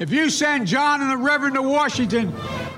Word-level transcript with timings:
If 0.00 0.10
you 0.10 0.30
send 0.30 0.66
Jon 0.66 1.02
and 1.02 1.10
the 1.10 1.16
Reverend 1.16 1.54
to 1.54 1.62
Washington, 1.62 2.32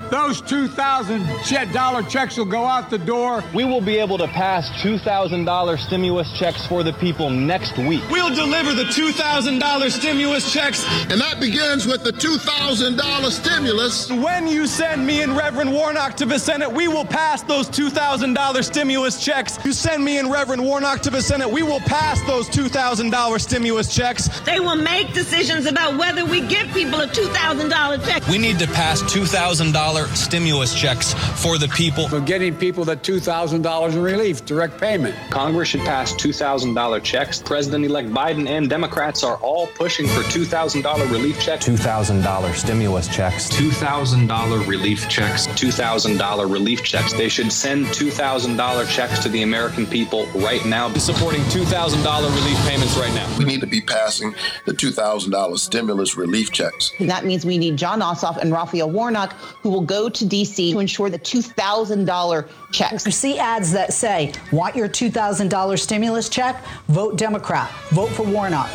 those 0.09 0.41
$2,000 0.41 2.09
checks 2.09 2.37
will 2.37 2.45
go 2.45 2.65
out 2.65 2.89
the 2.89 2.97
door. 2.97 3.43
We 3.53 3.63
will 3.65 3.81
be 3.81 3.97
able 3.97 4.17
to 4.17 4.27
pass 4.27 4.69
$2,000 4.81 5.79
stimulus 5.79 6.31
checks 6.37 6.65
for 6.65 6.83
the 6.83 6.93
people 6.93 7.29
next 7.29 7.77
week. 7.77 8.01
We'll 8.09 8.33
deliver 8.33 8.73
the 8.73 8.85
$2,000 8.85 9.91
stimulus 9.91 10.51
checks. 10.51 10.85
And 11.09 11.19
that 11.21 11.39
begins 11.39 11.85
with 11.85 12.03
the 12.03 12.11
$2,000 12.11 13.31
stimulus. 13.31 14.09
When 14.11 14.47
you 14.47 14.67
send 14.67 15.05
me 15.05 15.21
and 15.21 15.35
Reverend 15.35 15.71
Warnock 15.71 16.15
to 16.17 16.25
the 16.25 16.39
Senate, 16.39 16.71
we 16.71 16.87
will 16.87 17.05
pass 17.05 17.43
those 17.43 17.69
$2,000 17.69 18.63
stimulus 18.63 19.23
checks. 19.23 19.57
You 19.65 19.73
send 19.73 20.03
me 20.03 20.17
and 20.17 20.31
Reverend 20.31 20.63
Warnock 20.63 21.01
to 21.01 21.09
the 21.09 21.21
Senate, 21.21 21.49
we 21.49 21.63
will 21.63 21.79
pass 21.81 22.21
those 22.23 22.47
$2,000 22.49 23.41
stimulus 23.41 23.93
checks. 23.93 24.27
They 24.41 24.59
will 24.59 24.75
make 24.75 25.13
decisions 25.13 25.65
about 25.65 25.97
whether 25.97 26.25
we 26.25 26.41
give 26.41 26.67
people 26.73 27.01
a 27.01 27.07
$2,000 27.07 28.05
check. 28.05 28.27
We 28.27 28.37
need 28.37 28.59
to 28.59 28.67
pass 28.67 29.01
$2,000 29.03 29.96
stimulus 30.07 30.73
checks 30.73 31.13
for 31.41 31.57
the 31.57 31.67
people. 31.69 32.07
For 32.07 32.21
getting 32.21 32.55
people 32.55 32.85
that 32.85 33.03
$2,000 33.03 33.93
in 33.93 34.01
relief, 34.01 34.45
direct 34.45 34.79
payment. 34.79 35.15
Congress 35.29 35.69
should 35.69 35.81
pass 35.81 36.13
$2,000 36.13 37.03
checks. 37.03 37.41
President 37.41 37.85
elect 37.85 38.09
Biden 38.09 38.47
and 38.47 38.69
Democrats 38.69 39.23
are 39.23 39.37
all 39.37 39.67
pushing 39.67 40.07
for 40.07 40.21
$2,000 40.21 41.11
relief 41.11 41.39
checks. 41.39 41.67
$2,000 41.67 42.55
stimulus 42.55 43.07
checks. 43.07 43.49
$2,000 43.49 44.67
relief 44.67 45.09
checks. 45.09 45.47
$2,000 45.47 46.51
relief 46.51 46.83
checks. 46.83 47.13
They 47.13 47.29
should 47.29 47.51
send 47.51 47.87
$2,000 47.87 48.89
checks 48.89 49.19
to 49.19 49.29
the 49.29 49.43
American 49.43 49.85
people 49.85 50.27
right 50.35 50.65
now. 50.65 50.89
Be 50.89 50.99
supporting 50.99 51.41
$2,000 51.43 52.35
relief 52.35 52.57
payments 52.67 52.97
right 52.97 53.13
now. 53.13 53.27
We 53.37 53.45
need 53.45 53.61
to 53.61 53.67
be 53.67 53.81
passing 53.81 54.35
the 54.65 54.73
$2,000 54.73 55.57
stimulus 55.57 56.17
relief 56.17 56.51
checks. 56.51 56.91
That 56.99 57.25
means 57.25 57.45
we 57.45 57.57
need 57.57 57.77
Jon 57.77 58.01
Ossoff 58.01 58.37
and 58.37 58.51
Raphael 58.51 58.89
Warnock, 58.89 59.33
who 59.61 59.69
will 59.69 59.81
go 59.87 60.09
to 60.09 60.25
D.C. 60.25 60.73
to 60.73 60.79
ensure 60.79 61.09
the 61.09 61.17
$2,000 61.17 62.49
checks. 62.71 63.05
You 63.05 63.11
see 63.11 63.39
ads 63.39 63.71
that 63.71 63.93
say, 63.93 64.33
want 64.51 64.75
your 64.75 64.89
$2,000 64.89 65.79
stimulus 65.79 66.29
check? 66.29 66.63
Vote 66.87 67.17
Democrat. 67.17 67.71
Vote 67.89 68.09
for 68.09 68.23
Warnock. 68.23 68.69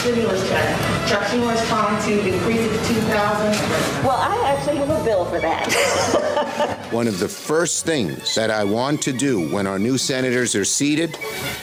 stimulus 0.00 0.46
check. 0.48 0.78
Chuck 1.08 1.22
Schumer 1.24 1.54
is 1.54 1.68
trying 1.68 2.02
to 2.02 2.34
increase 2.34 2.60
it 2.60 2.70
to 2.70 2.94
2000 2.94 4.04
Well, 4.04 4.16
I 4.16 4.36
actually 4.44 4.76
have 4.76 4.90
a 4.90 5.04
bill 5.04 5.24
for 5.26 5.38
that. 5.40 6.88
One 6.92 7.08
of 7.08 7.18
the 7.18 7.28
first 7.28 7.86
things 7.86 8.34
that 8.34 8.50
I 8.50 8.64
want 8.64 9.00
to 9.02 9.12
do 9.12 9.48
when 9.50 9.66
our 9.66 9.78
new 9.78 9.96
senators 9.96 10.54
are 10.54 10.64
seated 10.64 11.16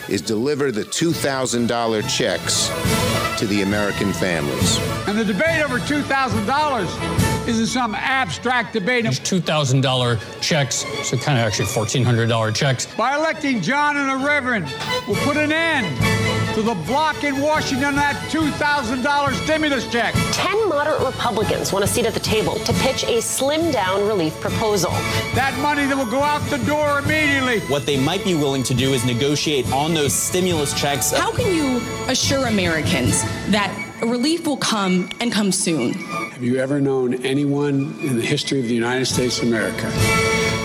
is 0.10 0.22
deliver 0.22 0.72
the 0.72 0.84
$2,000 0.84 2.10
checks 2.10 3.03
to 3.38 3.48
the 3.48 3.62
American 3.62 4.14
families. 4.14 4.78
And 5.08 5.18
the 5.18 5.26
debate 5.26 5.62
over 5.62 5.80
$2,000 5.80 7.48
isn't 7.48 7.68
some 7.68 7.96
abstract 7.96 8.74
debate. 8.74 9.06
It's 9.06 9.20
$2,000 9.20 10.42
checks, 10.42 10.86
so 11.08 11.18
kind 11.18 11.38
of 11.38 11.46
actually 11.46 11.66
$1,400 11.66 12.56
checks. 12.56 12.86
By 12.96 13.16
electing 13.16 13.62
Jon 13.62 13.98
and 13.98 14.10
the 14.10 14.26
Reverend, 14.26 14.66
we'll 15.08 15.18
put 15.24 15.38
an 15.38 15.52
end 15.52 16.33
to 16.54 16.62
the 16.62 16.76
block 16.86 17.24
in 17.24 17.42
Washington 17.42 17.96
that 17.96 18.16
$2,000 18.30 19.44
stimulus 19.44 19.88
check. 19.92 20.14
Ten 20.32 20.70
moderate 20.70 21.00
Republicans 21.02 21.74
want 21.74 21.84
a 21.84 21.88
seat 21.88 22.06
at 22.06 22.14
the 22.14 22.20
table 22.20 22.56
to 22.56 22.74
pitch 22.74 23.04
a 23.04 23.18
slimmed 23.18 23.74
down 23.74 24.08
relief 24.08 24.40
proposal. 24.40 24.92
That 25.34 25.58
money 25.62 25.86
that 25.88 25.98
will 25.98 26.10
go 26.10 26.22
out 26.22 26.42
the 26.52 26.60
door 26.66 27.00
immediately. 27.00 27.60
What 27.72 27.88
they 27.88 28.00
might 28.00 28.24
be 28.24 28.36
willing 28.36 28.62
to 28.64 28.76
do 28.76 28.94
is 28.94 29.04
negotiate 29.04 29.72
on 29.72 29.96
those 29.96 30.14
stimulus 30.14 30.80
checks. 30.80 31.12
How 31.12 31.32
can 31.32 31.56
you 31.56 31.82
assure 32.08 32.46
Americans 32.46 33.24
that 33.50 33.74
relief 34.04 34.46
will 34.46 34.58
come 34.58 35.10
and 35.20 35.32
come 35.32 35.52
soon? 35.52 35.94
Have 35.94 36.44
you 36.44 36.58
ever 36.58 36.80
known 36.80 37.16
anyone 37.26 37.98
in 38.02 38.18
the 38.18 38.26
history 38.26 38.60
of 38.60 38.68
the 38.68 38.76
United 38.76 39.06
States 39.06 39.40
of 39.40 39.48
America 39.48 39.92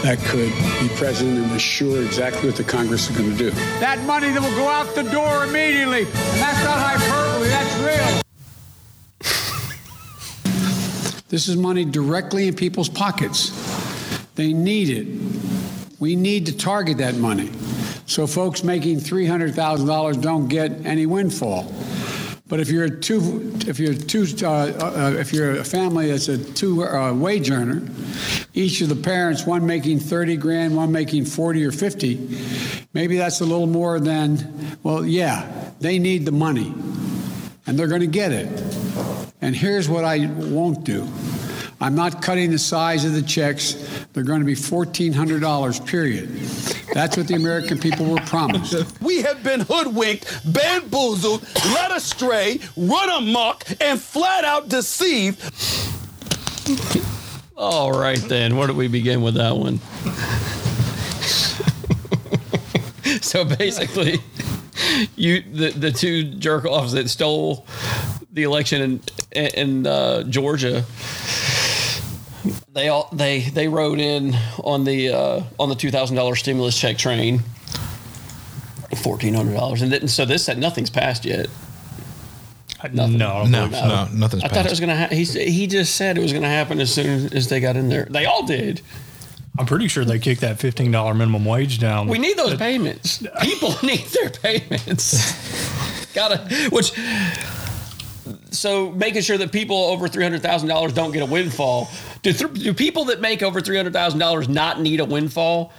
that 0.02 0.18
could 0.27 0.52
be 0.80 0.94
president 0.96 1.38
and 1.38 1.52
assure 1.52 2.02
exactly 2.02 2.48
what 2.48 2.56
the 2.56 2.64
Congress 2.64 3.10
is 3.10 3.16
going 3.16 3.30
to 3.30 3.36
do? 3.36 3.50
That 3.80 4.02
money 4.05 4.30
that 4.30 4.40
will 4.40 4.56
go 4.56 4.68
out 4.68 4.95
the 4.95 5.02
door 5.05 5.45
immediately. 5.45 6.02
And 6.02 6.40
that's 6.40 6.64
not 6.64 6.78
hyperbole, 6.78 7.48
that's 7.48 7.77
real. 7.80 8.23
This 11.28 11.46
is 11.46 11.56
money 11.56 11.84
directly 11.84 12.48
in 12.48 12.55
people's 12.56 12.89
pockets. 12.89 13.50
They 14.34 14.55
need 14.55 14.89
it. 14.89 15.06
We 16.00 16.17
need 16.17 16.46
to 16.46 16.56
target 16.56 16.96
that 16.98 17.17
money 17.17 17.50
so 18.08 18.27
folks 18.27 18.64
making 18.64 18.96
$300,000 18.96 20.23
don't 20.23 20.48
get 20.48 20.86
any 20.86 21.05
windfall. 21.05 21.70
But 22.48 22.61
if 22.61 22.70
you're 22.70 22.85
a 22.85 22.91
two, 22.91 23.53
if 23.67 23.79
you're 23.79 23.92
two, 23.92 24.27
uh, 24.42 24.48
uh, 24.48 25.14
if 25.19 25.35
you're 25.35 25.53
a 25.53 25.64
family 25.64 26.11
that's 26.11 26.29
a 26.29 26.39
two 26.39 26.83
uh, 26.83 27.13
wage 27.13 27.51
earner, 27.51 27.86
each 28.55 28.81
of 28.81 28.89
the 28.89 28.97
parents, 28.97 29.47
one 29.47 29.67
making 29.67 30.01
30 30.01 30.39
grand, 30.39 30.75
one 30.75 30.91
making 30.91 31.27
40 31.27 31.64
or 31.67 31.73
50, 31.73 32.39
maybe 32.95 33.19
that's 33.19 33.41
a 33.42 33.45
little 33.45 33.67
more 33.67 34.01
than, 34.01 34.79
well, 34.83 35.05
yeah, 35.05 35.73
they 35.81 35.98
need 35.98 36.25
the 36.25 36.33
money 36.33 36.75
and 37.67 37.79
they're 37.79 37.86
going 37.86 38.01
to 38.01 38.07
get 38.07 38.33
it. 38.33 38.48
And 39.42 39.55
here's 39.55 39.89
what 39.89 40.05
I 40.05 40.27
won't 40.27 40.85
do. 40.85 41.07
I'm 41.80 41.94
not 41.94 42.22
cutting 42.22 42.50
the 42.50 42.58
size 42.58 43.05
of 43.05 43.12
the 43.12 43.22
checks. 43.22 43.74
They're 44.12 44.24
going 44.24 44.40
to 44.40 44.46
be 44.46 44.56
$1,400, 44.56 45.86
period. 45.86 46.28
That's 46.92 47.16
what 47.16 47.28
the 47.28 47.34
American 47.34 47.78
people 47.78 48.06
were 48.06 48.20
promised. 48.22 48.74
We 49.08 49.22
have 49.22 49.44
been 49.44 49.61
hoodwinked, 49.61 50.52
bamboozled, 50.52 51.46
led 51.72 51.92
astray, 51.92 52.58
run 52.77 53.11
amok, 53.11 53.64
and 53.80 54.00
flat 54.00 54.44
out 54.44 54.68
deceived. 54.68 55.40
All 57.56 57.92
right, 57.92 58.18
then. 58.18 58.56
Where 58.56 58.67
do 58.67 58.74
we 58.74 58.88
begin 58.88 59.22
with 59.22 59.34
that 59.34 59.56
one? 59.56 59.78
so 63.22 63.44
basically, 63.44 64.18
you 65.17 65.42
the, 65.42 65.70
the 65.70 65.92
two 65.92 66.24
jerk 66.24 66.64
offs 66.64 66.92
that 66.92 67.08
stole 67.08 67.67
the 68.33 68.42
election 68.42 69.00
in 69.33 69.46
in 69.46 69.86
uh, 69.86 70.24
Georgia 70.24 70.84
they 72.72 72.88
all 72.88 73.08
they 73.12 73.40
they 73.40 73.68
rode 73.68 73.98
in 74.00 74.34
on 74.64 74.84
the 74.84 75.10
uh, 75.10 75.42
on 75.58 75.68
the 75.68 75.74
two 75.74 75.90
thousand 75.90 76.16
dollar 76.16 76.34
stimulus 76.36 76.78
check 76.78 76.96
train, 76.98 77.40
fourteen 79.02 79.34
hundred 79.34 79.54
dollars, 79.54 79.82
and 79.82 79.92
then, 79.92 80.08
so 80.08 80.24
this 80.24 80.44
said 80.44 80.58
nothing's 80.58 80.90
passed 80.90 81.24
yet. 81.24 81.48
Nothing. 82.92 83.18
No, 83.18 83.44
no, 83.44 83.66
no, 83.66 84.08
nothing's 84.14 84.44
I 84.44 84.48
passed. 84.48 84.54
thought 84.54 84.66
it 84.66 84.70
was 84.70 84.80
gonna. 84.80 84.96
Ha- 84.96 85.14
he 85.14 85.24
he 85.24 85.66
just 85.66 85.96
said 85.96 86.16
it 86.16 86.20
was 86.22 86.32
gonna 86.32 86.48
happen 86.48 86.80
as 86.80 86.92
soon 86.94 87.32
as 87.32 87.48
they 87.48 87.58
got 87.60 87.76
in 87.76 87.88
there. 87.88 88.06
They 88.08 88.24
all 88.24 88.46
did. 88.46 88.82
I'm 89.58 89.66
pretty 89.66 89.88
sure 89.88 90.05
they 90.05 90.20
kicked 90.20 90.42
that 90.42 90.58
$15 90.60 91.16
minimum 91.16 91.44
wage 91.44 91.80
down. 91.80 92.06
We 92.06 92.20
need 92.20 92.36
those 92.36 92.55
payments. 92.55 93.26
People 93.42 93.74
need 93.82 94.05
their 94.06 94.30
payments. 94.30 96.12
Gotta 96.14 96.38
which. 96.70 96.92
So 98.51 98.91
making 98.92 99.23
sure 99.23 99.39
that 99.39 99.53
people 99.53 99.77
over 99.77 100.09
three 100.09 100.23
hundred 100.23 100.42
thousand 100.42 100.69
dollars 100.69 100.92
don't 100.92 101.13
get 101.13 101.23
a 101.23 101.27
windfall. 101.27 101.91
Do, 102.23 102.33
th- 102.33 102.53
do 102.55 102.75
people 102.75 103.07
that 103.07 103.20
make 103.20 103.42
over 103.42 103.61
three 103.61 103.77
hundred 103.77 103.92
thousand 103.92 104.19
dollars 104.19 104.48
not 104.48 104.81
need 104.81 105.01
a 105.01 105.05
windfall? 105.05 105.73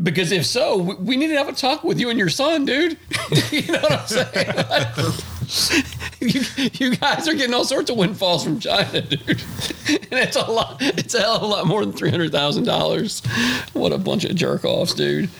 Because 0.00 0.30
if 0.30 0.46
so, 0.46 0.76
we, 0.76 1.16
need 1.16 1.26
to 1.28 1.36
have 1.36 1.48
a 1.48 1.52
talk 1.52 1.82
with 1.82 1.98
you 1.98 2.08
and 2.08 2.18
your 2.18 2.28
son, 2.28 2.64
dude. 2.64 2.92
you 3.50 3.62
know 3.72 3.80
what 3.80 3.92
I'm 3.92 4.06
saying? 4.06 5.84
you, 6.20 6.42
you 6.74 6.96
guys 6.96 7.26
are 7.26 7.34
getting 7.34 7.52
all 7.52 7.64
sorts 7.64 7.90
of 7.90 7.96
windfalls 7.96 8.44
from 8.44 8.60
China, 8.60 9.00
dude. 9.00 9.28
and 9.88 10.12
it's 10.12 10.36
a 10.36 10.48
lot. 10.48 10.76
It's 10.80 11.14
a 11.14 11.20
hell 11.20 11.36
of 11.36 11.42
a 11.42 11.46
lot 11.46 11.66
more 11.66 11.84
than 11.84 11.92
three 11.92 12.10
hundred 12.10 12.30
thousand 12.30 12.64
dollars. 12.64 13.24
What 13.72 13.92
a 13.92 13.98
bunch 13.98 14.24
of 14.24 14.36
jerk 14.36 14.64
offs, 14.64 14.94
dude. 14.94 15.30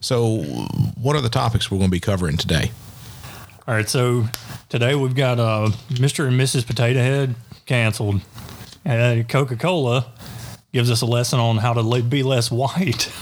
So, 0.00 0.38
what 1.00 1.16
are 1.16 1.20
the 1.20 1.28
topics 1.28 1.70
we're 1.70 1.78
going 1.78 1.90
to 1.90 1.92
be 1.92 2.00
covering 2.00 2.36
today? 2.36 2.70
All 3.64 3.74
right, 3.74 3.88
so 3.88 4.26
today 4.68 4.96
we've 4.96 5.14
got 5.14 5.38
uh, 5.38 5.70
Mr. 5.90 6.26
and 6.26 6.38
Mrs. 6.38 6.66
Potato 6.66 6.98
Head 6.98 7.36
canceled, 7.64 8.20
and 8.84 9.28
Coca 9.28 9.54
Cola 9.54 10.12
gives 10.72 10.90
us 10.90 11.00
a 11.00 11.06
lesson 11.06 11.38
on 11.38 11.58
how 11.58 11.72
to 11.72 12.02
be 12.02 12.24
less 12.24 12.50
white. 12.50 13.12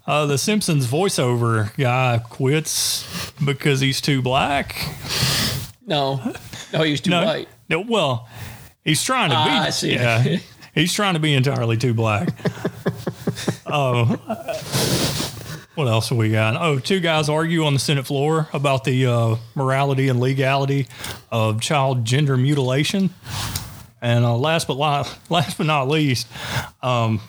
uh, 0.06 0.24
the 0.24 0.38
Simpsons 0.38 0.86
voiceover 0.86 1.76
guy 1.76 2.18
quits 2.30 3.32
because 3.44 3.80
he's 3.80 4.00
too 4.00 4.22
black. 4.22 4.74
No, 5.86 6.22
no, 6.72 6.82
he's 6.82 7.02
too 7.02 7.10
no, 7.10 7.26
white. 7.26 7.48
No, 7.68 7.80
well, 7.80 8.26
he's 8.86 9.02
trying 9.02 9.28
to 9.28 9.36
be. 9.36 9.50
Ah, 9.50 9.64
I 9.64 9.70
see. 9.70 9.92
Yeah, 9.92 10.38
he's 10.74 10.94
trying 10.94 11.12
to 11.12 11.20
be 11.20 11.34
entirely 11.34 11.76
too 11.76 11.92
black. 11.92 12.30
Oh. 13.70 14.86
What 15.78 15.86
else 15.86 16.08
have 16.08 16.18
we 16.18 16.32
got? 16.32 16.60
Oh, 16.60 16.80
two 16.80 16.98
guys 16.98 17.28
argue 17.28 17.64
on 17.64 17.72
the 17.72 17.78
Senate 17.78 18.04
floor 18.04 18.48
about 18.52 18.82
the 18.82 19.06
uh, 19.06 19.36
morality 19.54 20.08
and 20.08 20.18
legality 20.18 20.88
of 21.30 21.60
child 21.60 22.04
gender 22.04 22.36
mutilation. 22.36 23.10
And 24.02 24.24
uh, 24.24 24.36
last 24.36 24.66
but 24.66 24.76
la- 24.76 25.06
last 25.30 25.56
but 25.56 25.68
not 25.68 25.86
least, 25.86 26.26
um, 26.82 27.20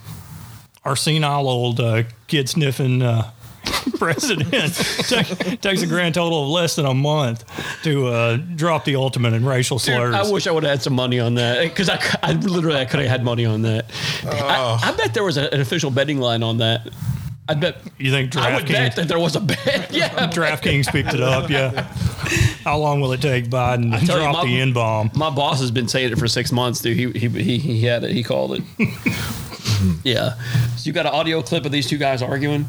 our 0.84 0.96
senile 0.96 1.48
old 1.48 1.80
uh, 1.80 2.06
kid 2.26 2.50
sniffing 2.50 3.04
uh, 3.04 3.30
president 4.00 4.74
take, 4.74 5.62
takes 5.62 5.84
a 5.84 5.88
grand 5.88 6.16
total 6.16 6.42
of 6.42 6.50
less 6.50 6.76
than 6.76 6.88
a 6.88 6.94
month 6.96 7.46
to 7.84 8.08
uh, 8.08 8.38
drop 8.56 8.84
the 8.84 8.96
ultimate 8.96 9.34
in 9.34 9.46
racial 9.46 9.78
slurs. 9.78 10.16
Dude, 10.16 10.28
I 10.28 10.32
wish 10.32 10.48
I 10.48 10.52
would 10.52 10.64
have 10.64 10.72
had 10.72 10.82
some 10.82 10.94
money 10.94 11.20
on 11.20 11.36
that 11.36 11.62
because 11.66 11.88
I, 11.88 12.02
I 12.24 12.32
literally 12.32 12.80
I 12.80 12.86
could 12.86 13.00
have 13.00 13.10
had 13.10 13.24
money 13.24 13.46
on 13.46 13.62
that. 13.62 13.92
I, 14.26 14.80
I 14.82 14.98
bet 14.98 15.14
there 15.14 15.24
was 15.24 15.38
a, 15.38 15.54
an 15.54 15.62
official 15.62 15.92
betting 15.92 16.18
line 16.18 16.42
on 16.42 16.58
that. 16.58 16.88
I 17.50 17.56
bet 17.56 17.78
you 17.98 18.12
think 18.12 18.32
DraftKings. 18.32 18.42
I 18.42 18.56
would 18.56 18.68
bet 18.68 18.92
DraftKings- 18.92 18.96
that 18.96 19.08
there 19.08 19.20
was 19.20 19.36
a 19.36 19.40
bet. 19.42 19.90
Yeah, 19.92 20.10
DraftKings 20.30 20.88
picked 20.92 21.14
it 21.14 21.22
up. 21.22 21.50
Yeah. 21.50 21.84
How 22.64 22.78
long 22.78 23.02
will 23.02 23.12
it 23.12 23.22
take 23.22 23.46
Biden 23.50 23.98
to 24.00 24.06
tell 24.06 24.18
you, 24.18 24.24
drop 24.24 24.34
my- 24.36 24.46
the 24.46 24.62
N 24.62 24.72
bomb? 24.74 25.10
My 25.16 25.30
boss 25.32 25.60
has 25.60 25.72
been 25.72 25.88
saying 25.88 26.12
it 26.14 26.20
for 26.20 26.28
six 26.28 26.52
months, 26.52 26.80
dude. 26.82 26.96
He 26.96 27.12
he 27.28 27.28
he, 27.42 27.58
he 27.58 27.82
had 27.86 28.04
it. 28.04 28.12
He 28.12 28.24
called 28.24 28.54
it. 28.54 28.64
yeah. 30.04 30.36
So 30.78 30.84
you 30.88 30.94
got 30.94 31.06
an 31.06 31.14
audio 31.14 31.42
clip 31.42 31.66
of 31.66 31.72
these 31.72 31.88
two 31.88 31.98
guys 31.98 32.22
arguing? 32.22 32.68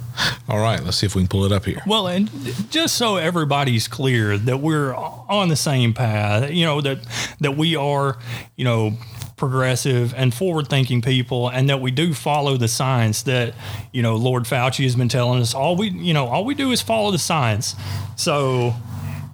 All 0.48 0.58
right, 0.58 0.82
let's 0.82 0.96
see 0.96 1.06
if 1.06 1.14
we 1.14 1.22
can 1.22 1.28
pull 1.28 1.44
it 1.44 1.52
up 1.52 1.64
here. 1.64 1.82
Well, 1.86 2.08
and 2.08 2.30
just 2.70 2.96
so 2.96 3.16
everybody's 3.16 3.86
clear 3.86 4.36
that 4.38 4.58
we're 4.60 4.94
on 4.94 5.48
the 5.48 5.56
same 5.56 5.92
path, 5.94 6.50
you 6.50 6.64
know 6.64 6.80
that 6.80 6.98
that 7.40 7.56
we 7.56 7.76
are, 7.76 8.18
you 8.56 8.64
know, 8.64 8.94
progressive 9.40 10.14
and 10.14 10.32
forward-thinking 10.32 11.02
people, 11.02 11.48
and 11.48 11.68
that 11.68 11.80
we 11.80 11.90
do 11.90 12.14
follow 12.14 12.56
the 12.56 12.68
science 12.68 13.22
that 13.22 13.54
you 13.90 14.02
know 14.02 14.14
Lord 14.14 14.44
Fauci 14.44 14.84
has 14.84 14.94
been 14.94 15.08
telling 15.08 15.40
us. 15.40 15.52
All 15.54 15.74
we, 15.74 15.88
you 15.88 16.14
know, 16.14 16.28
all 16.28 16.44
we 16.44 16.54
do 16.54 16.70
is 16.70 16.80
follow 16.80 17.10
the 17.10 17.18
science. 17.18 17.74
So, 18.14 18.74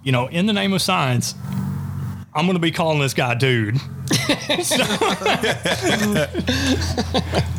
you 0.03 0.11
know, 0.11 0.27
in 0.27 0.47
the 0.47 0.53
name 0.53 0.73
of 0.73 0.81
science, 0.81 1.35
I'm 2.33 2.45
going 2.45 2.53
to 2.53 2.59
be 2.59 2.71
calling 2.71 2.99
this 2.99 3.13
guy 3.13 3.35
dude. 3.35 3.77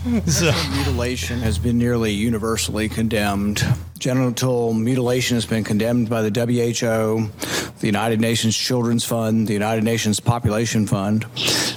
Genital 0.09 0.71
mutilation 0.71 1.41
has 1.41 1.59
been 1.59 1.77
nearly 1.79 2.13
universally 2.13 2.89
condemned. 2.89 3.63
Genital 3.99 4.73
mutilation 4.73 5.37
has 5.37 5.45
been 5.45 5.65
condemned 5.65 6.09
by 6.09 6.23
the 6.23 6.31
WHO, 6.31 7.31
the 7.81 7.87
United 7.87 8.21
Nations 8.21 8.57
Children's 8.57 9.05
Fund, 9.05 9.47
the 9.49 9.53
United 9.53 9.85
Nations 9.85 10.21
Population 10.21 10.87
Fund. 10.87 11.27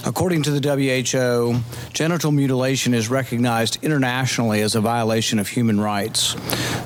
According 0.06 0.42
to 0.44 0.50
the 0.50 0.60
WHO, 0.60 1.60
genital 1.92 2.32
mutilation 2.32 2.94
is 2.94 3.08
recognized 3.08 3.78
internationally 3.82 4.62
as 4.62 4.74
a 4.74 4.80
violation 4.80 5.38
of 5.38 5.48
human 5.48 5.80
rights. 5.80 6.34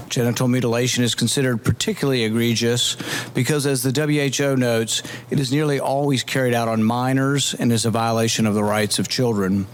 Genital 0.09 0.49
mutilation 0.49 1.05
is 1.05 1.15
considered 1.15 1.65
particularly 1.65 2.25
egregious 2.25 2.97
because, 3.35 3.67
as 3.67 3.83
the 3.83 3.93
WHO 3.93 4.57
notes, 4.57 5.03
it 5.31 5.41
is 5.41 5.53
nearly 5.53 5.81
always 5.81 6.23
carried 6.23 6.55
out 6.55 6.69
on 6.69 6.83
minors 6.83 7.55
and 7.55 7.71
is 7.77 7.85
a 7.85 7.91
violation 7.91 8.47
of 8.47 8.55
the 8.55 8.65
rights 8.65 8.99
of 8.99 9.07
children. 9.07 9.67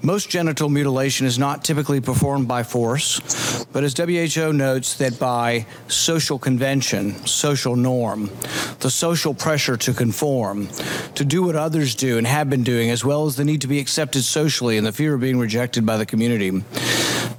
Most 0.00 0.30
genital 0.30 0.68
mutilation 0.68 1.26
is 1.26 1.40
not 1.40 1.64
typically 1.64 2.00
performed 2.00 2.46
by 2.46 2.62
force, 2.62 3.64
but 3.72 3.82
as 3.82 3.94
WHO 3.98 4.52
notes, 4.52 4.94
that 4.94 5.18
by 5.18 5.66
social 5.88 6.38
convention, 6.38 7.26
social 7.26 7.74
norm, 7.74 8.30
the 8.78 8.90
social 8.90 9.34
pressure 9.34 9.76
to 9.76 9.92
conform, 9.92 10.68
to 11.16 11.24
do 11.24 11.42
what 11.42 11.56
others 11.56 11.96
do 11.96 12.16
and 12.16 12.28
have 12.28 12.48
been 12.48 12.62
doing, 12.62 12.90
as 12.90 13.04
well 13.04 13.26
as 13.26 13.34
the 13.34 13.44
need 13.44 13.60
to 13.62 13.68
be 13.68 13.80
accepted 13.80 14.22
socially 14.22 14.76
and 14.78 14.86
the 14.86 14.92
fear 14.92 15.14
of 15.14 15.20
being 15.20 15.38
rejected 15.38 15.84
by 15.84 15.96
the 15.96 16.06
community. 16.06 16.62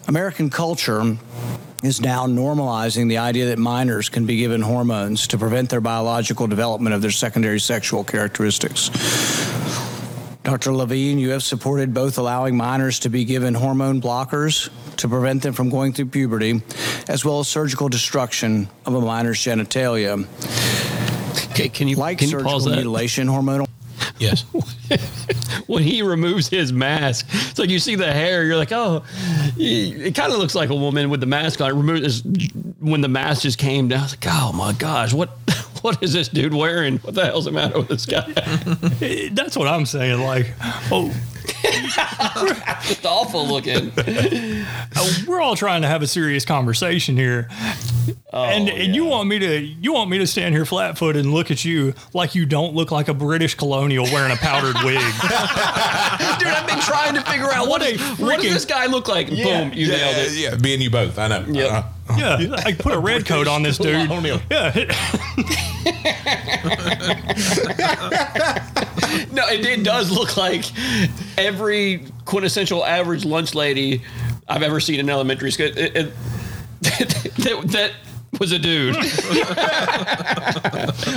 American 0.09 0.49
culture 0.49 1.17
is 1.81 1.99
now 1.99 2.25
normalizing 2.27 3.09
the 3.09 3.17
idea 3.17 3.47
that 3.47 3.59
minors 3.59 4.07
can 4.07 4.25
be 4.25 4.37
given 4.37 4.61
hormones 4.61 5.27
to 5.27 5.37
prevent 5.37 5.69
their 5.69 5.81
biological 5.81 6.47
development 6.47 6.95
of 6.95 7.01
their 7.01 7.11
secondary 7.11 7.59
sexual 7.59 8.03
characteristics. 8.03 8.89
Dr. 10.43 10.73
Levine, 10.73 11.19
you 11.19 11.29
have 11.29 11.41
supported 11.41 11.93
both 11.93 12.17
allowing 12.17 12.57
minors 12.57 12.99
to 12.99 13.09
be 13.09 13.23
given 13.23 13.53
hormone 13.53 14.01
blockers 14.01 14.69
to 14.97 15.07
prevent 15.07 15.41
them 15.41 15.53
from 15.53 15.69
going 15.69 15.93
through 15.93 16.07
puberty, 16.07 16.61
as 17.07 17.23
well 17.23 17.39
as 17.39 17.47
surgical 17.47 17.87
destruction 17.87 18.67
of 18.85 18.93
a 18.93 19.01
minor's 19.01 19.39
genitalia. 19.39 20.25
Okay, 21.51 21.69
can 21.69 21.87
you 21.87 21.95
like 21.95 22.17
can 22.17 22.27
you 22.27 22.31
surgical 22.31 22.51
pause 22.51 22.65
that? 22.65 22.75
mutilation 22.75 23.27
hormonal? 23.27 23.67
Yes. 24.19 24.41
when 25.67 25.83
he 25.83 26.01
removes 26.01 26.49
his 26.49 26.73
mask, 26.73 27.25
it's 27.31 27.59
like 27.59 27.69
you 27.69 27.79
see 27.79 27.95
the 27.95 28.11
hair. 28.11 28.43
You're 28.43 28.57
like, 28.57 28.71
oh, 28.71 29.03
it 29.57 30.13
kind 30.13 30.33
of 30.33 30.39
looks 30.39 30.55
like 30.55 30.69
a 30.69 30.75
woman 30.75 31.09
with 31.09 31.21
the 31.21 31.25
mask 31.25 31.61
on. 31.61 31.77
Remove 31.77 32.03
when 32.79 33.01
the 33.01 33.07
mask 33.07 33.43
just 33.43 33.57
came 33.57 33.87
down. 33.87 33.99
I 33.99 34.03
was 34.03 34.11
like, 34.11 34.27
oh 34.27 34.51
my 34.53 34.73
gosh, 34.73 35.13
what 35.13 35.29
what 35.83 36.01
is 36.01 36.13
this 36.13 36.29
dude 36.29 36.53
wearing? 36.53 36.97
What 36.99 37.13
the 37.13 37.25
hell's 37.25 37.45
the 37.45 37.51
matter 37.51 37.77
with 37.77 37.89
this 37.89 38.05
guy? 38.05 38.21
That's 39.31 39.57
what 39.57 39.67
I'm 39.67 39.85
saying. 39.85 40.21
Like, 40.21 40.53
oh, 40.89 41.13
it's 41.65 43.05
awful 43.05 43.45
looking. 43.45 43.91
Uh, 43.97 45.09
we're 45.27 45.41
all 45.41 45.57
trying 45.57 45.81
to 45.81 45.89
have 45.89 46.01
a 46.01 46.07
serious 46.07 46.45
conversation 46.45 47.17
here, 47.17 47.49
and 48.31 48.69
and 48.69 48.95
you 48.95 49.03
want 49.03 49.27
me 49.27 49.39
to 49.39 49.59
you 49.59 49.91
want 49.91 50.09
me 50.09 50.19
to 50.19 50.27
stand 50.27 50.55
here 50.55 50.65
flat 50.65 50.97
footed 50.97 51.25
and 51.25 51.33
look 51.33 51.51
at 51.51 51.65
you 51.65 51.93
like 52.13 52.33
you 52.33 52.45
don't 52.45 52.73
look 52.73 52.91
like 52.91 53.09
a 53.09 53.13
British 53.13 53.55
colonial 53.55 54.05
wearing 54.05 54.31
a 54.31 54.37
powdered 54.37 54.75
wig. 54.85 54.95
Dude, 56.39 56.47
I've 56.47 56.65
been 56.67 56.79
trying 56.79 57.15
to 57.15 57.21
figure 57.29 57.51
out 57.51 57.67
what, 57.67 57.81
What 57.81 57.81
a 57.81 57.97
what 58.23 58.41
does 58.41 58.53
this 58.53 58.65
guy 58.65 58.85
look 58.85 59.09
like? 59.09 59.27
Yeah, 59.29 59.65
Boom, 59.65 59.73
you 59.73 59.87
yeah, 59.87 59.97
nailed 59.97 60.15
it. 60.17 60.31
Yeah, 60.33 60.55
me 60.55 60.73
and 60.75 60.83
you 60.83 60.89
both. 60.89 61.19
I 61.19 61.27
know. 61.27 61.45
Yep. 61.45 61.71
Uh, 61.71 61.83
Yeah, 62.17 62.55
I 62.65 62.73
put 62.73 62.93
a 62.93 62.99
red 62.99 63.25
coat 63.25 63.47
on 63.47 63.63
this 63.63 63.77
dude. 63.77 64.07
Colonial. 64.07 64.39
Yeah, 64.51 64.71
No, 69.31 69.47
it, 69.47 69.65
it 69.65 69.83
does 69.83 70.11
look 70.11 70.37
like 70.37 70.65
every 71.37 72.05
quintessential 72.25 72.85
average 72.85 73.25
lunch 73.25 73.55
lady 73.55 74.01
I've 74.47 74.63
ever 74.63 74.79
seen 74.79 74.99
in 74.99 75.09
elementary 75.09 75.51
school. 75.51 75.67
It, 75.67 75.77
it, 75.95 76.13
that, 76.81 77.63
that 77.67 77.91
was 78.39 78.51
a 78.51 78.59
dude 78.59 78.95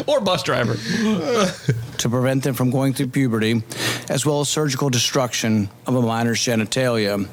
or 0.06 0.21
bus 0.21 0.43
driver. 0.43 0.75
to 0.75 2.09
prevent 2.09 2.44
them 2.44 2.55
from 2.55 2.71
going 2.71 2.93
through 2.94 3.09
puberty, 3.09 3.62
as 4.09 4.25
well 4.25 4.41
as 4.41 4.49
surgical 4.49 4.91
destruction 4.91 5.69
of 5.87 5.94
a 5.94 6.03
minor's 6.03 6.38
genitalia. 6.41 7.27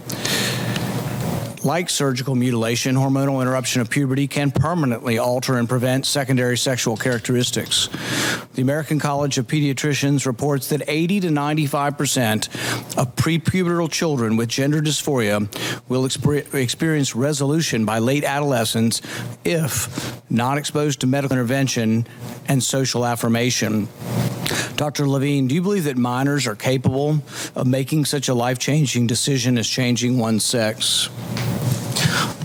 Like 1.64 1.90
surgical 1.90 2.36
mutilation, 2.36 2.96
hormonal 2.96 3.42
interruption 3.42 3.80
of 3.80 3.90
puberty 3.90 4.28
can 4.28 4.52
permanently 4.52 5.18
alter 5.18 5.58
and 5.58 5.70
prevent 5.70 6.06
secondary 6.06 6.58
sexual 6.58 6.98
characteristics. 6.98 7.88
The 8.56 8.62
American 8.62 9.00
College 9.00 9.38
of 9.38 9.48
Pediatricians 9.48 10.26
reports 10.26 10.68
that 10.70 10.82
80 10.86 11.22
to 11.22 11.32
95 11.32 11.98
percent 11.98 12.48
of 12.98 13.16
prepubertal 13.16 13.90
children 13.90 14.36
with 14.36 14.50
gender 14.50 14.82
dysphoria 14.82 15.48
will 15.88 16.04
exper- 16.04 16.54
experience 16.54 17.16
resolution 17.16 17.86
by 17.86 18.00
late 18.00 18.26
adolescence 18.26 19.02
if 19.46 20.22
not 20.30 20.58
exposed 20.58 21.00
to 21.00 21.08
medical 21.08 21.38
intervention 21.38 22.06
and 22.50 22.62
social 22.62 23.06
affirmation. 23.06 23.88
Dr. 24.76 25.08
Levine, 25.08 25.48
do 25.48 25.56
you 25.56 25.62
believe 25.62 25.86
that 25.86 25.98
minors 25.98 26.46
are 26.46 26.56
capable 26.56 27.22
of 27.56 27.68
making 27.68 28.04
such 28.04 28.28
a 28.28 28.34
life 28.34 28.60
changing 28.60 29.08
decision 29.08 29.58
as 29.58 29.68
changing 29.68 30.18
one's 30.18 30.44
sex? 30.44 31.10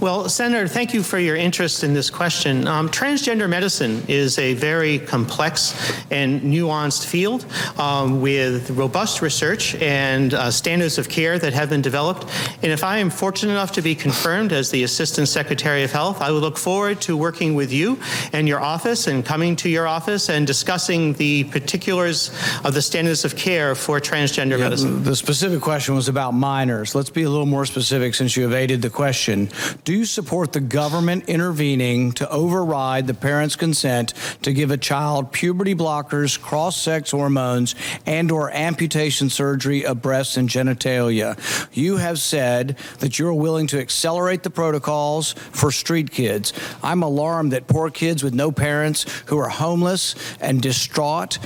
Well, 0.00 0.28
Senator, 0.28 0.68
thank 0.68 0.94
you 0.94 1.02
for 1.02 1.18
your 1.18 1.34
interest 1.34 1.82
in 1.82 1.92
this 1.92 2.08
question. 2.08 2.68
Um, 2.68 2.88
transgender 2.88 3.48
medicine 3.48 4.04
is 4.06 4.38
a 4.38 4.54
very 4.54 5.00
complex 5.00 5.74
and 6.12 6.40
nuanced 6.40 7.04
field 7.04 7.44
um, 7.78 8.20
with 8.20 8.70
robust 8.70 9.22
research 9.22 9.74
and 9.76 10.34
uh, 10.34 10.52
standards 10.52 10.98
of 10.98 11.08
care 11.08 11.36
that 11.40 11.52
have 11.52 11.70
been 11.70 11.82
developed. 11.82 12.26
And 12.62 12.70
if 12.70 12.84
I 12.84 12.98
am 12.98 13.10
fortunate 13.10 13.52
enough 13.52 13.72
to 13.72 13.82
be 13.82 13.96
confirmed 13.96 14.52
as 14.52 14.70
the 14.70 14.84
Assistant 14.84 15.26
Secretary 15.26 15.82
of 15.82 15.90
Health, 15.90 16.22
I 16.22 16.30
would 16.30 16.42
look 16.42 16.58
forward 16.58 17.00
to 17.02 17.16
working 17.16 17.56
with 17.56 17.72
you 17.72 17.98
and 18.32 18.46
your 18.46 18.60
office 18.60 19.08
and 19.08 19.26
coming 19.26 19.56
to 19.56 19.68
your 19.68 19.88
office 19.88 20.28
and 20.28 20.46
discussing 20.46 21.14
the 21.14 21.42
particulars 21.44 22.30
of 22.62 22.72
the 22.72 22.82
standards 22.82 23.24
of 23.24 23.34
care 23.34 23.74
for 23.74 23.98
transgender 23.98 24.60
medicine. 24.60 25.02
The 25.02 25.16
specific 25.16 25.60
question 25.60 25.96
was 25.96 26.06
about 26.08 26.34
minors. 26.34 26.94
Let's 26.94 27.10
be 27.10 27.24
a 27.24 27.30
little 27.30 27.46
more 27.46 27.66
specific 27.66 28.14
since 28.14 28.36
you 28.36 28.46
evaded 28.46 28.80
the 28.80 28.90
question. 28.90 29.48
Do 29.88 29.94
you 29.94 30.04
support 30.04 30.52
the 30.52 30.60
government 30.60 31.30
intervening 31.30 32.12
to 32.12 32.30
override 32.30 33.06
the 33.06 33.14
parent's 33.14 33.56
consent 33.56 34.12
to 34.42 34.52
give 34.52 34.70
a 34.70 34.76
child 34.76 35.32
puberty 35.32 35.74
blockers, 35.74 36.38
cross-sex 36.38 37.12
hormones, 37.12 37.74
and 38.04 38.30
or 38.30 38.50
amputation 38.50 39.30
surgery 39.30 39.86
of 39.86 40.02
breasts 40.02 40.36
and 40.36 40.46
genitalia? 40.46 41.38
You 41.74 41.96
have 41.96 42.18
said 42.18 42.76
that 42.98 43.18
you're 43.18 43.32
willing 43.32 43.66
to 43.68 43.80
accelerate 43.80 44.42
the 44.42 44.50
protocols 44.50 45.32
for 45.32 45.72
street 45.72 46.10
kids. 46.10 46.52
I'm 46.82 47.02
alarmed 47.02 47.52
that 47.52 47.66
poor 47.66 47.88
kids 47.88 48.22
with 48.22 48.34
no 48.34 48.52
parents 48.52 49.06
who 49.28 49.38
are 49.38 49.48
homeless 49.48 50.14
and 50.38 50.60
distraught, 50.60 51.38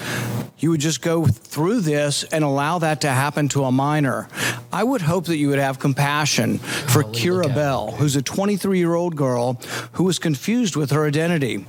you 0.59 0.71
would 0.71 0.81
just 0.81 1.01
go 1.01 1.27
through 1.27 1.83
this 1.83 2.25
and 2.25 2.43
allow 2.43 2.81
that 2.81 3.03
to 3.03 3.09
happen 3.09 3.49
to 3.51 3.63
a 3.65 3.71
minor. 3.71 4.29
I 4.73 4.83
would 4.83 5.03
hope 5.03 5.27
that 5.27 5.37
you 5.37 5.49
would 5.51 5.59
have 5.61 5.79
compassion 5.79 6.59
for 6.59 7.05
Keira 7.05 7.55
Bell, 7.55 7.93
who's 7.93 8.17
a 8.17 8.32
23 8.33 8.79
year 8.79 8.95
old 8.95 9.15
girl 9.15 9.61
who 9.93 10.05
was 10.05 10.19
confused 10.19 10.75
with 10.75 10.91
her 10.91 11.07
identity. 11.07 11.67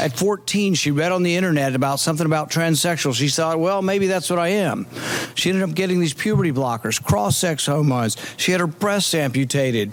At 0.00 0.16
14, 0.16 0.74
she 0.74 0.90
read 0.90 1.12
on 1.12 1.22
the 1.22 1.36
internet 1.36 1.74
about 1.74 2.00
something 2.00 2.24
about 2.24 2.50
transsexual. 2.50 3.14
She 3.14 3.28
thought, 3.28 3.58
well, 3.58 3.82
maybe 3.82 4.06
that's 4.06 4.30
what 4.30 4.38
I 4.38 4.48
am. 4.48 4.86
She 5.34 5.50
ended 5.50 5.68
up 5.68 5.74
getting 5.74 6.00
these 6.00 6.14
puberty 6.14 6.52
blockers, 6.52 7.02
cross 7.02 7.36
sex 7.36 7.66
hormones. 7.66 8.16
She 8.38 8.52
had 8.52 8.60
her 8.60 8.66
breasts 8.66 9.12
amputated. 9.12 9.92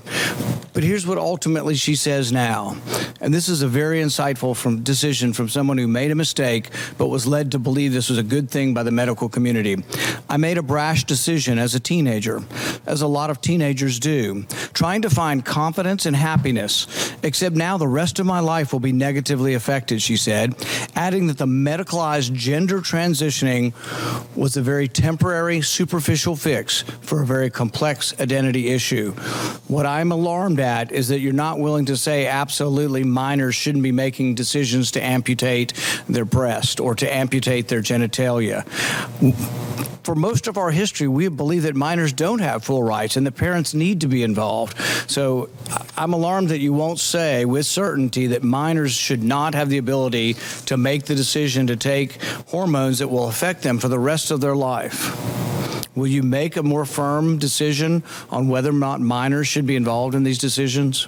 But 0.74 0.84
here's 0.84 1.08
what 1.08 1.18
ultimately 1.18 1.76
she 1.76 1.96
says 1.96 2.32
now. 2.32 2.76
And 3.22 3.34
this 3.34 3.48
is 3.48 3.62
a 3.62 3.68
very 3.68 4.02
insightful 4.02 4.56
from 4.56 4.84
decision 4.84 5.32
from 5.32 5.48
someone 5.48 5.78
who 5.78 5.88
made 5.88 6.12
a 6.12 6.16
mistake 6.16 6.70
but 6.98 7.08
was 7.08 7.26
led 7.26 7.54
to 7.54 7.60
believe 7.60 7.94
this 7.94 8.10
was 8.10 8.18
a 8.18 8.24
good 8.24 8.50
thing 8.52 8.74
by 8.74 8.84
the 8.84 8.92
medical 8.92 9.30
community. 9.30 9.78
I 10.30 10.38
made 10.38 10.58
a 10.58 10.62
brash 10.62 11.06
decision 11.06 11.58
as 11.58 11.76
a 11.76 11.80
teenager, 11.80 12.44
as 12.86 13.02
a 13.02 13.08
lot 13.08 13.30
of 13.30 13.40
teenagers 13.42 14.00
do, 14.00 14.44
trying 14.74 15.02
to 15.04 15.10
find 15.10 15.46
confidence 15.46 16.05
and 16.06 16.16
happiness, 16.16 16.88
except 17.24 17.56
now 17.56 17.78
the 17.78 17.88
rest 17.88 18.20
of 18.20 18.26
my 18.26 18.40
life 18.40 18.74
will 18.74 18.80
be 18.80 18.92
negatively 18.92 19.54
affected, 19.54 20.02
she 20.02 20.18
said, 20.18 20.56
adding 20.96 21.28
that 21.28 21.38
the 21.38 21.46
medicalized 21.46 22.34
gender 22.34 22.80
transitioning 22.80 23.74
was 24.36 24.58
a 24.58 24.62
very 24.62 24.88
temporary, 24.88 25.62
superficial 25.62 26.36
fix 26.36 26.82
for 27.02 27.22
a 27.22 27.26
very 27.26 27.50
complex 27.50 28.20
identity 28.20 28.70
issue. 28.70 29.12
What 29.68 29.86
I'm 29.86 30.12
alarmed 30.12 30.60
at 30.60 30.92
is 30.92 31.08
that 31.10 31.20
you're 31.20 31.34
not 31.34 31.60
willing 31.60 31.86
to 31.86 31.98
say 31.98 32.28
absolutely 32.28 33.04
minors 33.04 33.56
shouldn't 33.56 33.84
be 33.84 33.92
making 33.92 34.36
decisions 34.36 34.92
to 34.92 35.04
amputate 35.04 35.74
their 36.08 36.26
breast 36.26 36.80
or 36.80 36.96
to 36.96 37.14
amputate 37.14 37.68
their 37.68 37.82
genitalia. 37.82 38.66
For 40.06 40.14
most 40.14 40.46
of 40.46 40.60
our 40.60 40.70
history, 40.70 41.08
we 41.08 41.30
believe 41.30 41.64
that 41.64 41.76
minors 41.76 42.14
don't 42.14 42.38
have 42.38 42.64
full 42.64 42.84
rights 42.84 43.18
and 43.18 43.26
the 43.26 43.32
parents 43.32 43.74
need 43.74 44.02
to 44.02 44.08
be 44.08 44.22
involved. 44.22 44.78
So 45.10 45.50
I'm 45.98 46.14
alarmed 46.14 46.50
that 46.50 46.60
you 46.60 46.74
won't 46.74 47.00
say 47.00 47.44
with 47.44 47.66
certainty 47.66 48.28
that 48.28 48.44
minors 48.44 48.92
should 48.92 49.24
not 49.24 49.56
have 49.56 49.68
the 49.68 49.80
ability 49.80 50.36
to 50.68 50.78
make 50.78 51.06
the 51.06 51.16
decision 51.16 51.66
to 51.66 51.76
take 51.76 52.22
hormones 52.50 53.00
that 53.00 53.08
will 53.08 53.28
affect 53.28 53.64
them 53.64 53.80
for 53.80 53.88
the 53.88 53.98
rest 53.98 54.30
of 54.30 54.42
their 54.42 54.56
life. 54.56 55.55
Will 55.96 56.08
you 56.08 56.24
make 56.24 56.58
a 56.58 56.64
more 56.64 56.86
firm 56.86 57.38
decision 57.38 58.04
on 58.30 58.48
whether 58.50 58.70
or 58.70 58.74
not 58.74 59.00
minors 59.00 59.48
should 59.48 59.66
be 59.66 59.76
involved 59.78 60.14
in 60.14 60.24
these 60.24 60.38
decisions? 60.38 61.08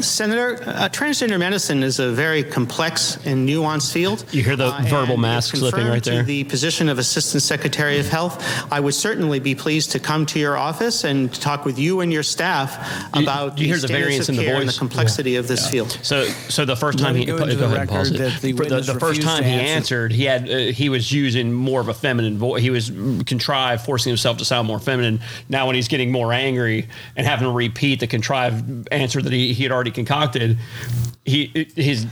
Senator, 0.00 0.62
uh, 0.64 0.88
transgender 0.88 1.38
medicine 1.38 1.82
is 1.82 1.98
a 1.98 2.10
very 2.10 2.42
complex 2.42 3.18
and 3.26 3.46
nuanced 3.46 3.92
field. 3.92 4.24
You 4.32 4.42
hear 4.42 4.56
the 4.56 4.68
Uh, 4.68 4.82
verbal 4.88 5.12
and 5.14 5.22
mask 5.22 5.54
slipping 5.56 5.80
right 5.80 6.02
confirmed 6.02 6.04
to 6.04 6.10
there. 6.10 6.22
The 6.22 6.44
position 6.44 6.88
of 6.88 6.98
Assistant 6.98 7.42
Secretary 7.42 7.98
of 8.00 8.08
Health. 8.08 8.42
I 8.72 8.80
would 8.80 8.94
certainly 8.94 9.40
be 9.40 9.54
pleased 9.54 9.90
to 9.92 9.98
come 9.98 10.24
to 10.26 10.38
your 10.38 10.56
office 10.56 11.04
and 11.04 11.30
talk 11.34 11.66
with 11.66 11.78
you 11.78 12.00
and 12.00 12.10
your 12.10 12.22
staff 12.22 12.78
You- 13.14 13.22
about 13.22 13.58
you 13.58 13.66
hear 13.66 13.76
the 13.78 13.88
variance 13.88 14.30
of 14.30 14.30
in 14.30 14.36
the 14.36 14.44
care 14.44 14.56
and 14.60 14.68
the 14.68 14.72
complexity 14.78 15.36
of 15.36 15.46
this 15.48 15.68
field. 15.68 15.98
So, 16.00 16.26
so 16.48 16.64
the 16.64 16.76
first 16.76 16.98
time 16.98 17.14
he 17.16 17.26
go 17.26 17.36
go, 17.36 17.44
the 17.44 17.62
ahead 17.66 17.80
and 17.80 17.90
pause 17.90 18.10
it. 18.10 18.40
the 18.40 18.52
the, 18.52 18.80
the 18.80 18.98
first 18.98 19.20
time 19.20 19.44
he 19.44 19.50
answer. 19.50 19.76
answered, 19.76 20.12
he 20.12 20.24
had 20.24 20.48
uh, 20.48 20.56
he 20.72 20.88
was 20.88 21.12
using 21.12 21.52
more 21.52 21.82
of 21.82 21.88
a 21.88 21.94
feminine 21.94 22.38
voice. 22.38 22.62
He 22.62 22.70
was 22.70 22.90
contrived, 23.26 23.84
forcing 23.90 24.10
himself 24.10 24.38
to 24.38 24.44
sound 24.44 24.68
more 24.68 24.78
feminine. 24.78 25.18
Now, 25.48 25.66
when 25.66 25.74
he's 25.74 25.88
getting 25.88 26.12
more 26.12 26.32
angry 26.32 26.86
and 27.16 27.26
having 27.26 27.48
to 27.48 27.52
repeat 27.52 27.98
the 27.98 28.06
contrived 28.06 28.86
answer 28.92 29.20
that 29.20 29.32
he, 29.32 29.52
he 29.52 29.64
had 29.64 29.72
already 29.72 29.90
concocted, 29.90 30.58
he 31.24 31.68
his 31.74 32.06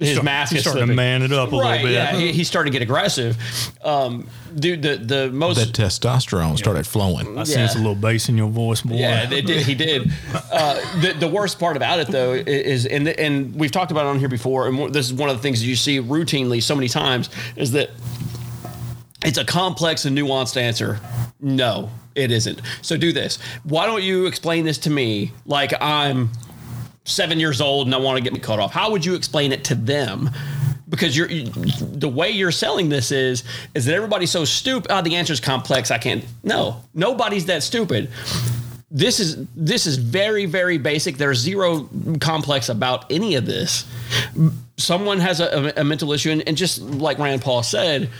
his 0.00 0.12
Start- 0.12 0.24
mask 0.24 0.52
he's 0.52 0.58
is 0.58 0.64
starting 0.64 0.88
to 0.88 0.94
man 0.94 1.22
it 1.22 1.32
up 1.32 1.52
a 1.52 1.56
little 1.56 1.70
bit. 1.70 1.92
Yeah, 1.92 2.16
he, 2.16 2.32
he's 2.32 2.48
starting 2.48 2.72
to 2.72 2.76
get 2.76 2.82
aggressive. 2.82 3.36
Um, 3.84 4.26
dude, 4.56 4.82
the 4.82 4.96
the 4.96 5.30
most 5.30 5.58
That 5.58 5.68
testosterone 5.72 6.58
started 6.58 6.84
flowing. 6.84 7.38
I 7.38 7.44
sense 7.44 7.76
a 7.76 7.78
little 7.78 7.94
bass 7.94 8.28
in 8.28 8.36
your 8.36 8.48
voice, 8.50 8.82
boy. 8.82 8.96
yeah, 8.96 9.26
they 9.26 9.40
did, 9.40 9.64
he 9.64 9.76
did. 9.76 10.10
Uh, 10.52 11.00
the, 11.00 11.12
the 11.12 11.28
worst 11.28 11.60
part 11.60 11.76
about 11.76 12.00
it, 12.00 12.08
though, 12.08 12.32
is 12.32 12.84
and 12.84 13.06
and 13.08 13.54
we've 13.54 13.70
talked 13.70 13.92
about 13.92 14.04
it 14.06 14.08
on 14.08 14.18
here 14.18 14.28
before, 14.28 14.66
and 14.66 14.92
this 14.92 15.06
is 15.06 15.14
one 15.14 15.30
of 15.30 15.36
the 15.36 15.42
things 15.42 15.60
that 15.60 15.66
you 15.66 15.76
see 15.76 16.00
routinely 16.00 16.60
so 16.60 16.74
many 16.74 16.88
times 16.88 17.30
is 17.54 17.70
that 17.70 17.90
it's 19.24 19.38
a 19.38 19.44
complex 19.44 20.04
and 20.04 20.16
nuanced 20.16 20.56
answer. 20.56 20.98
No, 21.40 21.90
it 22.14 22.30
isn't. 22.30 22.60
So 22.82 22.96
do 22.96 23.12
this. 23.12 23.38
Why 23.64 23.86
don't 23.86 24.02
you 24.02 24.26
explain 24.26 24.64
this 24.64 24.78
to 24.78 24.90
me 24.90 25.32
like 25.46 25.72
I'm 25.80 26.30
seven 27.04 27.40
years 27.40 27.60
old 27.60 27.86
and 27.86 27.94
I 27.94 27.98
want 27.98 28.18
to 28.18 28.22
get 28.22 28.32
me 28.32 28.40
cut 28.40 28.58
off? 28.58 28.72
How 28.72 28.90
would 28.90 29.04
you 29.04 29.14
explain 29.14 29.52
it 29.52 29.64
to 29.64 29.74
them? 29.74 30.30
Because 30.88 31.16
you're 31.16 31.28
you, 31.28 31.44
the 31.44 32.08
way 32.08 32.30
you're 32.30 32.50
selling 32.50 32.88
this 32.88 33.12
is 33.12 33.44
is 33.74 33.84
that 33.84 33.94
everybody's 33.94 34.30
so 34.30 34.44
stupid. 34.44 34.90
Oh, 34.90 35.02
the 35.02 35.16
answer 35.16 35.32
is 35.32 35.40
complex. 35.40 35.90
I 35.90 35.98
can't. 35.98 36.24
No, 36.42 36.82
nobody's 36.94 37.46
that 37.46 37.62
stupid. 37.62 38.10
This 38.90 39.20
is 39.20 39.46
this 39.54 39.86
is 39.86 39.98
very 39.98 40.46
very 40.46 40.78
basic. 40.78 41.16
There's 41.16 41.38
zero 41.38 41.88
complex 42.20 42.68
about 42.68 43.10
any 43.12 43.36
of 43.36 43.46
this. 43.46 43.86
Someone 44.78 45.20
has 45.20 45.38
a, 45.38 45.72
a, 45.76 45.84
mental 45.84 46.12
issue, 46.12 46.30
and, 46.30 46.42
and 46.48 46.56
just 46.56 46.80
like 46.80 47.18
Rand 47.18 47.42
Paul 47.42 47.62
said, 47.62 48.10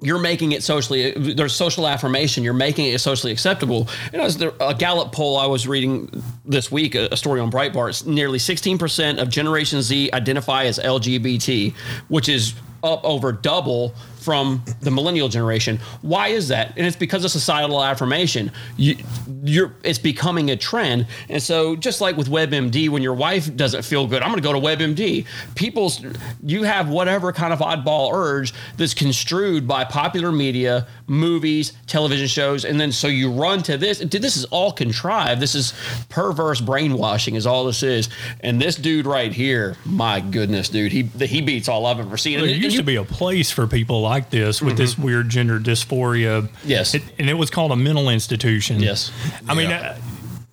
you're 0.00 0.18
making 0.18 0.52
it 0.52 0.62
socially 0.62 1.10
there's 1.12 1.54
social 1.54 1.86
affirmation 1.86 2.44
you're 2.44 2.54
making 2.54 2.86
it 2.86 3.00
socially 3.00 3.32
acceptable. 3.32 3.88
And 4.12 4.22
as 4.22 4.36
there, 4.36 4.52
a 4.60 4.74
gallup 4.74 5.12
poll 5.12 5.36
i 5.36 5.46
was 5.46 5.66
reading 5.66 6.10
this 6.44 6.70
week 6.70 6.94
a, 6.94 7.16
story 7.16 7.40
on 7.40 7.50
breitbart 7.50 8.06
nearly 8.06 8.38
16% 8.38 9.20
of 9.20 9.28
generation 9.28 9.82
z 9.82 10.10
identify 10.12 10.64
as 10.64 10.78
lgbt 10.78 11.74
which 12.08 12.28
is 12.28 12.54
up 12.84 13.04
over 13.04 13.32
double 13.32 13.92
from 14.28 14.62
the 14.82 14.90
millennial 14.90 15.30
generation. 15.30 15.78
Why 16.02 16.28
is 16.28 16.48
that? 16.48 16.74
And 16.76 16.86
it's 16.86 16.96
because 16.96 17.24
of 17.24 17.30
societal 17.30 17.82
affirmation. 17.82 18.52
You, 18.76 18.96
you're 19.42 19.72
it's 19.82 19.98
becoming 19.98 20.50
a 20.50 20.56
trend. 20.56 21.06
And 21.30 21.42
so 21.42 21.74
just 21.74 22.02
like 22.02 22.18
with 22.18 22.28
webmd 22.28 22.90
when 22.90 23.00
your 23.00 23.14
wife 23.14 23.56
doesn't 23.56 23.84
feel 23.84 24.06
good 24.06 24.22
i'm 24.22 24.28
going 24.28 24.42
to 24.42 24.46
go 24.46 24.52
to 24.52 24.58
webmd. 24.60 25.24
People's 25.54 26.04
you 26.42 26.64
have 26.64 26.90
whatever 26.90 27.32
kind 27.32 27.54
of 27.54 27.60
oddball 27.60 28.12
urge 28.12 28.52
that's 28.76 28.92
construed 28.92 29.66
by 29.66 29.82
popular 29.84 30.30
media 30.30 30.86
movies 31.08 31.72
television 31.86 32.26
shows 32.28 32.64
and 32.64 32.78
then 32.78 32.92
so 32.92 33.06
you 33.08 33.32
run 33.32 33.62
to 33.62 33.76
this 33.78 33.98
Dude, 33.98 34.20
this 34.22 34.36
is 34.36 34.44
all 34.46 34.70
contrived 34.72 35.40
this 35.40 35.54
is 35.54 35.72
perverse 36.10 36.60
brainwashing 36.60 37.34
is 37.34 37.46
all 37.46 37.64
this 37.64 37.82
is 37.82 38.08
and 38.40 38.60
this 38.60 38.76
dude 38.76 39.06
right 39.06 39.32
here 39.32 39.76
my 39.86 40.20
goodness 40.20 40.68
dude 40.68 40.92
he 40.92 41.02
he 41.24 41.40
beats 41.40 41.68
all 41.68 41.86
i've 41.86 41.98
ever 41.98 42.16
seen 42.18 42.34
there 42.38 42.44
And- 42.44 42.54
and 42.54 42.62
used 42.62 42.74
you- 42.74 42.80
to 42.82 42.86
be 42.86 42.96
a 42.96 43.04
place 43.04 43.50
for 43.50 43.66
people 43.66 44.02
like 44.02 44.28
this 44.30 44.60
with 44.60 44.76
this 44.76 44.98
weird 44.98 45.28
gender 45.30 45.58
dysphoria. 45.58 46.48
Yes. 46.64 46.94
It- 46.94 47.02
and 47.18 47.28
it 47.30 47.34
was 47.34 47.50
called 47.50 47.72
a 47.72 47.76
mental 47.76 48.08
institution. 48.10 48.80
Yes. 48.80 49.10
I 49.48 49.54
mean, 49.54 49.70
uh, 49.70 49.96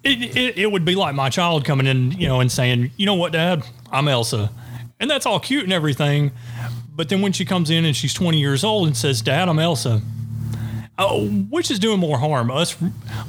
it, 0.03 0.35
it, 0.38 0.57
it 0.57 0.71
would 0.71 0.85
be 0.85 0.95
like 0.95 1.15
my 1.15 1.29
child 1.29 1.65
coming 1.65 1.88
in, 1.88 2.12
you 2.13 2.27
know, 2.27 2.39
and 2.39 2.51
saying, 2.51 2.91
you 2.97 3.05
know 3.05 3.15
what, 3.15 3.31
Dad, 3.33 3.63
I'm 3.91 4.07
Elsa. 4.07 4.51
And 5.00 5.09
that's 5.09 5.25
all 5.25 5.39
cute 5.39 5.63
and 5.63 5.74
everything. 5.74 6.31
But 6.95 7.09
then 7.09 7.21
when 7.21 7.33
she 7.33 7.43
comes 7.45 7.69
in 7.69 7.85
and 7.85 7.95
she's 7.95 8.13
20 8.13 8.39
years 8.39 8.63
old 8.63 8.88
and 8.88 8.95
says, 8.95 9.21
Dad, 9.21 9.50
I'm 9.50 9.59
Elsa. 9.59 10.01
Oh, 10.97 11.27
which 11.27 11.69
is 11.71 11.79
doing 11.79 11.99
more 11.99 12.17
harm? 12.17 12.49
Us, 12.49 12.75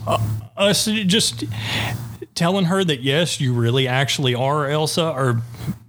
uh, 0.06 0.18
us 0.56 0.85
just 0.85 1.44
telling 2.35 2.66
her 2.66 2.85
that 2.85 3.00
yes, 3.00 3.40
you 3.40 3.52
really 3.52 3.88
actually 3.88 4.35
are 4.35 4.68
Elsa, 4.68 5.11
or 5.11 5.42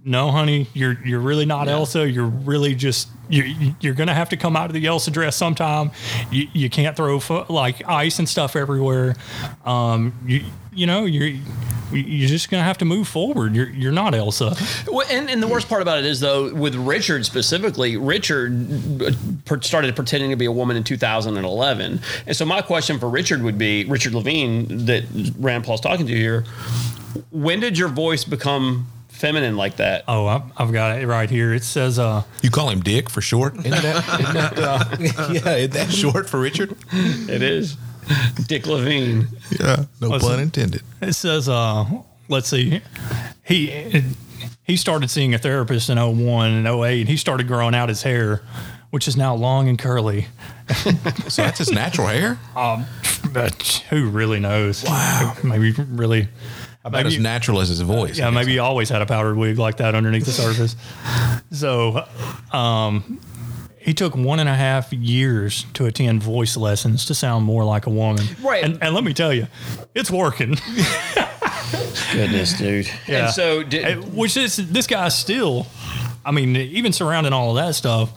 no, 0.04 0.30
honey, 0.30 0.66
you're 0.74 0.98
you're 1.04 1.20
really 1.20 1.46
not 1.46 1.68
Elsa. 1.68 2.08
You're 2.10 2.26
really 2.26 2.74
just 2.74 3.08
you 3.28 3.74
you're 3.80 3.94
gonna 3.94 4.14
have 4.14 4.30
to 4.30 4.36
come 4.36 4.56
out 4.56 4.66
of 4.66 4.72
the 4.72 4.86
Elsa 4.86 5.10
dress 5.10 5.36
sometime. 5.36 5.92
You, 6.32 6.48
you 6.52 6.70
can't 6.70 6.96
throw 6.96 7.20
fo- 7.20 7.46
like 7.48 7.86
ice 7.86 8.18
and 8.18 8.28
stuff 8.28 8.56
everywhere. 8.56 9.14
Um, 9.64 10.14
you 10.26 10.44
you 10.78 10.86
know 10.86 11.04
you're 11.04 11.40
you're 11.92 12.28
just 12.28 12.50
gonna 12.50 12.62
have 12.62 12.78
to 12.78 12.84
move 12.84 13.08
forward. 13.08 13.54
You're 13.54 13.70
you're 13.70 13.92
not 13.92 14.14
Elsa. 14.14 14.56
Well, 14.86 15.06
and, 15.10 15.30
and 15.30 15.42
the 15.42 15.48
worst 15.48 15.68
part 15.68 15.82
about 15.82 15.98
it 15.98 16.04
is, 16.04 16.20
though, 16.20 16.52
with 16.54 16.74
Richard 16.74 17.24
specifically, 17.24 17.96
Richard 17.96 19.02
uh, 19.02 19.60
started 19.60 19.96
pretending 19.96 20.30
to 20.30 20.36
be 20.36 20.44
a 20.44 20.52
woman 20.52 20.76
in 20.76 20.84
2011. 20.84 22.00
And 22.26 22.36
so, 22.36 22.44
my 22.44 22.60
question 22.62 22.98
for 22.98 23.08
Richard 23.08 23.42
would 23.42 23.58
be 23.58 23.84
Richard 23.86 24.14
Levine, 24.14 24.86
that 24.86 25.04
Rand 25.38 25.64
Paul's 25.64 25.80
talking 25.80 26.06
to 26.06 26.14
here, 26.14 26.44
when 27.30 27.60
did 27.60 27.78
your 27.78 27.88
voice 27.88 28.24
become 28.24 28.86
feminine 29.08 29.56
like 29.56 29.76
that? 29.76 30.04
Oh, 30.06 30.26
I've, 30.26 30.42
I've 30.56 30.72
got 30.72 31.00
it 31.00 31.06
right 31.06 31.28
here. 31.28 31.52
It 31.54 31.64
says, 31.64 31.98
uh, 31.98 32.22
You 32.42 32.50
call 32.50 32.68
him 32.70 32.80
Dick 32.80 33.10
for 33.10 33.20
short? 33.20 33.56
Isn't 33.56 33.70
that, 33.70 34.20
isn't 34.20 34.34
that 34.34 34.58
uh, 34.58 34.84
yeah, 35.32 35.54
isn't 35.56 35.72
that 35.72 35.90
short 35.90 36.28
for 36.28 36.38
Richard? 36.38 36.76
It 36.92 37.42
is. 37.42 37.76
Dick 38.46 38.66
Levine. 38.66 39.28
Yeah, 39.58 39.84
no 40.00 40.10
What's 40.10 40.24
pun 40.24 40.38
it? 40.38 40.42
intended. 40.42 40.82
It 41.00 41.12
says, 41.14 41.48
uh, 41.48 41.84
let's 42.28 42.48
see, 42.48 42.80
he 43.44 44.02
he 44.64 44.76
started 44.76 45.10
seeing 45.10 45.34
a 45.34 45.38
therapist 45.38 45.88
in 45.90 45.98
01 45.98 46.50
and 46.52 46.66
08. 46.66 47.00
And 47.00 47.08
He 47.08 47.16
started 47.16 47.46
growing 47.48 47.74
out 47.74 47.88
his 47.88 48.02
hair, 48.02 48.42
which 48.90 49.08
is 49.08 49.16
now 49.16 49.34
long 49.34 49.68
and 49.68 49.78
curly. 49.78 50.26
So 51.28 51.42
that's 51.42 51.58
his 51.58 51.70
natural 51.72 52.06
hair? 52.08 52.38
Um, 52.54 52.84
but 53.32 53.82
who 53.90 54.08
really 54.08 54.38
knows? 54.40 54.84
Wow. 54.84 55.34
Maybe 55.42 55.72
really. 55.72 56.28
About 56.84 57.06
as 57.06 57.18
natural 57.18 57.60
as 57.60 57.68
his 57.68 57.80
voice. 57.80 58.18
Yeah, 58.18 58.30
maybe 58.30 58.52
he 58.52 58.58
always 58.58 58.88
had 58.88 59.02
a 59.02 59.06
powdered 59.06 59.36
wig 59.36 59.58
like 59.58 59.78
that 59.78 59.94
underneath 59.94 60.24
the 60.24 60.32
surface. 60.32 60.74
So, 61.50 62.06
um, 62.52 63.18
he 63.88 63.94
took 63.94 64.14
one 64.14 64.38
and 64.38 64.50
a 64.50 64.54
half 64.54 64.92
years 64.92 65.64
to 65.72 65.86
attend 65.86 66.22
voice 66.22 66.58
lessons 66.58 67.06
to 67.06 67.14
sound 67.14 67.42
more 67.46 67.64
like 67.64 67.86
a 67.86 67.90
woman. 67.90 68.22
Right. 68.42 68.62
And, 68.62 68.76
and 68.82 68.94
let 68.94 69.02
me 69.02 69.14
tell 69.14 69.32
you, 69.32 69.46
it's 69.94 70.10
working. 70.10 70.56
Goodness, 72.12 72.52
dude. 72.58 72.86
Yeah. 73.08 73.24
And 73.24 73.34
so, 73.34 73.62
did, 73.62 73.84
Uh, 73.98 74.02
which 74.08 74.36
is 74.36 74.56
this 74.56 74.86
guy 74.86 75.08
still, 75.08 75.66
I 76.22 76.32
mean, 76.32 76.54
even 76.54 76.92
surrounding 76.92 77.32
all 77.32 77.56
of 77.56 77.64
that 77.64 77.74
stuff, 77.76 78.10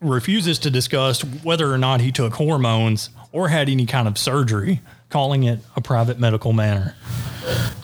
refuses 0.00 0.58
to 0.60 0.70
discuss 0.70 1.20
whether 1.20 1.70
or 1.70 1.76
not 1.76 2.00
he 2.00 2.10
took 2.10 2.32
hormones 2.32 3.10
or 3.32 3.48
had 3.48 3.68
any 3.68 3.84
kind 3.84 4.08
of 4.08 4.16
surgery 4.16 4.80
calling 5.10 5.42
it 5.42 5.58
a 5.76 5.82
private 5.82 6.18
medical 6.18 6.54
matter 6.54 6.94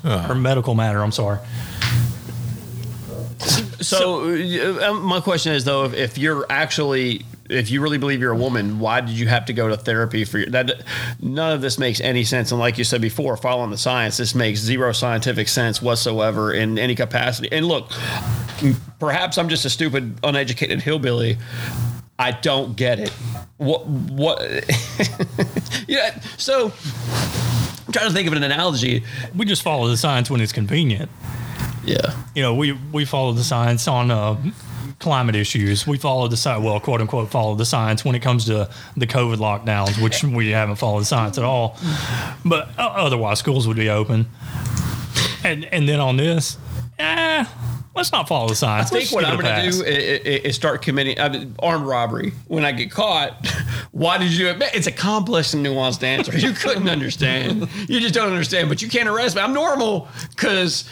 or 0.02 0.34
medical 0.34 0.74
matter. 0.74 1.02
I'm 1.02 1.12
sorry. 1.12 1.40
So, 3.82 4.30
uh, 4.30 4.94
my 4.94 5.20
question 5.20 5.52
is 5.52 5.64
though, 5.64 5.84
if, 5.84 5.94
if 5.94 6.18
you're 6.18 6.46
actually 6.50 7.24
if 7.52 7.70
you 7.70 7.80
really 7.80 7.98
believe 7.98 8.20
you're 8.20 8.32
a 8.32 8.36
woman, 8.36 8.78
why 8.78 9.00
did 9.00 9.10
you 9.10 9.28
have 9.28 9.44
to 9.46 9.52
go 9.52 9.68
to 9.68 9.76
therapy 9.76 10.24
for 10.24 10.38
your, 10.38 10.50
that? 10.50 10.82
None 11.20 11.52
of 11.52 11.60
this 11.60 11.78
makes 11.78 12.00
any 12.00 12.24
sense. 12.24 12.50
And 12.50 12.58
like 12.58 12.78
you 12.78 12.84
said 12.84 13.00
before, 13.00 13.36
following 13.36 13.70
the 13.70 13.78
science, 13.78 14.16
this 14.16 14.34
makes 14.34 14.60
zero 14.60 14.92
scientific 14.92 15.48
sense 15.48 15.82
whatsoever 15.82 16.52
in 16.52 16.78
any 16.78 16.94
capacity. 16.94 17.50
And 17.52 17.66
look, 17.66 17.90
perhaps 18.98 19.38
I'm 19.38 19.48
just 19.48 19.64
a 19.64 19.70
stupid, 19.70 20.18
uneducated 20.22 20.80
hillbilly. 20.80 21.38
I 22.18 22.32
don't 22.32 22.76
get 22.76 23.00
it. 23.00 23.10
What? 23.56 23.86
What? 23.86 24.40
yeah. 25.88 26.20
So, 26.36 26.72
I'm 27.86 27.92
trying 27.92 28.08
to 28.08 28.12
think 28.12 28.28
of 28.28 28.32
an 28.32 28.42
analogy. 28.42 29.02
We 29.36 29.44
just 29.44 29.62
follow 29.62 29.88
the 29.88 29.96
science 29.96 30.30
when 30.30 30.40
it's 30.40 30.52
convenient. 30.52 31.10
Yeah. 31.84 32.14
You 32.34 32.42
know, 32.42 32.54
we 32.54 32.72
we 32.92 33.04
follow 33.04 33.32
the 33.32 33.44
science 33.44 33.88
on 33.88 34.10
uh, 34.10 34.36
climate 34.98 35.34
issues. 35.34 35.86
We 35.86 35.98
follow 35.98 36.28
the 36.28 36.36
science, 36.36 36.64
well, 36.64 36.78
quote 36.80 37.00
unquote, 37.00 37.30
follow 37.30 37.54
the 37.54 37.64
science 37.64 38.04
when 38.04 38.14
it 38.14 38.20
comes 38.20 38.44
to 38.46 38.70
the 38.96 39.06
COVID 39.06 39.36
lockdowns, 39.36 40.02
which 40.02 40.22
we 40.22 40.50
haven't 40.50 40.76
followed 40.76 41.00
the 41.00 41.06
science 41.06 41.38
at 41.38 41.44
all. 41.44 41.76
But 42.44 42.68
uh, 42.78 42.92
otherwise, 42.96 43.38
schools 43.40 43.66
would 43.66 43.76
be 43.76 43.90
open. 43.90 44.26
And 45.44 45.64
and 45.66 45.88
then 45.88 45.98
on 46.00 46.16
this, 46.16 46.56
eh, 46.98 47.44
let's 47.94 48.12
not 48.12 48.28
follow 48.28 48.48
the 48.48 48.54
science. 48.54 48.86
I 48.86 48.90
think 48.90 49.12
Let's 49.12 49.12
what 49.12 49.24
I'm 49.24 49.38
going 49.38 49.54
to 49.54 49.78
do 49.78 49.84
is, 49.84 50.44
is 50.44 50.54
start 50.56 50.82
committing 50.82 51.18
I 51.20 51.28
mean, 51.28 51.54
armed 51.58 51.86
robbery. 51.86 52.32
When 52.48 52.64
I 52.64 52.72
get 52.72 52.90
caught, 52.90 53.46
why 53.92 54.18
did 54.18 54.32
you 54.32 54.38
do 54.38 54.48
it? 54.48 54.70
It's 54.74 54.86
a 54.86 54.92
complex 54.92 55.54
and 55.54 55.64
nuanced 55.64 56.02
answer. 56.02 56.36
You 56.36 56.52
couldn't 56.52 56.88
understand. 56.88 57.68
You 57.88 58.00
just 58.00 58.14
don't 58.14 58.30
understand, 58.30 58.68
but 58.68 58.82
you 58.82 58.88
can't 58.88 59.08
arrest 59.08 59.36
me. 59.36 59.42
I'm 59.42 59.54
normal 59.54 60.08
because 60.30 60.88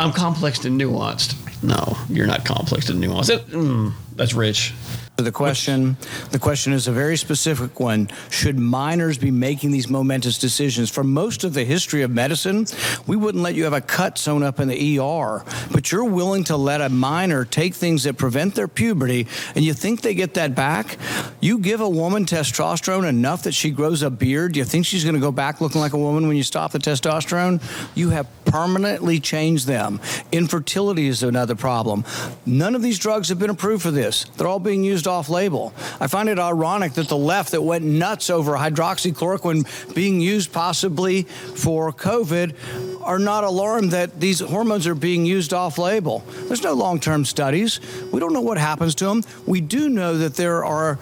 I'm 0.00 0.12
complex 0.12 0.64
and 0.64 0.80
nuanced. 0.80 1.34
No, 1.62 1.96
you're 2.08 2.26
not 2.26 2.44
complex 2.44 2.88
and 2.88 3.02
nuanced. 3.02 3.30
It- 3.30 3.46
mm, 3.48 3.92
that's 4.16 4.34
rich. 4.34 4.72
The 5.18 5.32
question, 5.32 5.96
the 6.30 6.38
question 6.38 6.72
is 6.72 6.86
a 6.86 6.92
very 6.92 7.16
specific 7.16 7.80
one. 7.80 8.08
Should 8.30 8.56
minors 8.56 9.18
be 9.18 9.32
making 9.32 9.72
these 9.72 9.88
momentous 9.88 10.38
decisions? 10.38 10.90
For 10.90 11.02
most 11.02 11.42
of 11.42 11.54
the 11.54 11.64
history 11.64 12.02
of 12.02 12.12
medicine, 12.12 12.68
we 13.08 13.16
wouldn't 13.16 13.42
let 13.42 13.56
you 13.56 13.64
have 13.64 13.72
a 13.72 13.80
cut 13.80 14.16
sewn 14.16 14.44
up 14.44 14.60
in 14.60 14.68
the 14.68 15.00
ER, 15.00 15.42
but 15.72 15.90
you're 15.90 16.04
willing 16.04 16.44
to 16.44 16.56
let 16.56 16.80
a 16.80 16.88
minor 16.88 17.44
take 17.44 17.74
things 17.74 18.04
that 18.04 18.16
prevent 18.16 18.54
their 18.54 18.68
puberty, 18.68 19.26
and 19.56 19.64
you 19.64 19.74
think 19.74 20.02
they 20.02 20.14
get 20.14 20.34
that 20.34 20.54
back? 20.54 20.96
You 21.40 21.58
give 21.58 21.80
a 21.80 21.88
woman 21.88 22.24
testosterone 22.24 23.08
enough 23.08 23.42
that 23.42 23.54
she 23.54 23.72
grows 23.72 24.02
a 24.02 24.10
beard. 24.10 24.52
Do 24.52 24.60
you 24.60 24.64
think 24.64 24.86
she's 24.86 25.02
going 25.02 25.16
to 25.16 25.20
go 25.20 25.32
back 25.32 25.60
looking 25.60 25.80
like 25.80 25.94
a 25.94 25.98
woman 25.98 26.28
when 26.28 26.36
you 26.36 26.44
stop 26.44 26.70
the 26.70 26.78
testosterone? 26.78 27.60
You 27.96 28.10
have 28.10 28.28
permanently 28.44 29.18
changed 29.18 29.66
them. 29.66 30.00
Infertility 30.30 31.08
is 31.08 31.24
another 31.24 31.56
problem. 31.56 32.04
None 32.46 32.76
of 32.76 32.82
these 32.82 33.00
drugs 33.00 33.30
have 33.30 33.40
been 33.40 33.50
approved 33.50 33.82
for 33.82 33.90
this. 33.90 34.24
They're 34.36 34.46
all 34.46 34.60
being 34.60 34.84
used 34.84 35.07
off 35.08 35.28
label. 35.28 35.72
I 36.00 36.06
find 36.06 36.28
it 36.28 36.38
ironic 36.38 36.92
that 36.94 37.08
the 37.08 37.16
left 37.16 37.50
that 37.52 37.62
went 37.62 37.84
nuts 37.84 38.30
over 38.30 38.52
hydroxychloroquine 38.52 39.94
being 39.94 40.20
used 40.20 40.52
possibly 40.52 41.22
for 41.22 41.92
COVID 41.92 42.87
are 43.02 43.18
not 43.18 43.44
alarmed 43.44 43.92
that 43.92 44.20
these 44.20 44.40
hormones 44.40 44.86
are 44.86 44.94
being 44.94 45.24
used 45.24 45.52
off 45.52 45.78
label. 45.78 46.22
There's 46.44 46.62
no 46.62 46.74
long 46.74 47.00
term 47.00 47.24
studies. 47.24 47.80
We 48.12 48.20
don't 48.20 48.32
know 48.32 48.40
what 48.40 48.58
happens 48.58 48.94
to 48.96 49.06
them. 49.06 49.22
We 49.46 49.60
do 49.60 49.88
know 49.88 50.18
that 50.18 50.34
there 50.34 50.64
are 50.64 50.98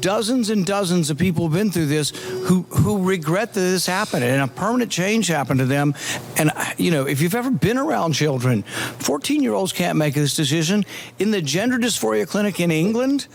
dozens 0.00 0.50
and 0.50 0.64
dozens 0.64 1.10
of 1.10 1.18
people 1.18 1.44
who've 1.44 1.58
been 1.58 1.70
through 1.70 1.86
this 1.86 2.10
who, 2.10 2.62
who 2.62 3.02
regret 3.02 3.54
that 3.54 3.60
this 3.60 3.86
happened 3.86 4.24
and 4.24 4.42
a 4.42 4.48
permanent 4.48 4.90
change 4.90 5.28
happened 5.28 5.60
to 5.60 5.66
them. 5.66 5.94
And, 6.36 6.50
you 6.78 6.90
know, 6.90 7.06
if 7.06 7.20
you've 7.20 7.34
ever 7.34 7.50
been 7.50 7.78
around 7.78 8.12
children, 8.14 8.62
14 8.62 9.42
year 9.42 9.54
olds 9.54 9.72
can't 9.72 9.98
make 9.98 10.14
this 10.14 10.34
decision. 10.34 10.84
In 11.18 11.30
the 11.30 11.42
gender 11.42 11.78
dysphoria 11.78 12.26
clinic 12.26 12.60
in 12.60 12.70
England, 12.70 13.26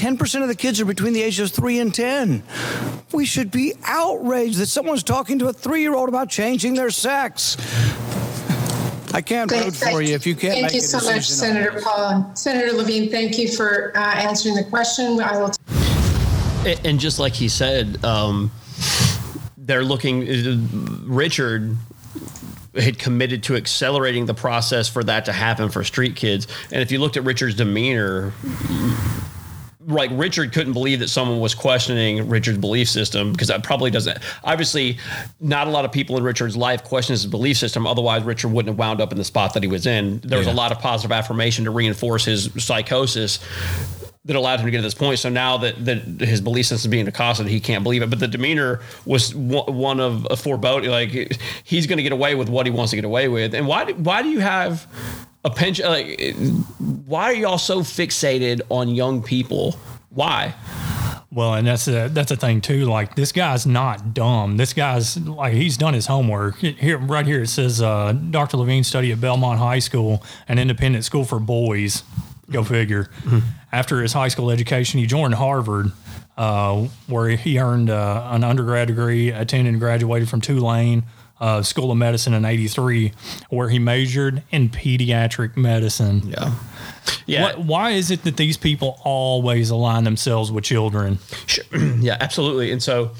10% 0.00 0.42
of 0.42 0.48
the 0.48 0.54
kids 0.54 0.80
are 0.80 0.84
between 0.86 1.12
the 1.12 1.22
ages 1.22 1.50
of 1.50 1.56
3 1.56 1.78
and 1.78 1.94
10. 1.94 2.42
We 3.12 3.26
should 3.26 3.50
be 3.50 3.74
outraged 3.84 4.58
that 4.58 4.66
someone's 4.66 5.02
talking 5.02 5.38
to 5.40 5.48
a 5.48 5.52
three 5.52 5.82
year 5.82 5.94
old 5.94 6.08
about 6.08 6.30
changing 6.60 6.74
their 6.74 6.90
sex. 6.90 7.56
I 9.12 9.22
can't 9.22 9.50
Thank- 9.50 9.64
vote 9.64 9.74
for 9.74 9.84
thank- 9.86 10.08
you 10.08 10.14
if 10.14 10.26
you 10.26 10.34
can't 10.36 10.52
Thank 10.54 10.64
make 10.66 10.72
you 10.74 10.78
a 10.78 10.82
so 10.82 10.98
decision. 10.98 11.16
much, 11.16 11.28
Senator 11.28 11.80
Paul. 11.82 12.30
Senator 12.34 12.72
Levine, 12.76 13.10
thank 13.10 13.38
you 13.38 13.48
for 13.48 13.92
uh, 13.96 14.00
answering 14.00 14.54
the 14.54 14.64
question. 14.64 15.20
I 15.20 15.38
will. 15.38 15.52
A- 16.66 16.86
And 16.86 17.00
just 17.00 17.18
like 17.18 17.32
he 17.32 17.48
said, 17.48 18.04
um, 18.04 18.50
they're 19.56 19.84
looking. 19.84 20.26
Richard 21.06 21.76
had 22.76 22.98
committed 22.98 23.42
to 23.44 23.56
accelerating 23.56 24.26
the 24.26 24.34
process 24.34 24.86
for 24.88 25.02
that 25.04 25.24
to 25.24 25.32
happen 25.32 25.70
for 25.70 25.82
street 25.82 26.14
kids. 26.14 26.46
And 26.70 26.80
if 26.82 26.92
you 26.92 26.98
looked 27.00 27.16
at 27.16 27.24
Richard's 27.24 27.56
demeanor, 27.56 28.32
like 29.86 30.10
Richard 30.12 30.52
couldn't 30.52 30.74
believe 30.74 31.00
that 31.00 31.08
someone 31.08 31.40
was 31.40 31.54
questioning 31.54 32.28
Richard's 32.28 32.58
belief 32.58 32.88
system 32.88 33.32
because 33.32 33.48
that 33.48 33.62
probably 33.62 33.90
doesn't. 33.90 34.18
Obviously, 34.44 34.98
not 35.40 35.66
a 35.66 35.70
lot 35.70 35.84
of 35.84 35.92
people 35.92 36.16
in 36.18 36.22
Richard's 36.22 36.56
life 36.56 36.84
question 36.84 37.14
his 37.14 37.26
belief 37.26 37.56
system. 37.56 37.86
Otherwise, 37.86 38.22
Richard 38.22 38.48
wouldn't 38.48 38.68
have 38.74 38.78
wound 38.78 39.00
up 39.00 39.10
in 39.12 39.18
the 39.18 39.24
spot 39.24 39.54
that 39.54 39.62
he 39.62 39.68
was 39.68 39.86
in. 39.86 40.20
There 40.20 40.38
was 40.38 40.46
a 40.46 40.52
lot 40.52 40.70
of 40.72 40.78
positive 40.80 41.12
affirmation 41.12 41.64
to 41.64 41.70
reinforce 41.70 42.24
his 42.26 42.50
psychosis 42.58 43.38
that 44.26 44.36
allowed 44.36 44.60
him 44.60 44.66
to 44.66 44.70
get 44.70 44.76
to 44.78 44.82
this 44.82 44.92
point. 44.94 45.18
So 45.18 45.30
now 45.30 45.56
that, 45.58 45.82
that 45.86 45.98
his 46.20 46.42
belief 46.42 46.66
system 46.66 46.90
is 46.90 46.92
being 46.92 47.08
accosted, 47.08 47.46
he 47.46 47.58
can't 47.58 47.82
believe 47.82 48.02
it. 48.02 48.10
But 48.10 48.18
the 48.20 48.28
demeanor 48.28 48.80
was 49.06 49.34
one 49.34 49.74
one 49.74 49.98
of 49.98 50.26
a 50.30 50.36
foreboding. 50.36 50.90
Like 50.90 51.38
he's 51.64 51.86
going 51.86 51.96
to 51.96 52.02
get 52.02 52.12
away 52.12 52.34
with 52.34 52.50
what 52.50 52.66
he 52.66 52.70
wants 52.70 52.90
to 52.90 52.96
get 52.96 53.06
away 53.06 53.28
with. 53.28 53.54
And 53.54 53.66
why? 53.66 53.86
do- 53.86 53.94
Why 53.94 54.22
do 54.22 54.28
you 54.28 54.40
have 54.40 54.86
a 55.44 55.50
pension? 55.50 55.86
Like, 55.86 56.34
why 57.06 57.24
are 57.24 57.34
y'all 57.34 57.58
so 57.58 57.80
fixated 57.80 58.60
on 58.68 58.88
young 58.88 59.22
people? 59.22 59.76
Why? 60.10 60.54
Well, 61.32 61.54
and 61.54 61.66
that's 61.66 61.86
a 61.86 62.08
that's 62.08 62.32
a 62.32 62.36
thing 62.36 62.60
too. 62.60 62.86
Like 62.86 63.14
this 63.14 63.30
guy's 63.30 63.64
not 63.64 64.12
dumb. 64.12 64.56
This 64.56 64.72
guy's 64.72 65.16
like 65.16 65.54
he's 65.54 65.76
done 65.76 65.94
his 65.94 66.06
homework. 66.06 66.56
Here, 66.56 66.98
right 66.98 67.24
here, 67.24 67.42
it 67.42 67.48
says 67.48 67.80
uh, 67.80 68.12
Dr. 68.12 68.56
Levine 68.56 68.82
studied 68.82 69.12
at 69.12 69.20
Belmont 69.20 69.60
High 69.60 69.78
School, 69.78 70.24
an 70.48 70.58
independent 70.58 71.04
school 71.04 71.24
for 71.24 71.38
boys. 71.38 72.02
Go 72.50 72.64
figure. 72.64 73.08
After 73.70 74.02
his 74.02 74.12
high 74.12 74.26
school 74.26 74.50
education, 74.50 74.98
he 74.98 75.06
joined 75.06 75.34
Harvard, 75.34 75.92
uh, 76.36 76.88
where 77.06 77.28
he 77.28 77.60
earned 77.60 77.90
uh, 77.90 78.28
an 78.32 78.42
undergrad 78.42 78.88
degree, 78.88 79.30
attended 79.30 79.72
and 79.74 79.80
graduated 79.80 80.28
from 80.28 80.40
Tulane 80.40 81.04
uh, 81.40 81.62
School 81.62 81.90
of 81.90 81.98
Medicine 81.98 82.34
in 82.34 82.44
'83, 82.44 83.12
where 83.48 83.68
he 83.68 83.78
majored 83.78 84.42
in 84.50 84.68
pediatric 84.68 85.56
medicine. 85.56 86.28
Yeah. 86.28 86.54
Yeah. 87.26 87.42
Why, 87.42 87.62
why 87.62 87.90
is 87.90 88.10
it 88.10 88.24
that 88.24 88.36
these 88.36 88.56
people 88.56 89.00
always 89.04 89.70
align 89.70 90.04
themselves 90.04 90.50
with 90.50 90.64
children? 90.64 91.18
Sure. 91.46 91.64
yeah, 92.00 92.16
absolutely. 92.20 92.72
And 92.72 92.82
so 92.82 93.12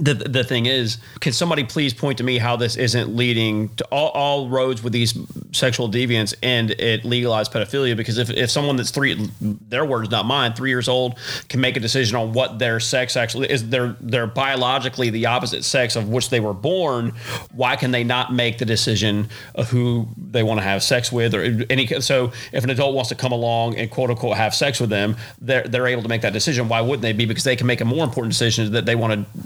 the 0.00 0.14
the 0.14 0.42
thing 0.42 0.66
is, 0.66 0.98
can 1.20 1.32
somebody 1.32 1.62
please 1.62 1.92
point 1.92 2.18
to 2.18 2.24
me 2.24 2.38
how 2.38 2.56
this 2.56 2.76
isn't 2.76 3.14
leading 3.14 3.68
to 3.76 3.84
all, 3.86 4.08
all 4.08 4.48
roads 4.48 4.82
with 4.82 4.92
these 4.92 5.16
sexual 5.52 5.90
deviants 5.90 6.34
and 6.42 6.70
it 6.72 7.04
legalized 7.04 7.52
pedophilia? 7.52 7.96
Because 7.96 8.16
if, 8.16 8.30
if 8.30 8.50
someone 8.50 8.76
that's 8.76 8.90
three, 8.90 9.30
their 9.40 9.84
words 9.84 10.10
not 10.10 10.24
mine, 10.24 10.54
three 10.54 10.70
years 10.70 10.88
old, 10.88 11.18
can 11.48 11.60
make 11.60 11.76
a 11.76 11.80
decision 11.80 12.16
on 12.16 12.32
what 12.32 12.58
their 12.58 12.80
sex 12.80 13.16
actually 13.16 13.50
is, 13.50 13.68
they're 13.68 13.94
they're 14.00 14.26
biologically 14.26 15.10
the 15.10 15.26
opposite 15.26 15.64
sex 15.64 15.96
of 15.96 16.08
which 16.08 16.30
they 16.30 16.40
were 16.40 16.54
born. 16.54 17.10
Why 17.52 17.76
can 17.76 17.90
they 17.90 18.02
not 18.02 18.32
make 18.32 18.58
the 18.58 18.64
decision 18.64 19.28
of 19.54 19.68
who 19.68 20.08
they 20.16 20.42
want 20.42 20.58
to 20.58 20.64
have 20.64 20.82
sex 20.82 21.12
with 21.12 21.34
or 21.34 21.42
any? 21.68 21.86
So 22.00 22.32
if 22.52 22.64
an 22.64 22.70
adult 22.70 22.94
wants 22.94 23.10
to 23.10 23.14
come 23.14 23.32
along 23.32 23.76
and 23.76 23.90
quote 23.90 24.08
unquote 24.08 24.38
have 24.38 24.54
sex 24.54 24.80
with 24.80 24.88
them, 24.88 25.16
they're 25.40 25.64
they're 25.64 25.86
able 25.86 26.02
to 26.02 26.08
make 26.08 26.22
that 26.22 26.32
decision. 26.32 26.68
Why 26.68 26.80
wouldn't 26.80 27.02
they 27.02 27.12
be? 27.12 27.26
Because 27.26 27.44
they 27.44 27.56
can 27.56 27.66
make 27.66 27.82
a 27.82 27.84
more 27.84 28.04
important 28.04 28.32
decision 28.32 28.72
that 28.72 28.86
they 28.86 28.94
want 28.94 29.12
to 29.12 29.40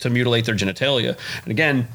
to 0.00 0.10
mutilate 0.10 0.44
their 0.44 0.54
genitalia. 0.54 1.18
And 1.42 1.50
again, 1.50 1.88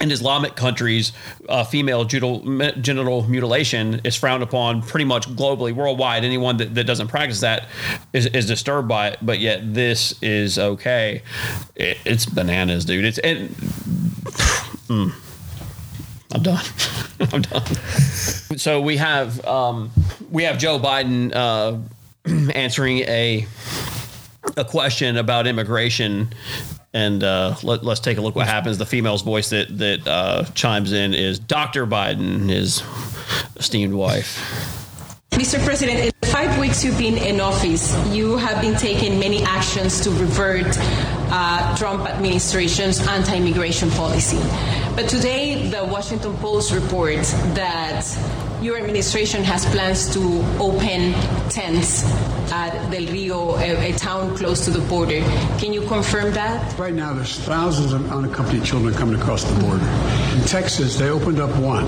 in 0.00 0.12
Islamic 0.12 0.54
countries, 0.54 1.12
uh, 1.48 1.64
female 1.64 2.04
genital, 2.04 3.24
mutilation 3.28 4.00
is 4.04 4.14
frowned 4.14 4.42
upon 4.42 4.82
pretty 4.82 5.04
much 5.04 5.28
globally, 5.28 5.74
worldwide. 5.74 6.24
Anyone 6.24 6.56
that, 6.58 6.74
that 6.76 6.84
doesn't 6.84 7.08
practice 7.08 7.40
that 7.40 7.66
is, 8.12 8.26
is 8.26 8.46
disturbed 8.46 8.86
by 8.86 9.08
it, 9.08 9.18
but 9.22 9.40
yet 9.40 9.74
this 9.74 10.14
is 10.22 10.58
okay. 10.58 11.22
It, 11.74 11.98
it's 12.04 12.26
bananas, 12.26 12.84
dude. 12.84 13.04
It's 13.04 13.18
and 13.18 13.48
mm, 13.48 15.12
I'm 16.32 16.42
done. 16.42 16.64
I'm 17.32 17.42
done. 17.42 17.66
So 18.56 18.80
we 18.80 18.98
have 18.98 19.44
um, 19.44 19.90
we 20.30 20.44
have 20.44 20.58
Joe 20.58 20.78
Biden 20.78 21.34
uh, 21.34 21.78
answering 22.52 22.98
a 23.00 23.46
a 24.56 24.64
question 24.64 25.16
about 25.16 25.48
immigration 25.48 26.32
and 26.94 27.22
uh, 27.22 27.54
let, 27.62 27.84
us 27.84 28.00
take 28.00 28.18
a 28.18 28.20
look 28.20 28.34
what 28.34 28.46
happens. 28.46 28.78
The 28.78 28.86
female's 28.86 29.22
voice 29.22 29.50
that 29.50 29.76
that 29.78 30.06
uh, 30.06 30.44
chimes 30.54 30.92
in 30.92 31.14
is 31.14 31.38
Dr. 31.38 31.86
Biden, 31.86 32.48
his 32.48 32.82
esteemed 33.56 33.94
wife. 33.94 34.74
Mr. 35.30 35.62
President, 35.64 36.00
in 36.00 36.12
the 36.20 36.26
five 36.26 36.58
weeks 36.58 36.84
you've 36.84 36.98
been 36.98 37.16
in 37.16 37.40
office, 37.40 37.94
you 38.08 38.36
have 38.36 38.60
been 38.60 38.76
taking 38.76 39.20
many 39.20 39.42
actions 39.42 40.00
to 40.00 40.10
revert 40.10 40.66
uh, 41.30 41.76
Trump 41.76 42.08
administration's 42.08 43.00
anti-immigration 43.06 43.90
policy. 43.92 44.40
But 44.94 45.08
today, 45.08 45.68
the 45.68 45.84
Washington 45.84 46.36
Post 46.38 46.72
reports 46.72 47.32
that 47.54 48.04
your 48.60 48.76
administration 48.76 49.44
has 49.44 49.64
plans 49.66 50.12
to 50.14 50.20
open 50.58 51.12
tents 51.50 52.04
at 52.50 52.90
Del 52.90 53.06
Rio, 53.12 53.56
a, 53.56 53.92
a 53.92 53.96
town 53.96 54.36
close 54.36 54.64
to 54.64 54.70
the 54.70 54.80
border. 54.88 55.20
Can 55.58 55.72
you 55.72 55.82
confirm 55.82 56.32
that? 56.32 56.76
Right 56.78 56.94
now, 56.94 57.12
there's 57.14 57.38
thousands 57.38 57.92
of 57.92 58.10
unaccompanied 58.10 58.64
children 58.64 58.94
coming 58.94 59.20
across 59.20 59.44
the 59.44 59.60
border. 59.60 59.84
In 60.34 60.44
Texas, 60.46 60.98
they 60.98 61.10
opened 61.10 61.38
up 61.38 61.54
one, 61.60 61.86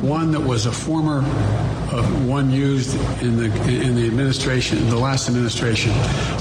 one 0.00 0.30
that 0.32 0.40
was 0.40 0.66
a 0.66 0.72
former 0.72 1.22
uh, 1.90 2.02
one 2.26 2.50
used 2.50 2.94
in 3.22 3.36
the 3.36 3.46
in 3.68 3.94
the 3.94 4.06
administration, 4.06 4.88
the 4.88 4.98
last 4.98 5.28
administration. 5.28 5.90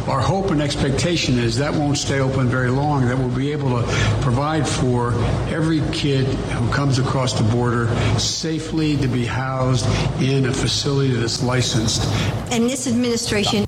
Our 0.07 0.19
hope 0.19 0.51
and 0.51 0.61
expectation 0.61 1.39
is 1.39 1.57
that 1.57 1.73
won't 1.73 1.97
stay 1.97 2.19
open 2.19 2.47
very 2.47 2.69
long. 2.69 3.07
That 3.07 3.17
we'll 3.17 3.35
be 3.35 3.51
able 3.51 3.81
to 3.81 3.87
provide 4.21 4.67
for 4.67 5.13
every 5.49 5.81
kid 5.91 6.25
who 6.25 6.71
comes 6.71 6.99
across 6.99 7.33
the 7.33 7.43
border 7.51 7.87
safely 8.19 8.97
to 8.97 9.07
be 9.07 9.25
housed 9.25 9.85
in 10.21 10.45
a 10.45 10.53
facility 10.53 11.13
that's 11.13 11.41
licensed. 11.43 12.03
And 12.51 12.69
this 12.69 12.87
administration 12.87 13.67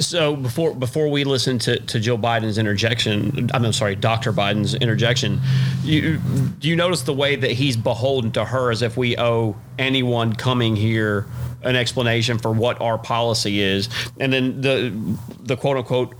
So 0.00 0.34
before 0.34 0.74
before 0.74 1.08
we 1.08 1.22
listen 1.22 1.58
to, 1.60 1.78
to 1.78 2.00
Joe 2.00 2.18
Biden's 2.18 2.58
interjection, 2.58 3.48
I'm 3.54 3.72
sorry, 3.72 3.94
Dr. 3.94 4.32
Biden's 4.32 4.74
interjection, 4.74 5.40
you 5.84 6.18
do 6.58 6.68
you 6.68 6.74
notice 6.74 7.02
the 7.02 7.14
way 7.14 7.36
that 7.36 7.52
he's 7.52 7.76
beholden 7.76 8.32
to 8.32 8.44
her 8.44 8.72
as 8.72 8.82
if 8.82 8.96
we 8.96 9.16
owe 9.16 9.56
anyone 9.78 10.34
coming 10.34 10.74
here 10.74 11.26
an 11.62 11.76
explanation 11.76 12.38
for 12.38 12.52
what 12.52 12.80
our 12.80 12.98
policy 12.98 13.60
is, 13.60 13.88
and 14.18 14.32
then 14.32 14.60
the 14.60 15.16
the 15.40 15.56
quote 15.56 15.76
unquote 15.76 16.14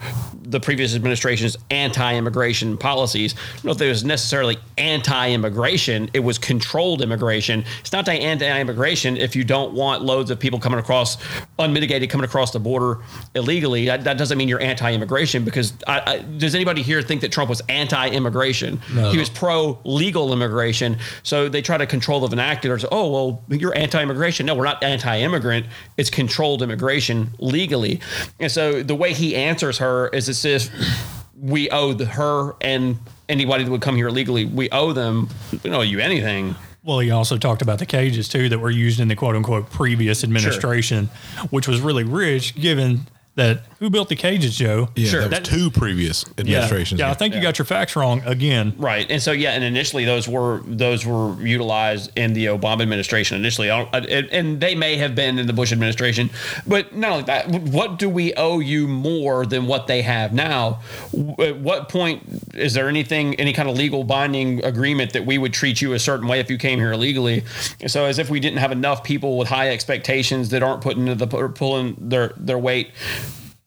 the 0.55 0.61
previous 0.61 0.95
administration's 0.95 1.59
anti-immigration 1.71 2.79
policies. 2.79 3.35
I 3.35 3.55
don't 3.57 3.65
know 3.65 3.73
if 3.73 3.81
it 3.83 3.89
was 3.89 4.05
necessarily 4.05 4.57
anti-immigration; 4.79 6.11
it 6.15 6.21
was 6.21 6.39
controlled 6.39 7.03
immigration. 7.03 7.65
It's 7.81 7.93
not 7.93 8.09
anti-immigration 8.09 9.17
if 9.17 9.35
you 9.35 9.45
don't 9.45 9.75
want 9.75 10.03
loads 10.03 10.31
of 10.31 10.39
people 10.39 10.61
coming 10.61 10.79
across 10.79 11.19
unmitigated 11.59 12.11
coming 12.11 12.25
across 12.25 12.53
the 12.53 12.61
border 12.61 13.01
illegally. 13.35 13.87
That, 13.87 14.05
that 14.05 14.19
doesn't 14.19 14.39
mean 14.39 14.49
you're 14.49 14.61
anti-immigration 14.61 15.45
because 15.45 15.73
I, 15.87 16.03
I, 16.07 16.19
does 16.19 16.55
anybody 16.55 16.83
here 16.83 17.03
think 17.03 17.21
that 17.23 17.33
Trump 17.33 17.51
was 17.51 17.61
anti-immigration? 17.69 18.81
No. 18.93 19.11
He 19.11 19.19
was 19.19 19.29
pro-legal 19.29 20.33
immigration. 20.33 20.99
So 21.23 21.49
they 21.49 21.63
try 21.63 21.79
to 21.79 21.87
control 21.87 22.21
the 22.21 22.29
vernacular. 22.29 22.79
So, 22.79 22.89
oh 22.93 23.11
well, 23.11 23.45
you're 23.49 23.77
anti-immigration. 23.77 24.47
No, 24.47 24.55
we're 24.55 24.65
not 24.65 24.83
anti-immigrant. 24.83 25.67
It's 25.97 26.11
controlled 26.11 26.63
immigration 26.63 27.31
legally. 27.39 28.01
And 28.39 28.51
so 28.51 28.83
the 28.83 28.95
way 28.95 29.13
he 29.13 29.35
answers 29.35 29.79
her 29.79 30.09
is 30.09 30.29
as 30.29 30.39
if 30.45 30.71
we 31.39 31.71
owe 31.71 31.93
the, 31.93 32.07
her 32.07 32.55
and 32.61 32.99
anybody 33.29 33.65
that 33.65 33.71
would 33.71 33.83
come 33.83 33.97
here 33.97 34.09
illegally, 34.09 34.45
we 34.45 34.71
owe 34.71 34.93
them. 34.93 35.29
We 35.53 35.59
don't 35.59 35.75
owe 35.75 35.83
you 35.83 35.99
anything. 35.99 36.55
Well, 36.83 36.99
he 36.99 37.11
also 37.11 37.39
talked 37.39 37.63
about 37.63 37.79
the 37.79 37.87
cages 37.87 38.29
too 38.29 38.51
that 38.51 38.59
were 38.59 38.71
used 38.71 39.01
in 39.01 39.09
the 39.09 39.17
quote 39.17 39.37
unquote 39.37 39.71
previous 39.71 40.23
administration, 40.23 41.09
which 41.51 41.67
was 41.67 41.81
really 41.81 42.05
rich 42.05 42.55
given 42.55 43.07
that 43.37 43.63
who 43.81 43.91
built 43.91 44.09
the 44.09 44.17
cages, 44.17 44.57
Joe? 44.57 44.89
Yeah, 44.95 45.27
that 45.27 45.41
was 45.41 45.49
two 45.49 45.71
previous 45.71 46.25
administrations. 46.39 47.01
Yeah, 47.01 47.11
I 47.11 47.15
think 47.15 47.35
you 47.35 47.43
got 47.43 47.59
your 47.59 47.67
facts 47.67 47.97
wrong 47.97 48.23
again. 48.25 48.75
Right, 48.79 49.11
and 49.11 49.21
so 49.21 49.33
yeah, 49.33 49.51
and 49.53 49.65
initially 49.65 50.05
those 50.05 50.29
were 50.29 50.61
those 50.67 51.05
were 51.05 51.35
utilized 51.43 52.13
in 52.17 52.33
the 52.33 52.47
Obama 52.47 52.83
administration 52.83 53.37
initially, 53.37 53.71
and 53.71 54.07
and 54.07 54.61
they 54.61 54.75
may 54.75 54.97
have 54.97 55.15
been 55.15 55.39
in 55.39 55.47
the 55.47 55.53
Bush 55.53 55.73
administration, 55.73 56.31
but 56.67 56.95
not 56.95 57.11
only 57.11 57.25
that. 57.25 57.49
What 57.75 57.99
do 57.99 58.09
we 58.09 58.35
owe 58.35 58.61
you 58.61 58.87
more 58.87 59.47
than 59.47 59.67
what 59.67 59.87
they 59.87 60.03
have 60.03 60.33
now? 60.33 60.81
At 61.39 61.59
what 61.59 61.89
point 61.89 62.23
is 62.55 62.75
there 62.75 62.89
anything, 62.89 63.35
any 63.37 63.53
kind 63.53 63.69
of 63.69 63.77
legal 63.77 64.05
binding 64.05 64.65
agreement 64.65 65.13
that 65.13 65.27
we 65.27 65.39
would 65.39 65.53
treat 65.53 65.83
you 65.83 65.93
a 65.93 65.99
certain 65.99 66.29
way 66.29 66.41
if 66.41 66.51
you 66.51 66.59
came 66.59 66.79
here 66.79 66.93
illegally? 66.93 67.45
So 67.87 68.05
as 68.05 68.19
if 68.19 68.31
we 68.31 68.39
didn't 68.39 68.59
have 68.59 68.71
enough 68.71 69.03
people 69.03 69.39
with 69.39 69.49
high 69.49 69.71
expectations 69.71 70.51
that 70.51 70.63
aren't 70.63 70.83
putting 70.83 71.05
the 71.17 71.27
pulling 71.27 71.97
their 71.99 72.33
their 72.37 72.59
weight 72.59 72.91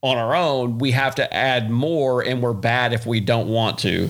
on 0.01 0.17
our 0.17 0.35
own, 0.35 0.77
we 0.77 0.91
have 0.91 1.15
to 1.15 1.33
add 1.33 1.69
more, 1.69 2.21
and 2.21 2.41
we're 2.41 2.53
bad 2.53 2.93
if 2.93 3.05
we 3.05 3.19
don't 3.19 3.47
want 3.47 3.79
to. 3.79 4.09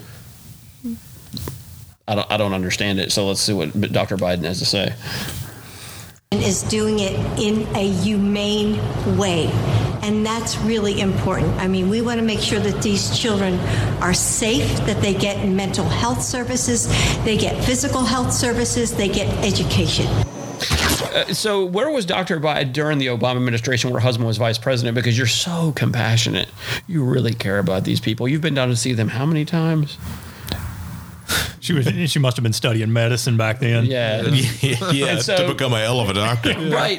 I 2.07 2.15
don't, 2.15 2.31
I 2.31 2.37
don't 2.37 2.53
understand 2.53 2.99
it. 2.99 3.11
So 3.11 3.27
let's 3.27 3.41
see 3.41 3.53
what 3.53 3.73
Dr. 3.91 4.17
Biden 4.17 4.43
has 4.43 4.59
to 4.59 4.65
say. 4.65 4.93
is 6.31 6.63
doing 6.63 6.99
it 6.99 7.13
in 7.39 7.67
a 7.75 7.91
humane 7.91 8.77
way. 9.17 9.47
And 10.03 10.25
that's 10.25 10.57
really 10.59 11.01
important. 11.01 11.53
I 11.55 11.67
mean, 11.67 11.89
we 11.89 12.01
want 12.01 12.19
to 12.19 12.25
make 12.25 12.39
sure 12.39 12.59
that 12.59 12.81
these 12.81 13.17
children 13.17 13.59
are 13.99 14.13
safe, 14.13 14.77
that 14.85 15.01
they 15.01 15.13
get 15.13 15.45
mental 15.47 15.85
health 15.85 16.21
services, 16.21 16.87
they 17.25 17.37
get 17.37 17.61
physical 17.65 18.03
health 18.03 18.31
services, 18.31 18.93
they 18.93 19.09
get 19.09 19.27
education. 19.43 20.07
Uh, 21.17 21.33
so 21.33 21.65
where 21.65 21.89
was 21.89 22.05
Dr. 22.05 22.39
Biden 22.39 22.71
during 22.71 22.99
the 22.99 23.07
Obama 23.07 23.37
administration 23.37 23.89
where 23.89 23.99
her 23.99 24.03
husband 24.03 24.27
was 24.27 24.37
vice 24.37 24.59
president? 24.59 24.93
Because 24.93 25.17
you're 25.17 25.25
so 25.25 25.71
compassionate. 25.75 26.47
You 26.87 27.03
really 27.03 27.33
care 27.33 27.57
about 27.57 27.85
these 27.85 27.99
people. 27.99 28.27
You've 28.27 28.41
been 28.41 28.53
down 28.53 28.69
to 28.69 28.75
see 28.75 28.93
them 28.93 29.07
how 29.07 29.25
many 29.25 29.43
times? 29.43 29.97
She 31.67 31.73
was 31.73 31.85
she 32.11 32.19
must 32.19 32.37
have 32.37 32.43
been 32.43 32.53
studying 32.53 32.93
medicine 32.93 33.35
back 33.35 33.59
then. 33.59 33.85
Yeah. 33.85 34.21
yeah, 34.61 35.05
And 35.07 35.21
so- 35.21 35.35
to 35.35 35.53
become 35.53 35.73
a 35.73 35.79
hell 35.79 35.99
of 35.99 36.09
a 36.09 36.13
doctor. 36.13 36.57
right. 36.69 36.97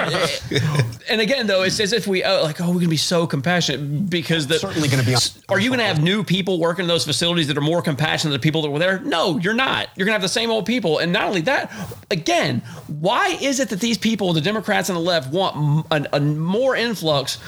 and 1.08 1.22
again, 1.22 1.46
though, 1.46 1.62
it's 1.62 1.80
as 1.80 1.94
if 1.94 2.06
we 2.06 2.22
oh, 2.22 2.42
like, 2.42 2.60
oh, 2.60 2.68
we're 2.68 2.74
gonna 2.74 2.88
be 2.88 2.98
so 2.98 3.26
compassionate 3.26 4.10
because 4.10 4.46
the 4.46 4.58
certainly 4.58 4.88
gonna 4.88 5.04
be. 5.04 5.16
Are 5.48 5.58
you 5.58 5.70
gonna 5.70 5.84
have 5.84 6.02
new 6.02 6.22
people 6.22 6.60
working 6.60 6.82
in 6.82 6.88
those 6.88 7.06
facilities 7.06 7.46
that 7.46 7.56
are 7.56 7.62
more 7.62 7.80
compassionate 7.80 8.32
than 8.32 8.40
the 8.40 8.42
people 8.42 8.60
that 8.60 8.70
were 8.70 8.78
there? 8.78 8.98
No, 9.00 9.38
you're 9.38 9.54
not. 9.54 9.88
You're 9.96 10.04
gonna 10.04 10.12
have 10.16 10.22
the 10.22 10.28
same 10.28 10.50
old 10.50 10.66
people. 10.66 10.98
And 10.98 11.14
not 11.14 11.24
only 11.24 11.40
that, 11.42 11.72
again, 12.10 12.60
why 12.88 13.38
is 13.40 13.60
it 13.60 13.70
that 13.70 13.80
these 13.80 13.96
people, 13.96 14.34
the 14.34 14.42
Democrats 14.42 14.90
and 14.90 14.96
the 14.96 15.00
left, 15.00 15.32
want 15.32 15.86
a 15.90 16.20
more 16.20 16.76
influx 16.76 17.38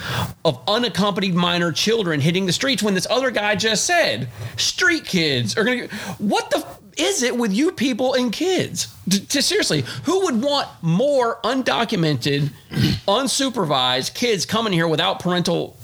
of 0.47 0.59
unaccompanied 0.67 1.35
minor 1.35 1.71
children 1.71 2.19
hitting 2.19 2.47
the 2.47 2.53
streets 2.53 2.83
when 2.83 2.95
this 2.95 3.07
other 3.11 3.31
guy 3.31 3.57
just 3.57 3.85
said 3.85 4.31
street 4.57 5.05
kids 5.05 5.59
are 5.59 5.65
gonna? 5.65 5.87
What 6.17 6.51
the? 6.51 6.80
Is 6.97 7.23
it 7.23 7.37
with 7.37 7.53
you 7.53 7.73
people 7.73 8.15
and 8.15 8.33
kids? 8.33 8.89
D- 9.09 9.21
t- 9.21 9.41
seriously, 9.41 9.85
who 10.05 10.25
would 10.25 10.43
want 10.43 10.69
more 10.83 11.41
undocumented, 11.43 12.51
unsupervised 13.09 14.15
kids 14.15 14.47
coming 14.47 14.73
here 14.73 14.89
without 14.89 15.21
parental, 15.21 15.77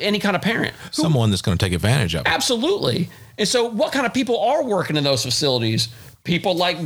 any 0.00 0.18
kind 0.18 0.36
of 0.36 0.42
parent? 0.42 0.74
Who- 0.96 1.02
Someone 1.02 1.30
that's 1.30 1.42
going 1.42 1.56
to 1.58 1.64
take 1.64 1.72
advantage 1.72 2.14
of 2.14 2.22
it. 2.22 2.28
Absolutely. 2.28 3.08
And 3.38 3.48
so, 3.48 3.64
what 3.68 3.92
kind 3.92 4.06
of 4.06 4.12
people 4.14 4.38
are 4.40 4.62
working 4.64 4.96
in 4.96 5.04
those 5.04 5.22
facilities? 5.24 5.88
People 6.24 6.54
like 6.54 6.76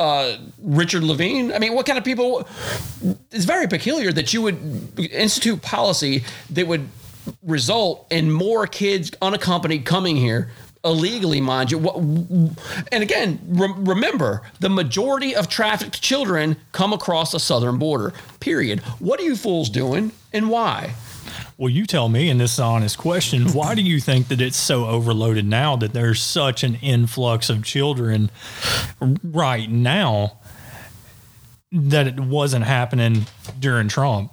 uh, 0.00 0.36
Richard 0.60 1.04
Levine. 1.04 1.52
I 1.52 1.58
mean, 1.60 1.74
what 1.74 1.86
kind 1.86 1.96
of 1.98 2.04
people? 2.04 2.48
It's 3.30 3.44
very 3.44 3.68
peculiar 3.68 4.10
that 4.12 4.32
you 4.34 4.42
would 4.42 4.98
institute 4.98 5.62
policy 5.62 6.24
that 6.50 6.66
would 6.66 6.88
result 7.44 8.06
in 8.10 8.32
more 8.32 8.66
kids 8.66 9.12
unaccompanied 9.22 9.84
coming 9.84 10.16
here 10.16 10.50
illegally, 10.84 11.40
mind 11.40 11.70
you. 11.70 11.78
And 12.92 13.02
again, 13.02 13.40
re- 13.48 13.74
remember 13.76 14.42
the 14.60 14.70
majority 14.70 15.34
of 15.34 15.48
trafficked 15.48 16.00
children 16.00 16.56
come 16.72 16.92
across 16.92 17.32
the 17.32 17.40
southern 17.40 17.78
border. 17.78 18.12
Period. 18.40 18.80
What 18.98 19.20
are 19.20 19.24
you 19.24 19.36
fools 19.36 19.68
doing, 19.70 20.12
and 20.32 20.50
why? 20.50 20.94
Well, 21.58 21.68
you 21.68 21.84
tell 21.84 22.08
me, 22.08 22.30
and 22.30 22.40
this 22.40 22.58
honest 22.58 22.96
question. 22.96 23.52
Why 23.52 23.74
do 23.74 23.82
you 23.82 24.00
think 24.00 24.28
that 24.28 24.40
it's 24.40 24.56
so 24.56 24.86
overloaded 24.86 25.44
now 25.44 25.76
that 25.76 25.92
there's 25.92 26.22
such 26.22 26.64
an 26.64 26.76
influx 26.76 27.50
of 27.50 27.62
children 27.62 28.30
right 29.22 29.70
now 29.70 30.38
that 31.70 32.06
it 32.06 32.18
wasn't 32.18 32.64
happening 32.64 33.26
during 33.58 33.88
Trump? 33.88 34.32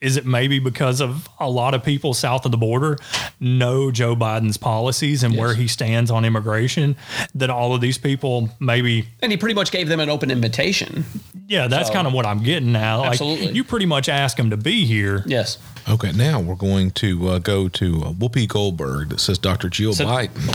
Is 0.00 0.16
it 0.16 0.24
maybe 0.24 0.60
because 0.60 1.00
of 1.00 1.28
a 1.40 1.50
lot 1.50 1.74
of 1.74 1.82
people 1.82 2.14
south 2.14 2.44
of 2.44 2.52
the 2.52 2.56
border 2.56 2.98
know 3.40 3.90
Joe 3.90 4.14
Biden's 4.14 4.56
policies 4.56 5.24
and 5.24 5.36
where 5.36 5.54
he 5.54 5.66
stands 5.66 6.08
on 6.08 6.24
immigration 6.24 6.94
that 7.34 7.50
all 7.50 7.74
of 7.74 7.80
these 7.80 7.98
people 7.98 8.48
maybe 8.60 9.08
And 9.22 9.32
he 9.32 9.36
pretty 9.38 9.56
much 9.56 9.72
gave 9.72 9.88
them 9.88 9.98
an 9.98 10.08
open 10.08 10.30
invitation. 10.30 11.04
yeah, 11.48 11.66
that's 11.66 11.88
So- 11.88 11.94
kind 11.94 12.06
of 12.06 12.12
what 12.12 12.26
I'm 12.26 12.44
getting 12.44 12.76
at. 12.76 12.94
Like, 12.94 13.10
Absolutely. 13.10 13.50
You 13.52 13.64
pretty 13.64 13.86
much 13.86 14.08
ask 14.08 14.36
them 14.36 14.50
to 14.50 14.56
be 14.56 14.84
here. 14.86 15.24
Yes. 15.26 15.58
Okay, 15.88 16.12
now 16.12 16.38
we're 16.38 16.54
going 16.54 16.92
to 16.92 17.28
uh, 17.30 17.38
go 17.40 17.68
to 17.68 17.96
uh, 18.04 18.12
Whoopi 18.12 18.46
Goldberg 18.46 19.08
that 19.08 19.18
says 19.18 19.36
Dr. 19.36 19.68
Jill 19.68 19.94
So- 19.94 20.06
Biden 20.06 20.54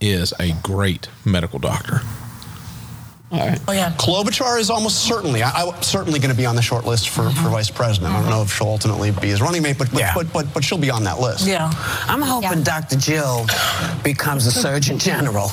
is 0.00 0.32
a 0.40 0.52
great 0.62 1.08
medical 1.26 1.58
doctor. 1.58 2.00
All 3.32 3.38
right. 3.38 3.60
Oh 3.68 3.72
yeah. 3.72 3.92
Klobuchar 3.92 4.58
is 4.58 4.70
almost 4.70 5.04
certainly, 5.04 5.42
I, 5.42 5.50
I 5.50 5.80
certainly 5.82 6.18
going 6.18 6.32
to 6.32 6.36
be 6.36 6.46
on 6.46 6.56
the 6.56 6.62
short 6.62 6.84
list 6.84 7.10
for, 7.10 7.22
for 7.22 7.28
mm-hmm. 7.30 7.50
vice 7.50 7.70
president. 7.70 8.12
I 8.12 8.20
don't 8.20 8.30
know 8.30 8.42
if 8.42 8.52
she'll 8.52 8.66
ultimately 8.66 9.12
be 9.12 9.28
his 9.28 9.40
running 9.40 9.62
mate, 9.62 9.78
but 9.78 9.92
but, 9.92 10.02
but, 10.14 10.32
but 10.32 10.54
but 10.54 10.64
she'll 10.64 10.78
be 10.78 10.90
on 10.90 11.04
that 11.04 11.20
list. 11.20 11.46
Yeah, 11.46 11.70
I'm 12.08 12.22
hoping 12.22 12.64
Dr. 12.64 12.96
Jill 12.96 13.46
becomes 14.02 14.46
a 14.46 14.50
Surgeon 14.50 14.98
General, 14.98 15.48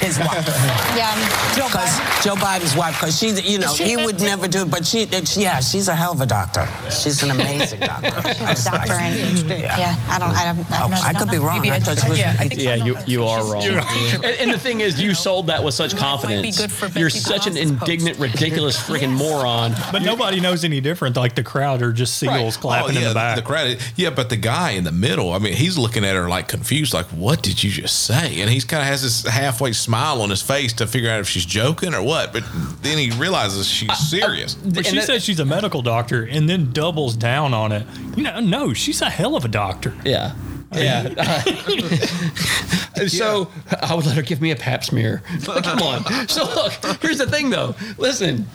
his 0.00 0.18
wife. 0.18 0.46
Yeah, 0.98 1.12
um, 1.12 1.54
Joe 1.54 1.66
Because 1.66 2.24
Joe 2.24 2.34
Biden's 2.34 2.74
wife, 2.74 2.98
because 2.98 3.18
she, 3.18 3.30
you 3.30 3.58
know, 3.58 3.72
he 3.74 3.96
would 3.96 4.20
never 4.20 4.48
do 4.48 4.62
it, 4.62 4.70
but 4.70 4.86
she, 4.86 5.02
it's- 5.02 5.36
yeah, 5.36 5.60
she's 5.60 5.88
a 5.88 5.94
hell 5.94 6.12
of 6.12 6.20
a 6.20 6.26
doctor. 6.26 6.66
She's 6.90 7.22
an 7.22 7.30
amazing 7.30 7.80
doctor. 7.80 8.10
doctor 8.64 8.92
and 8.94 9.48
yeah, 9.48 9.94
I 10.08 10.18
don't, 10.18 10.30
I 10.30 10.52
don't. 10.52 10.66
Oh, 10.70 11.02
I 11.04 11.12
could 11.12 11.30
be 11.30 11.38
wrong. 11.38 11.68
I 11.68 11.78
thought 11.78 11.98
she 11.98 12.08
was. 12.08 12.18
Yeah, 12.18 12.74
you, 12.74 12.96
you 13.06 13.24
are 13.24 13.44
wrong. 13.52 13.64
and, 13.64 14.24
and 14.24 14.50
the 14.52 14.58
thing 14.58 14.80
is, 14.80 15.00
you 15.00 15.14
sold 15.14 15.46
that 15.48 15.62
with 15.62 15.74
such 15.74 15.96
confidence. 15.96 16.58
good 16.58 16.72
for 16.72 16.86
You're 16.98 17.10
Betsy 17.10 17.17
such 17.22 17.46
an 17.46 17.56
indignant, 17.56 18.18
ridiculous 18.18 18.76
freaking 18.88 19.12
moron. 19.12 19.74
But 19.92 20.02
nobody 20.02 20.40
knows 20.40 20.64
any 20.64 20.80
different. 20.80 21.16
Like 21.16 21.34
the 21.34 21.42
crowd 21.42 21.82
are 21.82 21.92
just 21.92 22.18
seals 22.18 22.56
oh, 22.56 22.60
clapping 22.60 22.96
Oh, 22.96 23.00
yeah, 23.00 23.06
in 23.06 23.08
the 23.08 23.14
back. 23.14 23.36
The 23.36 23.42
crowd. 23.42 23.78
Yeah, 23.96 24.10
but 24.10 24.28
the 24.28 24.36
guy 24.36 24.72
in 24.72 24.84
the 24.84 24.92
middle, 24.92 25.32
I 25.32 25.38
mean, 25.38 25.54
he's 25.54 25.76
looking 25.78 26.04
at 26.04 26.14
her 26.14 26.28
like 26.28 26.48
confused, 26.48 26.94
like, 26.94 27.06
what 27.06 27.42
did 27.42 27.62
you 27.62 27.70
just 27.70 28.04
say? 28.04 28.40
And 28.40 28.50
he's 28.50 28.64
kind 28.64 28.82
of 28.82 28.88
has 28.88 29.02
this 29.02 29.26
halfway 29.26 29.72
smile 29.72 30.22
on 30.22 30.30
his 30.30 30.42
face 30.42 30.72
to 30.74 30.86
figure 30.86 31.10
out 31.10 31.20
if 31.20 31.28
she's 31.28 31.46
joking 31.46 31.94
or 31.94 32.02
what. 32.02 32.32
But 32.32 32.44
then 32.82 32.98
he 32.98 33.10
realizes 33.18 33.66
she's 33.68 33.96
serious. 34.08 34.54
But 34.54 34.86
she 34.86 35.00
says 35.00 35.24
she's 35.24 35.40
a 35.40 35.44
medical 35.44 35.82
doctor 35.82 36.24
and 36.24 36.48
then 36.48 36.72
doubles 36.72 37.16
down 37.16 37.54
on 37.54 37.72
it. 37.72 37.86
You 38.16 38.22
know, 38.24 38.40
no, 38.40 38.72
she's 38.72 39.00
a 39.02 39.10
hell 39.10 39.36
of 39.36 39.44
a 39.44 39.48
doctor. 39.48 39.94
Yeah. 40.04 40.34
Yeah. 40.74 41.08
so 43.08 43.50
I 43.82 43.94
would 43.94 44.06
let 44.06 44.16
her 44.16 44.22
give 44.22 44.40
me 44.40 44.50
a 44.50 44.56
pap 44.56 44.84
smear. 44.84 45.22
Come 45.44 45.78
on. 45.82 46.28
So 46.28 46.44
look, 46.44 46.72
here's 47.02 47.18
the 47.18 47.26
thing 47.26 47.50
though. 47.50 47.74
Listen. 47.96 48.46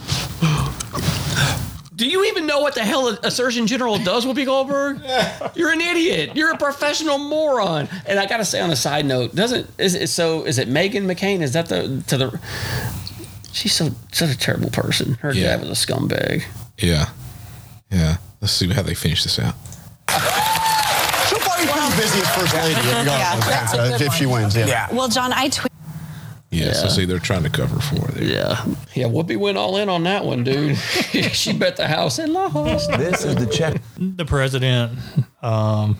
Do 1.95 2.08
you 2.08 2.26
even 2.26 2.47
know 2.47 2.60
what 2.60 2.73
the 2.76 2.82
hell 2.84 3.08
a 3.10 3.30
Surgeon 3.30 3.67
General 3.67 3.97
does, 3.99 4.26
Whoopi 4.26 4.45
Goldberg? 4.45 4.99
You're 5.56 5.71
an 5.71 5.80
idiot. 5.80 6.36
You're 6.36 6.52
a 6.52 6.58
professional 6.58 7.19
moron. 7.19 7.88
And 8.08 8.19
I 8.19 8.26
gotta 8.26 8.43
say, 8.45 8.60
on 8.62 8.71
a 8.71 8.76
side 8.76 9.06
note, 9.06 9.36
doesn't 9.36 9.69
is 9.78 9.93
it 9.95 10.08
so? 10.08 10.43
Is 10.43 10.58
it 10.58 10.67
Meghan 10.67 11.06
McCain? 11.06 11.41
Is 11.41 11.54
that 11.54 11.67
the 11.69 12.04
to 12.08 12.17
the? 12.17 12.39
She's 13.52 13.73
so 13.73 13.91
such 14.12 14.32
a 14.32 14.38
terrible 14.38 14.71
person. 14.71 15.13
Her 15.21 15.32
Yeah. 15.34 15.56
dad 15.56 15.62
was 15.62 15.69
a 15.69 15.73
scumbag. 15.88 16.43
Yeah. 16.80 17.10
Yeah. 17.91 18.17
Let's 18.41 18.54
see 18.54 18.67
how 18.69 18.82
they 18.82 18.95
finish 18.95 19.23
this 19.23 19.38
out. 19.39 19.56
She'll 22.12 22.22
probably 22.22 22.22
be 22.22 22.22
busy 22.22 22.22
as 22.22 22.36
first 22.36 22.54
lady 22.54 22.80
if, 22.80 23.06
Yeah. 23.06 23.96
if, 23.96 24.02
if 24.02 24.13
she 24.13 24.26
wins. 24.26 24.56
Yeah. 24.56 24.94
Well, 24.94 25.08
John, 25.08 25.32
I 25.34 25.50
tweeted. 25.50 25.68
Yeah, 26.52 26.74
so 26.74 26.88
see, 26.88 27.06
they're 27.06 27.18
trying 27.18 27.42
to 27.44 27.50
cover 27.50 27.80
for 27.80 28.12
there. 28.12 28.24
Yeah. 28.24 28.63
Yeah, 28.94 29.06
Whoopi 29.08 29.38
went 29.38 29.58
all 29.58 29.78
in 29.78 29.89
on 29.89 30.04
that 30.04 30.24
one, 30.24 30.44
dude. 30.44 30.78
she 31.32 31.52
bet 31.52 31.78
the 31.78 31.88
house 31.88 32.20
and 32.20 32.32
lost. 32.32 32.92
This 32.92 33.26
is 33.26 33.36
the 33.36 33.48
check. 33.48 33.82
The 33.98 34.24
president. 34.26 35.00
Um, 35.42 35.98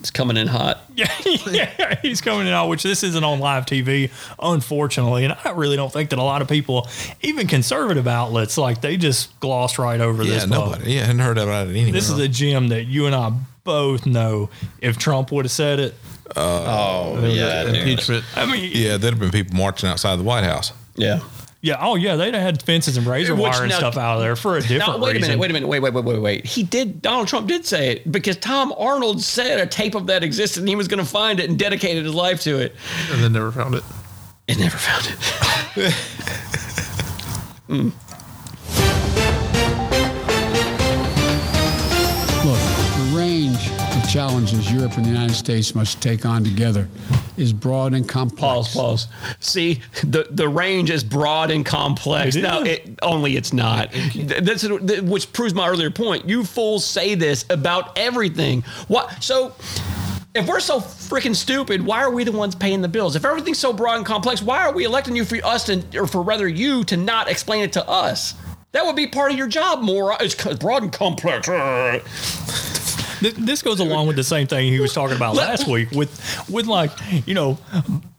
it's 0.00 0.10
coming 0.10 0.36
in 0.36 0.48
hot. 0.48 0.80
Yeah, 0.96 1.08
yeah, 1.48 2.00
he's 2.02 2.20
coming 2.20 2.48
in 2.48 2.52
hot, 2.52 2.68
which 2.68 2.82
this 2.82 3.04
isn't 3.04 3.22
on 3.22 3.38
live 3.38 3.64
TV, 3.64 4.10
unfortunately. 4.40 5.24
And 5.24 5.36
I 5.44 5.50
really 5.50 5.76
don't 5.76 5.92
think 5.92 6.10
that 6.10 6.18
a 6.18 6.22
lot 6.24 6.42
of 6.42 6.48
people, 6.48 6.88
even 7.20 7.46
conservative 7.46 8.08
outlets, 8.08 8.58
like 8.58 8.80
they 8.80 8.96
just 8.96 9.38
gloss 9.38 9.78
right 9.78 10.00
over 10.00 10.24
Yeah, 10.24 10.30
this. 10.34 10.46
bug. 10.46 10.72
nobody. 10.72 10.94
Yeah, 10.94 11.02
hadn't 11.02 11.20
heard 11.20 11.38
about 11.38 11.68
it 11.68 11.76
anyway. 11.76 11.92
This 11.92 12.10
is 12.10 12.18
a 12.18 12.26
gem 12.26 12.68
that 12.68 12.86
you 12.86 13.06
and 13.06 13.14
I 13.14 13.30
both 13.64 14.06
know. 14.06 14.50
If 14.80 14.98
Trump 14.98 15.30
would 15.32 15.44
have 15.44 15.52
said 15.52 15.78
it, 15.80 15.94
Oh, 16.34 17.18
yeah, 17.26 17.64
impeachment. 17.68 18.24
I 18.36 18.46
mean, 18.50 18.70
yeah, 18.74 18.96
there'd 18.96 19.14
have 19.14 19.18
been 19.20 19.30
people 19.30 19.54
marching 19.56 19.88
outside 19.88 20.16
the 20.16 20.22
White 20.22 20.44
House. 20.44 20.72
Yeah. 20.94 21.20
yeah, 21.60 21.76
oh 21.78 21.94
yeah, 21.94 22.16
they'd 22.16 22.32
have 22.32 22.42
had 22.42 22.62
fences 22.62 22.96
and 22.96 23.06
razor 23.06 23.34
Which 23.34 23.42
wire 23.42 23.62
and 23.62 23.70
now- 23.70 23.76
stuff 23.78 23.96
out 23.98 24.16
of 24.16 24.22
there 24.22 24.34
for 24.36 24.56
a 24.56 24.60
different 24.62 24.78
Now, 24.80 24.98
wait 24.98 25.14
reason. 25.14 25.24
a 25.24 25.36
minute, 25.36 25.38
wait 25.40 25.50
a 25.50 25.52
minute, 25.54 25.68
wait, 25.68 25.80
wait, 25.80 25.92
wait, 25.92 26.04
wait, 26.04 26.18
wait. 26.20 26.46
He 26.46 26.62
did. 26.62 27.02
Donald 27.02 27.28
Trump 27.28 27.48
did 27.48 27.66
say 27.66 27.90
it 27.92 28.10
because 28.10 28.36
Tom 28.38 28.72
Arnold 28.78 29.20
said 29.20 29.60
a 29.60 29.66
tape 29.66 29.94
of 29.94 30.06
that 30.06 30.22
existed 30.24 30.60
and 30.60 30.68
he 30.68 30.76
was 30.76 30.88
going 30.88 30.98
to 31.04 31.10
find 31.10 31.38
it 31.40 31.50
and 31.50 31.58
dedicated 31.58 32.04
his 32.04 32.14
life 32.14 32.40
to 32.42 32.58
it. 32.58 32.74
And 33.10 33.22
then 33.22 33.32
never 33.34 33.52
found 33.52 33.74
it. 33.74 33.84
And 34.48 34.58
never 34.58 34.76
found 34.78 35.06
it. 35.76 35.94
Mm. 37.68 37.92
Challenges 44.12 44.70
Europe 44.70 44.94
and 44.98 45.06
the 45.06 45.08
United 45.08 45.32
States 45.32 45.74
must 45.74 46.02
take 46.02 46.26
on 46.26 46.44
together 46.44 46.86
is 47.38 47.50
broad 47.50 47.94
and 47.94 48.06
complex. 48.06 48.42
Pause, 48.42 48.74
pause. 48.74 49.08
See, 49.40 49.80
the 50.04 50.26
the 50.30 50.46
range 50.46 50.90
is 50.90 51.02
broad 51.02 51.50
and 51.50 51.64
complex. 51.64 52.36
It 52.36 52.42
Now, 52.42 52.60
it, 52.62 52.98
only 53.00 53.38
it's 53.38 53.54
not. 53.54 53.90
That's 54.14 54.68
which 54.68 55.32
proves 55.32 55.54
my 55.54 55.66
earlier 55.66 55.90
point. 55.90 56.28
You 56.28 56.44
fools 56.44 56.84
say 56.84 57.14
this 57.14 57.46
about 57.48 57.98
everything. 57.98 58.62
What? 58.88 59.22
So. 59.22 59.54
If 60.34 60.48
we're 60.48 60.60
so 60.60 60.80
freaking 60.80 61.36
stupid, 61.36 61.84
why 61.84 62.02
are 62.02 62.10
we 62.10 62.24
the 62.24 62.32
ones 62.32 62.54
paying 62.54 62.80
the 62.80 62.88
bills? 62.88 63.16
If 63.16 63.26
everything's 63.26 63.58
so 63.58 63.70
broad 63.70 63.96
and 63.96 64.06
complex, 64.06 64.40
why 64.40 64.64
are 64.66 64.72
we 64.72 64.84
electing 64.86 65.14
you 65.14 65.26
for 65.26 65.36
us 65.44 65.64
to, 65.64 65.84
or 65.94 66.06
for 66.06 66.22
rather 66.22 66.48
you 66.48 66.84
to 66.84 66.96
not 66.96 67.28
explain 67.28 67.62
it 67.62 67.74
to 67.74 67.86
us? 67.86 68.32
That 68.70 68.86
would 68.86 68.96
be 68.96 69.06
part 69.06 69.32
of 69.32 69.36
your 69.36 69.46
job, 69.46 69.82
more. 69.82 70.16
It's 70.20 70.34
broad 70.56 70.84
and 70.84 70.90
complex. 70.90 71.48
Th- 73.22 73.34
This 73.34 73.62
goes 73.62 73.80
along 73.80 74.06
with 74.06 74.16
the 74.16 74.24
same 74.24 74.46
thing 74.46 74.72
he 74.72 74.80
was 74.80 74.92
talking 74.92 75.16
about 75.16 75.34
last 75.34 75.66
week 75.68 75.90
with, 75.92 76.10
with 76.50 76.66
like 76.66 76.90
you 77.26 77.34
know, 77.34 77.58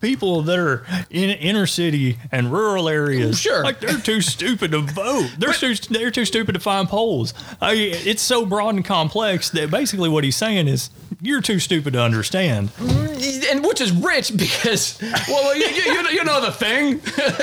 people 0.00 0.42
that 0.42 0.58
are 0.58 0.84
in 1.10 1.30
inner 1.30 1.66
city 1.66 2.18
and 2.32 2.52
rural 2.52 2.88
areas. 2.88 3.30
Oh, 3.30 3.32
sure, 3.50 3.62
like 3.64 3.80
they're 3.80 3.98
too 3.98 4.20
stupid 4.20 4.72
to 4.72 4.80
vote. 4.80 5.30
They're 5.38 5.52
too 5.52 5.74
they're 5.90 6.10
too 6.10 6.24
stupid 6.24 6.52
to 6.54 6.60
find 6.60 6.88
polls. 6.88 7.34
I 7.60 7.74
mean, 7.74 7.94
it's 8.04 8.22
so 8.22 8.44
broad 8.46 8.74
and 8.74 8.84
complex 8.84 9.50
that 9.50 9.70
basically 9.70 10.08
what 10.08 10.24
he's 10.24 10.36
saying 10.36 10.68
is 10.68 10.90
you're 11.20 11.40
too 11.40 11.58
stupid 11.58 11.92
to 11.94 12.00
understand. 12.02 12.68
Mm, 12.76 13.50
and 13.50 13.64
which 13.64 13.80
is 13.80 13.92
rich 13.92 14.36
because 14.36 14.98
well 15.28 15.56
you, 15.56 15.66
you, 15.66 15.82
you 15.92 16.02
know- 16.02 16.10
you 16.14 16.24
know 16.24 16.40
the 16.40 16.52
thing 16.52 17.00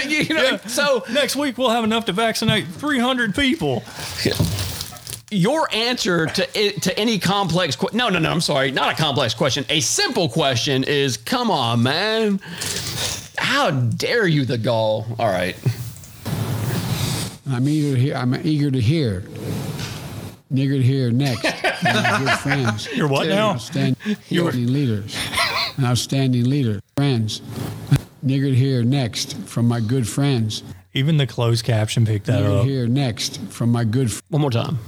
you, 0.10 0.34
know 0.34 0.58
so 0.68 1.04
next 1.12 1.36
week 1.36 1.58
we'll 1.58 1.70
have 1.70 1.84
enough 1.84 2.06
to 2.06 2.12
vaccinate 2.14 2.66
300 2.68 3.36
people 3.36 3.84
your 5.32 5.68
answer 5.74 6.26
to 6.28 6.72
to 6.82 7.00
any 7.00 7.18
complex 7.18 7.76
que- 7.76 7.90
no 7.94 8.10
no 8.10 8.20
no 8.20 8.30
i'm 8.30 8.42
sorry 8.42 8.70
not 8.70 8.92
a 8.92 8.96
complex 9.02 9.34
question 9.34 9.66
a 9.70 9.80
simple 9.80 10.28
question 10.28 10.84
is 10.84 11.16
come 11.16 11.50
on 11.50 11.82
man 11.82 12.40
how 13.38 13.72
dare 13.72 14.28
you 14.28 14.44
the 14.44 14.58
gall 14.58 15.08
all 15.18 15.30
right 15.30 15.56
I'm 17.52 17.68
eager 17.68 17.96
to 17.96 18.02
hear. 18.02 18.16
I'm 18.16 18.34
eager 18.46 18.72
to 18.72 18.80
hear. 18.80 19.24
Eager 20.54 20.76
to 20.76 20.82
hear 20.82 21.12
next. 21.12 21.42
from 21.46 21.84
my 21.94 22.20
good 22.20 22.40
friends. 22.40 22.94
You're 22.94 23.08
what 23.10 23.28
now? 23.28 23.50
Outstanding 23.54 23.98
leaders. 24.74 25.18
An 25.78 25.86
outstanding 25.86 26.46
leader. 26.46 26.80
Friends. 26.96 27.42
Eager 28.26 28.48
to 28.48 28.56
hear 28.56 28.84
next 28.84 29.38
from 29.40 29.68
my 29.68 29.82
good 29.82 30.08
friends. 30.08 30.64
Even 30.94 31.18
the 31.18 31.28
closed 31.28 31.66
caption 31.66 32.06
picked 32.06 32.28
that 32.28 32.42
Eager 32.42 32.60
up. 32.60 32.66
Here 32.66 32.88
next 32.88 33.42
from 33.50 33.70
my 33.72 33.84
good. 33.84 34.12
One 34.30 34.42
more 34.42 34.52
time. 34.52 34.80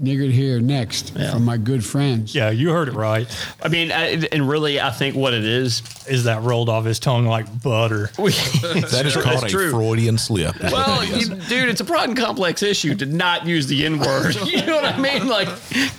Eager 0.00 0.24
Here 0.24 0.30
hear 0.30 0.60
next 0.60 1.10
from 1.10 1.44
my 1.44 1.56
good 1.56 1.84
friends. 1.84 2.32
Yeah, 2.32 2.50
you 2.50 2.70
heard 2.70 2.86
it 2.86 2.94
right. 2.94 3.26
I 3.60 3.66
mean, 3.66 3.90
I, 3.90 4.28
and 4.30 4.48
really, 4.48 4.80
I 4.80 4.90
think 4.90 5.16
what 5.16 5.34
it 5.34 5.44
is 5.44 5.82
is 6.06 6.24
that 6.24 6.42
rolled 6.42 6.68
off 6.68 6.84
his 6.84 7.00
tongue 7.00 7.26
like 7.26 7.46
butter. 7.62 8.10
That 8.18 9.04
is 9.06 9.16
called 9.16 9.44
a 9.44 9.48
Freudian 9.48 10.16
slip. 10.18 10.60
Well, 10.60 11.04
you, 11.18 11.26
dude, 11.26 11.68
it's 11.68 11.80
a 11.80 11.84
broad 11.84 12.08
and 12.08 12.16
complex 12.16 12.62
issue 12.62 12.94
to 12.94 13.06
not 13.06 13.46
use 13.46 13.66
the 13.66 13.84
N 13.84 13.98
word. 13.98 14.36
You 14.48 14.64
know 14.64 14.76
what 14.76 14.84
I 14.84 14.98
mean? 14.98 15.28
Like, 15.28 15.48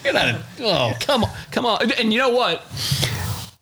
get 0.04 0.16
out 0.16 0.36
of 0.36 0.62
oh, 0.62 0.94
come 1.00 1.24
on, 1.24 1.32
come 1.52 1.66
on. 1.66 1.82
And, 1.84 1.92
and 1.94 2.14
you 2.14 2.20
know 2.20 2.30
what? 2.30 2.62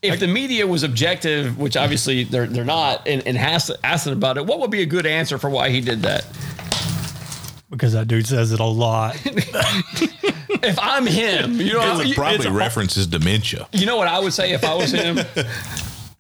If 0.02 0.20
the 0.20 0.28
media 0.28 0.66
was 0.66 0.84
objective, 0.84 1.58
which 1.58 1.76
obviously 1.76 2.24
they're 2.24 2.46
they're 2.48 2.64
not, 2.64 3.08
and, 3.08 3.26
and 3.28 3.38
asked 3.38 3.72
asked 3.84 4.08
it 4.08 4.14
about 4.14 4.38
it, 4.38 4.46
what 4.46 4.60
would 4.60 4.72
be 4.72 4.82
a 4.82 4.86
good 4.86 5.06
answer 5.06 5.38
for 5.38 5.50
why 5.50 5.70
he 5.70 5.82
did 5.82 6.04
that? 6.04 6.26
Because 7.70 7.94
that 7.94 8.08
dude 8.08 8.28
says 8.28 8.52
it 8.52 8.60
a 8.60 8.66
lot. 8.66 9.16
If 10.64 10.80
I'm 10.82 11.06
him, 11.06 11.62
you 11.62 11.74
know, 11.74 11.82
It 11.94 11.98
would 11.98 12.08
it's 12.08 12.16
probably 12.16 12.48
a- 12.48 12.52
references 12.52 13.06
dementia. 13.06 13.68
You 13.74 13.86
know 13.86 13.96
what 13.96 14.08
I 14.08 14.18
would 14.20 14.34
say 14.34 14.54
if 14.54 14.64
I 14.64 14.74
was 14.74 14.92
him? 14.92 15.20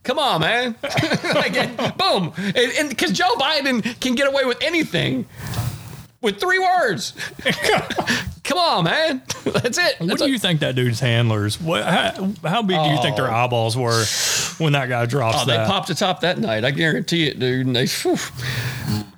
Come 0.03 0.19
on, 0.19 0.41
man. 0.41 0.75
like, 1.33 1.53
boom. 1.97 2.33
And 2.37 2.89
because 2.89 3.11
Joe 3.13 3.33
Biden 3.35 3.99
can 3.99 4.13
get 4.15 4.27
away 4.27 4.45
with 4.45 4.57
anything 4.61 5.25
with 6.21 6.39
three 6.39 6.59
words. 6.59 7.13
Come 8.43 8.59
on, 8.59 8.83
man. 8.85 9.21
That's 9.43 9.77
it. 9.77 9.95
What 9.99 10.19
do 10.19 10.29
you 10.31 10.39
think 10.39 10.61
that 10.61 10.73
dude's 10.73 11.01
handlers? 11.01 11.59
What? 11.59 11.83
How, 11.83 12.31
how 12.45 12.61
big 12.61 12.81
do 12.81 12.89
you 12.91 13.01
think 13.01 13.17
their 13.17 13.29
Oh. 13.29 13.35
eyeballs 13.35 13.75
were 13.75 14.05
when 14.57 14.71
that 14.71 14.87
guy 14.87 15.05
drops 15.05 15.39
Oh, 15.41 15.45
they 15.45 15.57
that? 15.57 15.67
popped 15.67 15.89
the 15.89 15.95
top 15.95 16.21
that 16.21 16.37
night. 16.39 16.63
I 16.63 16.71
guarantee 16.71 17.27
it, 17.27 17.39
dude. 17.39 17.67
And 17.67 17.75
they, 17.75 17.87
phew. 17.87 18.15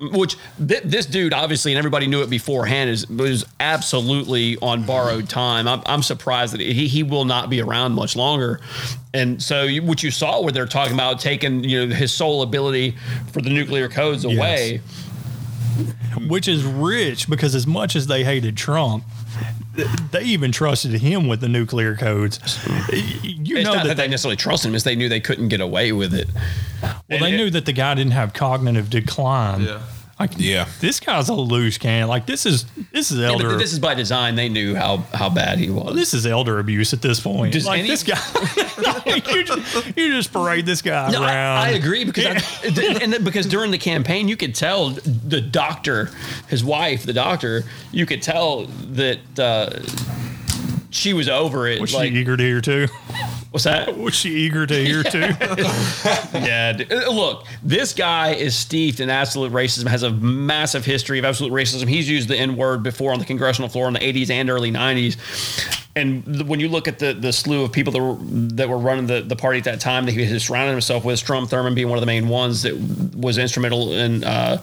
which 0.00 0.36
th- 0.66 0.82
this 0.82 1.06
dude 1.06 1.32
obviously, 1.32 1.70
and 1.70 1.78
everybody 1.78 2.08
knew 2.08 2.22
it 2.22 2.28
beforehand, 2.30 2.90
is 2.90 3.08
was 3.08 3.44
absolutely 3.60 4.56
on 4.58 4.82
borrowed 4.84 5.28
time. 5.28 5.68
I'm, 5.68 5.82
I'm 5.86 6.02
surprised 6.02 6.52
that 6.54 6.60
he 6.60 6.88
he 6.88 7.04
will 7.04 7.24
not 7.24 7.48
be 7.50 7.60
around 7.62 7.92
much 7.92 8.16
longer. 8.16 8.60
And 9.14 9.40
so, 9.40 9.62
you, 9.62 9.82
what 9.84 10.02
you 10.02 10.10
saw 10.10 10.40
where 10.40 10.52
they're 10.52 10.66
talking 10.66 10.94
about 10.94 11.20
taking 11.20 11.62
you 11.62 11.86
know 11.86 11.94
his 11.94 12.12
sole 12.12 12.42
ability 12.42 12.96
for 13.32 13.40
the 13.42 13.50
nuclear 13.50 13.88
codes 13.88 14.24
away. 14.24 14.80
Which 16.28 16.48
is 16.48 16.64
rich 16.64 17.28
because 17.28 17.54
as 17.54 17.66
much 17.66 17.96
as 17.96 18.06
they 18.06 18.24
hated 18.24 18.56
Trump, 18.56 19.04
they 20.10 20.22
even 20.22 20.52
trusted 20.52 20.92
him 21.00 21.28
with 21.28 21.40
the 21.40 21.48
nuclear 21.48 21.96
codes. 21.96 22.38
You 23.22 23.56
it's 23.56 23.64
know 23.64 23.74
not 23.74 23.82
that, 23.82 23.88
that 23.88 23.96
they 23.96 24.08
necessarily 24.08 24.36
trusted 24.36 24.68
him; 24.68 24.74
it's 24.74 24.84
they 24.84 24.96
knew 24.96 25.08
they 25.08 25.20
couldn't 25.20 25.48
get 25.48 25.60
away 25.60 25.92
with 25.92 26.14
it. 26.14 26.28
Well, 26.82 27.20
they 27.20 27.36
knew 27.36 27.50
that 27.50 27.66
the 27.66 27.72
guy 27.72 27.94
didn't 27.94 28.12
have 28.12 28.32
cognitive 28.32 28.90
decline. 28.90 29.62
Yeah. 29.62 29.82
Like, 30.20 30.32
yeah, 30.36 30.68
this 30.80 31.00
guy's 31.00 31.30
a 31.30 31.34
loose 31.34 31.78
can. 31.78 32.06
Like 32.06 32.26
this 32.26 32.44
is 32.44 32.66
this 32.92 33.10
is 33.10 33.18
Yeah, 33.18 33.32
but 33.32 33.44
elder. 33.46 33.56
this 33.56 33.72
is 33.72 33.78
by 33.78 33.94
design. 33.94 34.34
They 34.34 34.50
knew 34.50 34.74
how 34.74 34.98
how 35.14 35.30
bad 35.30 35.58
he 35.58 35.70
was. 35.70 35.96
this 35.96 36.12
is 36.12 36.26
elder 36.26 36.58
abuse 36.58 36.92
at 36.92 37.00
this 37.00 37.18
point. 37.20 37.54
Does 37.54 37.64
like 37.64 37.78
any- 37.80 37.88
this 37.88 38.02
guy, 38.02 38.20
like, 38.82 39.26
you, 39.34 39.42
just, 39.44 39.96
you 39.96 40.12
just 40.12 40.30
parade 40.30 40.66
this 40.66 40.82
guy 40.82 41.10
No, 41.10 41.22
I, 41.22 41.26
around. 41.34 41.58
I 41.58 41.70
agree 41.70 42.04
because 42.04 42.26
I, 42.26 42.98
and 43.02 43.10
then 43.14 43.24
because 43.24 43.46
during 43.46 43.70
the 43.70 43.78
campaign 43.78 44.28
you 44.28 44.36
could 44.36 44.54
tell 44.54 44.90
the 44.90 45.40
doctor, 45.40 46.10
his 46.48 46.62
wife, 46.62 47.04
the 47.04 47.14
doctor, 47.14 47.64
you 47.90 48.04
could 48.04 48.20
tell 48.20 48.66
that 48.66 49.20
uh, 49.38 49.80
she 50.90 51.14
was 51.14 51.30
over 51.30 51.66
it. 51.66 51.80
Was 51.80 51.94
like, 51.94 52.10
she 52.12 52.16
eager 52.18 52.36
to 52.36 52.42
hear 52.42 52.60
too? 52.60 52.88
What's 53.50 53.64
that? 53.64 53.96
Was 53.98 54.14
she 54.14 54.30
eager 54.30 54.66
to 54.66 54.74
hear 54.74 55.02
too? 55.02 55.18
yeah. 56.38 56.72
dude. 56.72 56.92
Uh, 56.92 57.10
Look, 57.10 57.46
this 57.62 57.92
guy 57.92 58.34
is 58.34 58.54
steeped 58.54 59.00
in 59.00 59.10
absolute 59.10 59.52
racism, 59.52 59.88
has 59.88 60.02
a 60.04 60.10
massive 60.10 60.84
history 60.84 61.18
of 61.18 61.24
absolute 61.24 61.52
racism. 61.52 61.88
He's 61.88 62.08
used 62.08 62.28
the 62.28 62.36
N 62.36 62.56
word 62.56 62.82
before 62.82 63.12
on 63.12 63.18
the 63.18 63.24
congressional 63.24 63.68
floor 63.68 63.88
in 63.88 63.94
the 63.94 64.00
80s 64.00 64.30
and 64.30 64.48
early 64.50 64.70
90s. 64.70 65.16
And 65.96 66.24
th- 66.24 66.44
when 66.44 66.60
you 66.60 66.68
look 66.68 66.86
at 66.86 67.00
the, 67.00 67.12
the 67.12 67.32
slew 67.32 67.64
of 67.64 67.72
people 67.72 67.92
that 67.92 68.00
were, 68.00 68.16
that 68.54 68.68
were 68.68 68.78
running 68.78 69.06
the, 69.06 69.22
the 69.22 69.36
party 69.36 69.58
at 69.58 69.64
that 69.64 69.80
time 69.80 70.06
that 70.06 70.12
he 70.12 70.24
had 70.24 70.40
surrounded 70.40 70.72
himself 70.72 71.04
with, 71.04 71.18
Strom 71.18 71.46
Thurmond 71.46 71.74
being 71.74 71.88
one 71.88 71.98
of 71.98 72.02
the 72.02 72.06
main 72.06 72.28
ones 72.28 72.62
that 72.62 72.76
was 73.16 73.38
instrumental 73.38 73.92
in. 73.92 74.22
Uh, 74.22 74.62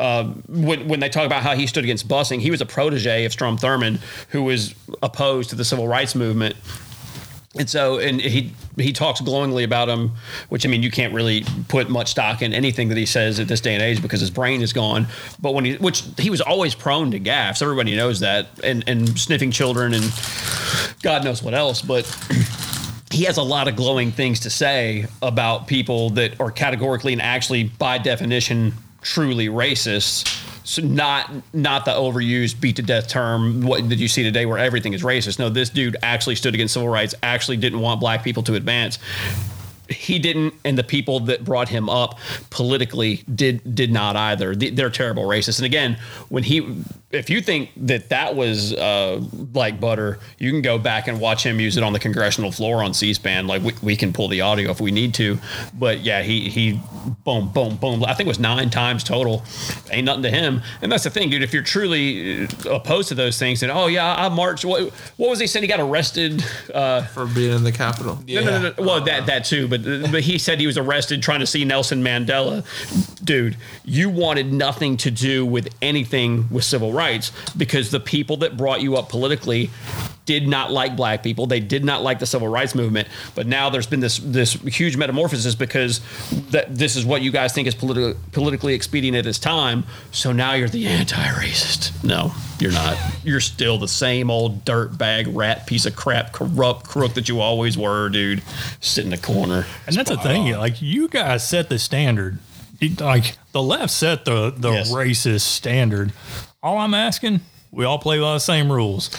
uh, 0.00 0.24
when, 0.48 0.86
when 0.86 1.00
they 1.00 1.08
talk 1.08 1.26
about 1.26 1.42
how 1.42 1.56
he 1.56 1.66
stood 1.66 1.82
against 1.82 2.06
busing, 2.06 2.40
he 2.40 2.52
was 2.52 2.60
a 2.60 2.66
protege 2.66 3.24
of 3.24 3.32
Strom 3.32 3.58
Thurmond, 3.58 3.98
who 4.28 4.44
was 4.44 4.74
opposed 5.02 5.50
to 5.50 5.56
the 5.56 5.64
civil 5.64 5.88
rights 5.88 6.14
movement. 6.14 6.54
And 7.56 7.68
so, 7.68 7.98
and 7.98 8.20
he 8.20 8.52
he 8.76 8.92
talks 8.92 9.20
glowingly 9.22 9.64
about 9.64 9.88
him, 9.88 10.12
which 10.50 10.66
I 10.66 10.68
mean, 10.68 10.82
you 10.82 10.90
can't 10.90 11.14
really 11.14 11.44
put 11.68 11.88
much 11.88 12.10
stock 12.10 12.42
in 12.42 12.52
anything 12.52 12.88
that 12.90 12.98
he 12.98 13.06
says 13.06 13.40
at 13.40 13.48
this 13.48 13.60
day 13.60 13.72
and 13.72 13.82
age 13.82 14.02
because 14.02 14.20
his 14.20 14.30
brain 14.30 14.60
is 14.60 14.74
gone. 14.74 15.06
But 15.40 15.54
when 15.54 15.64
he, 15.64 15.76
which 15.76 16.04
he 16.18 16.28
was 16.28 16.42
always 16.42 16.74
prone 16.74 17.10
to 17.12 17.20
gaffes, 17.20 17.62
everybody 17.62 17.96
knows 17.96 18.20
that, 18.20 18.48
and 18.62 18.84
and 18.86 19.18
sniffing 19.18 19.50
children 19.50 19.94
and 19.94 20.12
God 21.02 21.24
knows 21.24 21.42
what 21.42 21.54
else. 21.54 21.80
But 21.80 22.04
he 23.10 23.24
has 23.24 23.38
a 23.38 23.42
lot 23.42 23.66
of 23.66 23.76
glowing 23.76 24.12
things 24.12 24.40
to 24.40 24.50
say 24.50 25.06
about 25.22 25.66
people 25.66 26.10
that 26.10 26.38
are 26.40 26.50
categorically 26.50 27.14
and 27.14 27.22
actually 27.22 27.64
by 27.64 27.96
definition 27.96 28.74
truly 29.00 29.48
racist. 29.48 30.34
So 30.68 30.82
not 30.82 31.30
not 31.54 31.86
the 31.86 31.92
overused 31.92 32.60
beat 32.60 32.76
to 32.76 32.82
death 32.82 33.08
term 33.08 33.62
what 33.62 33.88
did 33.88 33.98
you 33.98 34.06
see 34.06 34.22
today 34.22 34.44
where 34.44 34.58
everything 34.58 34.92
is 34.92 35.02
racist. 35.02 35.38
No, 35.38 35.48
this 35.48 35.70
dude 35.70 35.96
actually 36.02 36.34
stood 36.34 36.52
against 36.52 36.74
civil 36.74 36.90
rights, 36.90 37.14
actually 37.22 37.56
didn't 37.56 37.80
want 37.80 38.00
black 38.00 38.22
people 38.22 38.42
to 38.42 38.54
advance. 38.54 38.98
He 39.88 40.18
didn't, 40.18 40.54
and 40.64 40.76
the 40.76 40.84
people 40.84 41.20
that 41.20 41.44
brought 41.44 41.68
him 41.68 41.88
up 41.88 42.18
politically 42.50 43.22
did 43.34 43.74
did 43.74 43.90
not 43.92 44.16
either. 44.16 44.54
They- 44.54 44.70
They're 44.70 44.90
terrible 44.90 45.24
racists. 45.24 45.58
And 45.58 45.66
again, 45.66 45.98
when 46.28 46.42
he, 46.42 46.84
if 47.10 47.30
you 47.30 47.40
think 47.40 47.70
that 47.76 48.10
that 48.10 48.36
was 48.36 48.74
uh, 48.74 49.22
like 49.54 49.80
butter, 49.80 50.18
you 50.38 50.50
can 50.50 50.60
go 50.62 50.78
back 50.78 51.08
and 51.08 51.20
watch 51.20 51.44
him 51.44 51.58
use 51.60 51.76
it 51.76 51.82
on 51.82 51.92
the 51.92 51.98
congressional 51.98 52.52
floor 52.52 52.82
on 52.82 52.92
C-SPAN. 52.94 53.46
Like 53.46 53.62
we, 53.62 53.72
we 53.82 53.96
can 53.96 54.12
pull 54.12 54.28
the 54.28 54.40
audio 54.42 54.70
if 54.70 54.80
we 54.80 54.90
need 54.90 55.14
to. 55.14 55.38
But 55.74 56.00
yeah, 56.00 56.22
he 56.22 56.48
he, 56.50 56.80
boom, 57.24 57.48
boom, 57.48 57.76
boom. 57.76 58.04
I 58.04 58.14
think 58.14 58.26
it 58.26 58.28
was 58.28 58.38
nine 58.38 58.70
times 58.70 59.04
total. 59.04 59.42
Ain't 59.90 60.04
nothing 60.04 60.22
to 60.24 60.30
him. 60.30 60.60
And 60.82 60.92
that's 60.92 61.04
the 61.04 61.10
thing, 61.10 61.30
dude. 61.30 61.42
If 61.42 61.52
you're 61.54 61.62
truly 61.62 62.44
uh, 62.44 62.70
opposed 62.70 63.08
to 63.08 63.14
those 63.14 63.38
things, 63.38 63.60
then 63.60 63.70
oh 63.70 63.86
yeah, 63.86 64.14
I 64.14 64.28
marched. 64.28 64.64
What, 64.64 64.92
what 65.16 65.30
was 65.30 65.40
he 65.40 65.46
saying? 65.46 65.62
He 65.62 65.68
got 65.68 65.80
arrested 65.80 66.44
uh, 66.74 67.02
for 67.06 67.26
being 67.26 67.52
in 67.56 67.64
the 67.64 67.72
Capitol. 67.72 68.18
no, 68.26 68.40
no, 68.42 68.62
no, 68.62 68.74
no. 68.76 68.84
Well, 68.84 69.00
that 69.04 69.26
that 69.26 69.44
too, 69.44 69.66
but 69.68 69.77
but 70.10 70.22
he 70.22 70.38
said 70.38 70.60
he 70.60 70.66
was 70.66 70.78
arrested 70.78 71.22
trying 71.22 71.40
to 71.40 71.46
see 71.46 71.64
Nelson 71.64 72.02
Mandela. 72.02 72.64
Dude, 73.28 73.58
you 73.84 74.08
wanted 74.08 74.54
nothing 74.54 74.96
to 74.96 75.10
do 75.10 75.44
with 75.44 75.68
anything 75.82 76.48
with 76.50 76.64
civil 76.64 76.94
rights 76.94 77.30
because 77.54 77.90
the 77.90 78.00
people 78.00 78.38
that 78.38 78.56
brought 78.56 78.80
you 78.80 78.96
up 78.96 79.10
politically 79.10 79.68
did 80.24 80.48
not 80.48 80.72
like 80.72 80.96
black 80.96 81.22
people. 81.22 81.46
They 81.46 81.60
did 81.60 81.84
not 81.84 82.02
like 82.02 82.20
the 82.20 82.24
civil 82.24 82.48
rights 82.48 82.74
movement. 82.74 83.06
But 83.34 83.46
now 83.46 83.68
there's 83.68 83.86
been 83.86 84.00
this 84.00 84.16
this 84.16 84.54
huge 84.54 84.96
metamorphosis 84.96 85.54
because 85.54 86.00
that 86.52 86.74
this 86.74 86.96
is 86.96 87.04
what 87.04 87.20
you 87.20 87.30
guys 87.30 87.52
think 87.52 87.68
is 87.68 87.74
politi- 87.74 88.16
politically 88.32 88.72
expedient 88.72 89.14
at 89.14 89.24
this 89.24 89.38
time. 89.38 89.84
So 90.10 90.32
now 90.32 90.54
you're 90.54 90.70
the 90.70 90.86
anti-racist. 90.86 92.02
No, 92.02 92.32
you're 92.58 92.72
not. 92.72 92.96
You're 93.24 93.40
still 93.40 93.76
the 93.76 93.88
same 93.88 94.30
old 94.30 94.64
dirtbag 94.64 95.36
rat 95.36 95.66
piece 95.66 95.84
of 95.84 95.94
crap 95.94 96.32
corrupt 96.32 96.88
crook 96.88 97.12
that 97.12 97.28
you 97.28 97.42
always 97.42 97.76
were, 97.76 98.08
dude. 98.08 98.42
Sit 98.80 99.04
in 99.04 99.10
the 99.10 99.18
corner. 99.18 99.66
And 99.86 99.94
that's 99.94 100.08
the 100.08 100.16
thing. 100.16 100.56
Like 100.56 100.80
you 100.80 101.08
guys 101.08 101.46
set 101.46 101.68
the 101.68 101.78
standard. 101.78 102.38
You- 102.80 102.94
Like 103.00 103.36
the 103.52 103.62
left 103.62 103.90
set 103.92 104.24
the 104.24 104.50
the 104.56 104.70
racist 104.72 105.40
standard. 105.42 106.12
All 106.62 106.78
I'm 106.78 106.94
asking, 106.94 107.40
we 107.70 107.84
all 107.84 107.98
play 107.98 108.18
by 108.18 108.34
the 108.34 108.38
same 108.40 108.70
rules. 108.72 109.10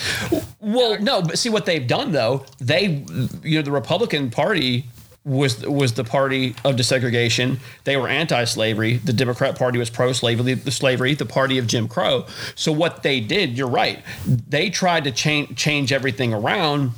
Well, 0.60 1.00
no, 1.02 1.22
but 1.22 1.40
see 1.40 1.50
what 1.50 1.66
they've 1.66 1.88
done 1.88 2.12
though. 2.12 2.46
They, 2.60 3.06
you 3.44 3.58
know, 3.60 3.62
the 3.62 3.72
Republican 3.72 4.30
Party 4.30 4.86
was 5.26 5.62
was 5.66 5.94
the 5.94 6.04
party 6.04 6.56
of 6.64 6.76
desegregation. 6.76 7.60
They 7.84 7.98
were 7.98 8.08
anti-slavery. 8.08 8.98
The 8.98 9.14
Democrat 9.14 9.58
Party 9.58 9.78
was 9.78 9.90
pro-slavery. 9.90 10.54
The 10.54 10.72
slavery, 10.72 11.14
the 11.14 11.26
party 11.26 11.58
of 11.58 11.68
Jim 11.68 11.88
Crow. 11.88 12.26
So 12.56 12.72
what 12.72 13.04
they 13.04 13.20
did, 13.20 13.58
you're 13.58 13.68
right. 13.70 14.00
They 14.26 14.70
tried 14.70 15.04
to 15.06 15.12
change 15.12 15.58
change 15.58 15.92
everything 15.92 16.34
around. 16.34 16.92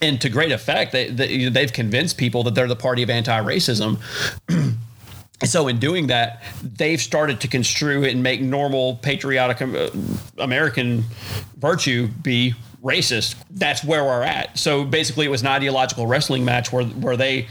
And 0.00 0.20
to 0.20 0.28
great 0.28 0.50
effect, 0.50 0.90
they, 0.90 1.10
they, 1.10 1.48
they've 1.48 1.72
convinced 1.72 2.18
people 2.18 2.42
that 2.44 2.56
they're 2.56 2.66
the 2.66 2.74
party 2.74 3.04
of 3.04 3.10
anti-racism. 3.10 3.98
So 5.44 5.68
in 5.68 5.78
doing 5.78 6.06
that, 6.06 6.42
they've 6.62 7.00
started 7.00 7.40
to 7.40 7.48
construe 7.48 8.04
it 8.04 8.12
and 8.12 8.22
make 8.22 8.40
normal 8.40 8.96
patriotic 8.96 9.60
uh, 9.60 9.90
American 10.38 11.04
virtue 11.58 12.08
be 12.22 12.54
racist. 12.82 13.36
That's 13.50 13.84
where 13.84 14.04
we're 14.04 14.22
at. 14.22 14.58
So 14.58 14.84
basically, 14.84 15.26
it 15.26 15.30
was 15.30 15.42
an 15.42 15.48
ideological 15.48 16.06
wrestling 16.06 16.44
match 16.44 16.72
where 16.72 16.84
where 16.84 17.16
they 17.16 17.48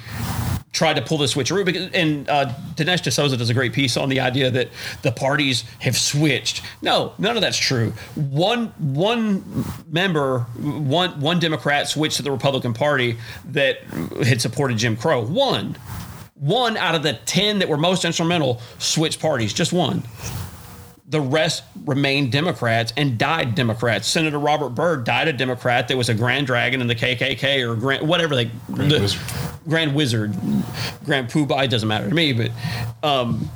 tried 0.74 0.96
to 0.96 1.02
pull 1.02 1.18
the 1.18 1.26
switcheroo. 1.26 1.66
Because, 1.66 1.92
and 1.94 2.30
uh, 2.30 2.54
Dinesh 2.76 3.02
D'Souza 3.02 3.36
does 3.38 3.50
a 3.50 3.54
great 3.54 3.74
piece 3.74 3.98
on 3.98 4.10
the 4.10 4.20
idea 4.22 4.50
that 4.52 4.70
the 5.02 5.12
parties 5.12 5.64
have 5.80 5.98
switched. 5.98 6.64
No, 6.82 7.14
none 7.18 7.36
of 7.36 7.42
that's 7.42 7.58
true. 7.58 7.94
One 8.16 8.68
one 8.78 9.66
member, 9.88 10.40
one 10.40 11.20
one 11.20 11.40
Democrat 11.40 11.88
switched 11.88 12.18
to 12.18 12.24
the 12.24 12.32
Republican 12.32 12.74
Party 12.74 13.18
that 13.50 13.82
had 14.24 14.42
supported 14.42 14.78
Jim 14.78 14.96
Crow. 14.96 15.24
One 15.26 15.78
one 16.42 16.76
out 16.76 16.96
of 16.96 17.04
the 17.04 17.14
10 17.14 17.60
that 17.60 17.70
were 17.70 17.78
most 17.78 18.04
instrumental 18.04 18.60
switched 18.80 19.20
parties, 19.22 19.54
just 19.54 19.72
one. 19.72 20.04
The 21.08 21.22
rest 21.22 21.64
remained 21.86 22.32
Democrats 22.32 22.92
and 22.98 23.18
died 23.18 23.54
Democrats. 23.54 24.08
Senator 24.08 24.40
Robert 24.40 24.70
Byrd 24.70 25.04
died 25.04 25.28
a 25.28 25.34
Democrat 25.34 25.88
that 25.90 25.98
was 25.98 26.10
a 26.10 26.16
Grand 26.16 26.48
Dragon 26.48 26.82
in 26.82 26.88
the 26.88 26.96
KKK 26.96 27.70
or 27.70 27.76
Grand, 27.76 28.08
whatever 28.08 28.36
they, 28.36 28.46
Grand 28.72 28.90
the, 28.90 29.02
Wizard. 29.02 29.22
Grand 29.68 29.94
Wizard, 29.94 30.34
Grand 31.06 31.30
Poobah, 31.30 31.66
it 31.66 31.70
doesn't 31.70 31.88
matter 31.88 32.10
to 32.10 32.16
me, 32.16 32.34
but 32.34 32.50
um, 33.04 33.48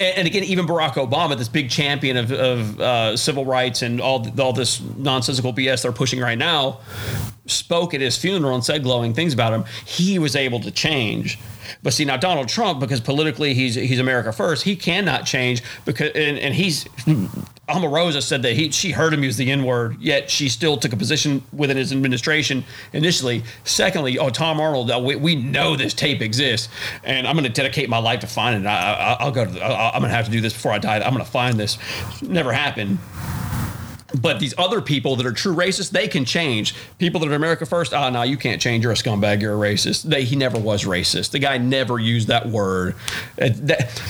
and, 0.00 0.26
again, 0.26 0.42
even 0.42 0.66
Barack 0.66 0.94
Obama, 0.94 1.38
this 1.38 1.48
big 1.48 1.70
champion 1.70 2.16
of, 2.16 2.32
of 2.32 2.80
uh, 2.80 3.16
civil 3.16 3.44
rights 3.44 3.82
and 3.82 4.00
all 4.00 4.26
all 4.40 4.52
this 4.52 4.80
nonsensical 4.80 5.52
BS 5.52 5.82
they're 5.82 5.92
pushing 5.92 6.18
right 6.18 6.38
now, 6.38 6.80
spoke 7.46 7.94
at 7.94 8.00
his 8.00 8.16
funeral 8.16 8.54
and 8.54 8.64
said 8.64 8.82
glowing 8.82 9.14
things 9.14 9.32
about 9.32 9.52
him. 9.52 9.64
He 9.86 10.18
was 10.18 10.34
able 10.34 10.58
to 10.60 10.72
change. 10.72 11.38
But 11.82 11.92
see 11.92 12.04
now 12.04 12.16
Donald 12.16 12.48
Trump, 12.48 12.80
because 12.80 13.00
politically 13.00 13.54
he's 13.54 13.74
he's 13.74 13.98
America 13.98 14.32
first, 14.32 14.64
he 14.64 14.76
cannot 14.76 15.24
change 15.26 15.62
because 15.84 16.10
and, 16.14 16.38
and 16.38 16.54
he's 16.54 16.84
Omarosa 17.68 18.22
said 18.22 18.42
that 18.42 18.54
he 18.54 18.70
she 18.70 18.90
heard 18.90 19.14
him 19.14 19.22
use 19.22 19.36
the 19.36 19.50
N 19.50 19.64
word, 19.64 19.96
yet 20.00 20.30
she 20.30 20.48
still 20.48 20.76
took 20.76 20.92
a 20.92 20.96
position 20.96 21.42
within 21.52 21.76
his 21.76 21.92
administration 21.92 22.64
initially. 22.92 23.44
Secondly, 23.64 24.18
oh 24.18 24.30
Tom 24.30 24.60
Arnold, 24.60 24.90
we, 25.04 25.16
we 25.16 25.36
know 25.36 25.76
this 25.76 25.94
tape 25.94 26.20
exists, 26.20 26.68
and 27.04 27.26
I'm 27.26 27.34
going 27.34 27.44
to 27.44 27.50
dedicate 27.50 27.88
my 27.88 27.98
life 27.98 28.20
to 28.20 28.26
finding 28.26 28.62
it. 28.64 28.66
I, 28.66 28.92
I, 28.92 29.16
I'll 29.20 29.30
go 29.30 29.44
to. 29.44 29.50
The, 29.50 29.64
I, 29.64 29.94
I'm 29.94 30.00
going 30.00 30.10
to 30.10 30.16
have 30.16 30.26
to 30.26 30.32
do 30.32 30.40
this 30.40 30.52
before 30.52 30.72
I 30.72 30.78
die. 30.78 30.96
I'm 30.96 31.12
going 31.12 31.24
to 31.24 31.30
find 31.30 31.58
this. 31.58 31.78
Never 32.20 32.52
happened. 32.52 32.98
But 34.20 34.40
these 34.40 34.54
other 34.58 34.80
people 34.80 35.16
that 35.16 35.26
are 35.26 35.32
true 35.32 35.54
racists, 35.54 35.90
they 35.90 36.08
can 36.08 36.24
change. 36.24 36.74
People 36.98 37.20
that 37.20 37.30
are 37.30 37.34
America 37.34 37.64
first, 37.66 37.94
ah, 37.94 38.10
no, 38.10 38.22
you 38.22 38.36
can't 38.36 38.60
change. 38.60 38.82
You're 38.84 38.92
a 38.92 38.96
scumbag. 38.96 39.40
You're 39.40 39.54
a 39.54 39.56
racist. 39.72 40.02
They, 40.04 40.24
he 40.24 40.36
never 40.36 40.58
was 40.58 40.84
racist. 40.84 41.30
The 41.30 41.38
guy 41.38 41.58
never 41.58 41.98
used 41.98 42.28
that 42.28 42.46
word. 42.46 42.94
Uh, 43.40 43.48
that- 43.52 44.02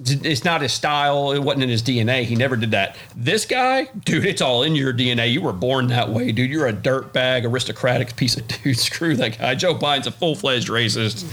it's 0.00 0.44
not 0.44 0.62
his 0.62 0.72
style. 0.72 1.32
It 1.32 1.40
wasn't 1.40 1.64
in 1.64 1.68
his 1.68 1.82
DNA. 1.82 2.22
He 2.22 2.36
never 2.36 2.54
did 2.54 2.70
that. 2.70 2.96
This 3.16 3.44
guy, 3.44 3.88
dude, 4.04 4.24
it's 4.26 4.40
all 4.40 4.62
in 4.62 4.76
your 4.76 4.92
DNA. 4.94 5.32
You 5.32 5.42
were 5.42 5.52
born 5.52 5.88
that 5.88 6.08
way, 6.10 6.30
dude. 6.30 6.50
You're 6.50 6.68
a 6.68 6.72
dirtbag, 6.72 7.44
aristocratic 7.44 8.14
piece 8.14 8.36
of 8.36 8.46
dude. 8.46 8.78
Screw 8.78 9.16
that 9.16 9.38
guy. 9.38 9.56
Joe 9.56 9.74
Biden's 9.74 10.06
a 10.06 10.12
full 10.12 10.36
fledged 10.36 10.68
racist. 10.68 11.24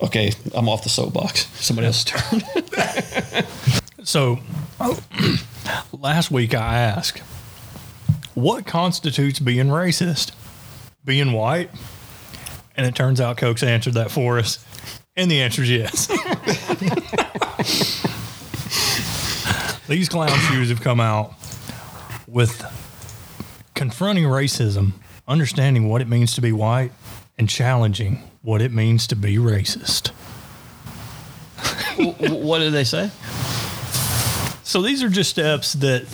Okay, 0.00 0.30
I'm 0.54 0.68
off 0.68 0.84
the 0.84 0.88
soapbox. 0.88 1.46
Somebody 1.60 1.88
else's 1.88 2.04
turn. 2.04 3.44
So, 4.04 4.38
last 5.92 6.30
week 6.30 6.54
I 6.54 6.78
asked, 6.78 7.18
what 8.34 8.66
constitutes 8.66 9.40
being 9.40 9.66
racist? 9.66 10.32
Being 11.04 11.32
white? 11.32 11.70
And 12.76 12.86
it 12.86 12.94
turns 12.94 13.20
out 13.20 13.36
Coke's 13.36 13.62
answered 13.62 13.94
that 13.94 14.10
for 14.10 14.38
us. 14.38 14.64
And 15.16 15.30
the 15.30 15.42
answer 15.42 15.62
is 15.62 15.70
yes. 15.70 16.06
These 19.88 20.08
clown 20.08 20.38
shoes 20.50 20.68
have 20.68 20.80
come 20.80 21.00
out 21.00 21.34
with 22.28 22.62
confronting 23.74 24.24
racism, 24.24 24.92
understanding 25.26 25.88
what 25.88 26.02
it 26.02 26.08
means 26.08 26.34
to 26.34 26.40
be 26.40 26.52
white, 26.52 26.92
and 27.38 27.48
challenging 27.48 28.22
what 28.42 28.62
it 28.62 28.72
means 28.72 29.06
to 29.08 29.16
be 29.16 29.36
racist. 29.36 30.08
what 32.40 32.58
did 32.58 32.72
they 32.72 32.84
say? 32.84 33.10
So 34.68 34.82
these 34.82 35.02
are 35.02 35.08
just 35.08 35.30
steps 35.30 35.72
that 35.72 36.04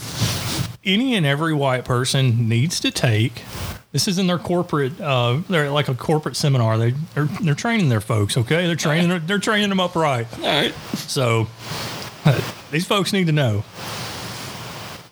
any 0.84 1.16
and 1.16 1.26
every 1.26 1.52
white 1.52 1.84
person 1.84 2.48
needs 2.48 2.78
to 2.80 2.92
take. 2.92 3.42
This 3.90 4.06
is 4.06 4.16
in 4.16 4.28
their 4.28 4.38
corporate, 4.38 5.00
uh, 5.00 5.40
they're 5.48 5.72
like 5.72 5.88
a 5.88 5.94
corporate 5.96 6.36
seminar. 6.36 6.78
They 6.78 6.92
they're, 7.14 7.24
they're 7.24 7.56
training 7.56 7.88
their 7.88 8.00
folks. 8.00 8.36
Okay, 8.36 8.68
they're 8.68 8.76
training 8.76 9.26
they're 9.26 9.40
training 9.40 9.70
them 9.70 9.80
up 9.80 9.96
right. 9.96 10.32
All 10.38 10.44
right. 10.44 10.72
So 10.94 11.48
these 12.70 12.86
folks 12.86 13.12
need 13.12 13.26
to 13.26 13.32
know. 13.32 13.64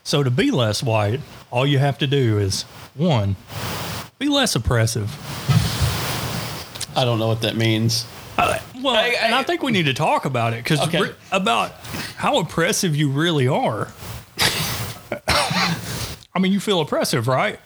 So 0.04 0.22
to 0.22 0.30
be 0.30 0.52
less 0.52 0.80
white, 0.80 1.18
all 1.50 1.66
you 1.66 1.80
have 1.80 1.98
to 1.98 2.06
do 2.06 2.38
is 2.38 2.62
one, 2.94 3.34
be 4.20 4.28
less 4.28 4.54
oppressive. 4.54 5.10
I 6.96 7.04
don't 7.04 7.18
know 7.18 7.26
what 7.26 7.40
that 7.40 7.56
means. 7.56 8.06
Uh, 8.38 8.60
well, 8.82 8.96
and 8.96 9.34
I 9.34 9.42
think 9.42 9.62
we 9.62 9.72
need 9.72 9.86
to 9.86 9.94
talk 9.94 10.24
about 10.24 10.52
it 10.52 10.62
because 10.62 10.80
Okay. 10.82 11.12
about 11.30 11.72
how 12.16 12.38
oppressive 12.38 12.94
you 12.96 13.08
really 13.10 13.48
are. 13.48 13.88
I 16.34 16.38
mean, 16.40 16.52
you 16.52 16.60
feel 16.60 16.80
oppressive, 16.80 17.28
right? 17.28 17.58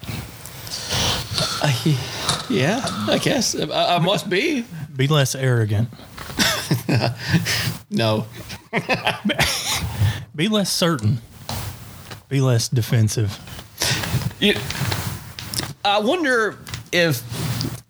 Uh, 1.63 1.73
yeah, 2.51 2.83
I 3.09 3.19
guess 3.23 3.55
I, 3.55 3.97
I 3.97 3.99
must 3.99 4.29
be. 4.29 4.65
Be 4.95 5.07
less 5.07 5.35
arrogant. 5.35 5.89
no. 7.91 8.27
Be 10.35 10.49
less 10.49 10.71
certain. 10.73 11.19
Be 12.29 12.41
less 12.41 12.69
defensive. 12.69 13.39
You, 14.41 14.55
I 15.85 16.01
wonder 16.01 16.59
if 16.93 17.23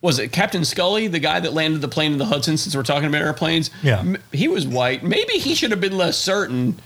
was 0.02 0.18
it 0.18 0.28
Captain 0.32 0.64
Scully, 0.64 1.06
the 1.08 1.18
guy 1.18 1.40
that 1.40 1.52
landed 1.52 1.80
the 1.80 1.88
plane 1.88 2.12
in 2.12 2.18
the 2.18 2.26
Hudson. 2.26 2.56
Since 2.56 2.76
we're 2.76 2.82
talking 2.82 3.08
about 3.08 3.22
airplanes, 3.22 3.70
Yeah. 3.82 4.00
M- 4.00 4.18
he 4.32 4.46
was 4.48 4.66
white. 4.66 5.02
Maybe 5.02 5.34
he 5.34 5.54
should 5.54 5.70
have 5.70 5.80
been 5.80 5.96
less 5.96 6.16
certain 6.16 6.78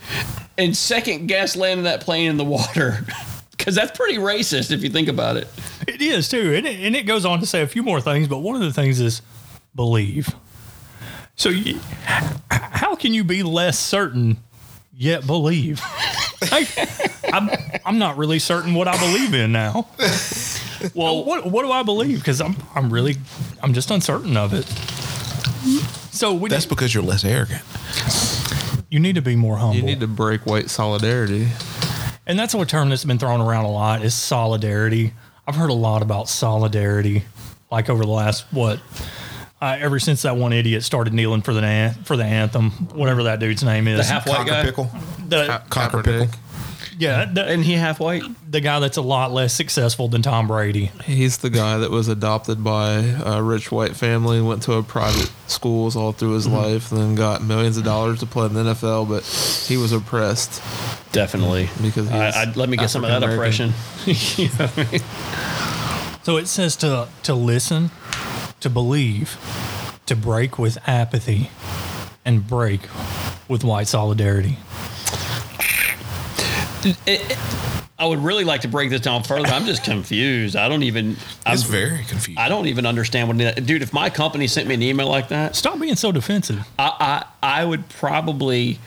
and 0.57 0.77
second 0.77 1.27
guess 1.27 1.57
landing 1.57 1.85
that 1.85 2.01
plane 2.03 2.31
in 2.31 2.37
the 2.37 2.45
water, 2.45 3.05
because 3.51 3.75
that's 3.75 3.97
pretty 3.97 4.19
racist 4.19 4.71
if 4.71 4.83
you 4.83 4.91
think 4.91 5.09
about 5.09 5.37
it. 5.37 5.49
It 5.89 6.01
is 6.03 6.29
too, 6.29 6.55
and 6.55 6.67
it, 6.67 6.81
and 6.81 6.95
it 6.97 7.03
goes 7.07 7.25
on 7.25 7.41
to 7.41 7.47
say 7.47 7.63
a 7.63 7.67
few 7.67 7.83
more 7.83 8.01
things. 8.01 8.29
But 8.29 8.39
one 8.39 8.55
of 8.57 8.63
the 8.63 8.73
things 8.73 9.01
is 9.01 9.23
believe. 9.75 10.35
So, 11.37 11.49
you, 11.49 11.81
how 12.51 12.95
can 12.97 13.15
you 13.15 13.25
be 13.25 13.43
less 13.43 13.79
certain 13.79 14.37
yet 14.93 15.27
believe? 15.27 15.81
I, 16.43 16.67
I'm 17.33 17.51
I'm 17.85 17.99
not 17.99 18.17
really 18.19 18.39
certain 18.39 18.75
what 18.75 18.89
I 18.89 18.99
believe 18.99 19.33
in 19.35 19.53
now. 19.53 19.89
Well, 20.95 21.25
what 21.25 21.47
what 21.47 21.63
do 21.65 21.73
I 21.73 21.83
believe? 21.83 22.19
Because 22.19 22.41
I'm 22.41 22.57
I'm 22.75 22.93
really 22.93 23.17
I'm 23.63 23.75
just 23.75 23.91
uncertain 23.91 24.37
of 24.37 24.53
it. 24.53 24.65
So 26.13 26.35
we 26.35 26.49
That's 26.49 26.67
because 26.67 26.95
you're 26.95 27.03
less 27.03 27.25
arrogant. 27.25 27.63
You 28.91 28.99
need 28.99 29.15
to 29.15 29.23
be 29.23 29.37
more 29.37 29.57
humble. 29.57 29.77
You 29.77 29.83
need 29.83 30.01
to 30.01 30.09
break 30.09 30.47
white 30.47 30.69
solidarity. 30.69 31.49
And 32.27 32.39
that's 32.39 32.55
a 32.55 32.65
term 32.65 32.91
that's 32.91 33.05
been 33.05 33.19
thrown 33.19 33.41
around 33.41 33.65
a 33.65 33.71
lot 33.71 34.05
is 34.05 34.15
solidarity. 34.15 35.13
I've 35.47 35.57
heard 35.57 35.71
a 35.71 35.75
lot 35.75 36.03
about 36.03 36.29
solidarity, 36.29 37.25
like 37.71 37.89
over 37.89 38.05
the 38.05 38.11
last 38.11 38.45
what, 38.53 38.81
uh, 39.61 39.77
ever 39.81 39.99
since 39.99 40.23
that 40.23 40.37
one 40.37 40.53
idiot 40.53 40.83
started 40.83 41.13
kneeling 41.13 41.43
for 41.43 41.53
the 41.55 41.63
an- 41.63 41.95
for 42.05 42.17
the 42.17 42.25
anthem, 42.25 42.71
whatever 42.95 43.25
that 43.25 43.41
dude's 43.41 43.65
name 43.65 43.89
is, 43.89 44.07
The 44.07 44.13
half 44.13 44.27
white 44.29 44.47
guy? 44.47 44.65
Pickle. 44.65 44.91
The, 45.29 45.63
Cocker 45.71 46.03
pickle. 46.03 46.29
Yeah, 47.01 47.25
the, 47.25 47.45
and 47.47 47.65
he 47.65 47.73
half 47.73 47.99
white. 47.99 48.23
The 48.49 48.61
guy 48.61 48.79
that's 48.79 48.97
a 48.99 49.03
lot 49.03 49.33
less 49.33 49.53
successful 49.55 50.07
than 50.09 50.23
Tom 50.23 50.47
Brady. 50.47 50.93
He's 51.05 51.39
the 51.39 51.49
guy 51.51 51.79
that 51.79 51.91
was 51.91 52.07
adopted 52.09 52.63
by 52.63 52.93
a 53.25 53.43
rich 53.43 53.73
white 53.73 53.97
family 53.97 54.41
went 54.41 54.63
to 54.65 54.75
a 54.75 54.83
private 54.83 55.31
schools 55.47 55.97
all 55.97 56.13
through 56.13 56.33
his 56.35 56.47
Mm-hmm. 56.47 56.57
life, 56.57 56.93
and 56.93 57.01
then 57.01 57.15
got 57.15 57.43
millions 57.43 57.77
of 57.77 57.85
dollars 57.85 58.21
to 58.21 58.27
play 58.27 58.47
in 58.47 58.55
the 58.55 58.63
NFL. 58.63 59.09
But 59.09 59.25
he 59.69 59.77
was 59.77 59.93
oppressed. 59.93 60.63
Definitely, 61.13 61.71
because 61.83 62.11
I, 62.11 62.29
I, 62.43 62.53
let 62.55 62.69
me 62.69 62.77
get 62.77 62.91
some 62.91 63.03
of 63.05 63.11
that 63.11 63.23
oppression. 63.29 63.73
You 64.07 64.49
know 64.59 64.69
I 64.77 64.87
mean? 64.93 65.01
So 66.23 66.37
it 66.37 66.47
says 66.49 66.77
to 66.77 67.09
to 67.23 67.35
listen, 67.35 67.91
to 68.61 68.69
believe, 68.69 69.39
to 70.07 70.15
break 70.15 70.59
with 70.59 70.77
apathy, 70.87 71.51
and 72.25 72.47
break 72.47 72.83
with 73.49 73.65
white 73.65 73.89
solidarity. 73.89 74.59
It- 76.85 76.97
it- 77.07 77.39
I 77.99 78.07
would 78.07 78.21
really 78.25 78.45
like 78.45 78.63
to 78.63 78.69
break 78.69 78.89
this 78.89 79.03
down 79.03 79.23
further. 79.25 79.47
I'm 79.49 79.67
just 79.67 79.85
confused. 79.85 80.57
I 80.57 80.71
don't 80.71 80.85
even. 80.85 81.19
I'm 81.45 81.53
It's 81.53 81.65
very 81.65 82.03
confused. 82.05 82.39
I 82.41 82.49
don't 82.49 82.67
even 82.67 82.87
understand 82.87 83.29
what. 83.29 83.39
It, 83.39 83.67
dude, 83.67 83.83
if 83.83 83.93
my 83.93 84.09
company 84.09 84.47
sent 84.47 84.67
me 84.67 84.75
an 84.75 84.83
email 84.83 85.07
like 85.07 85.29
that, 85.29 85.55
stop 85.55 85.79
being 85.79 85.97
so 85.97 86.11
defensive. 86.11 86.67
I 86.79 87.25
I, 87.43 87.61
I 87.61 87.65
would 87.67 87.87
probably. 87.91 88.79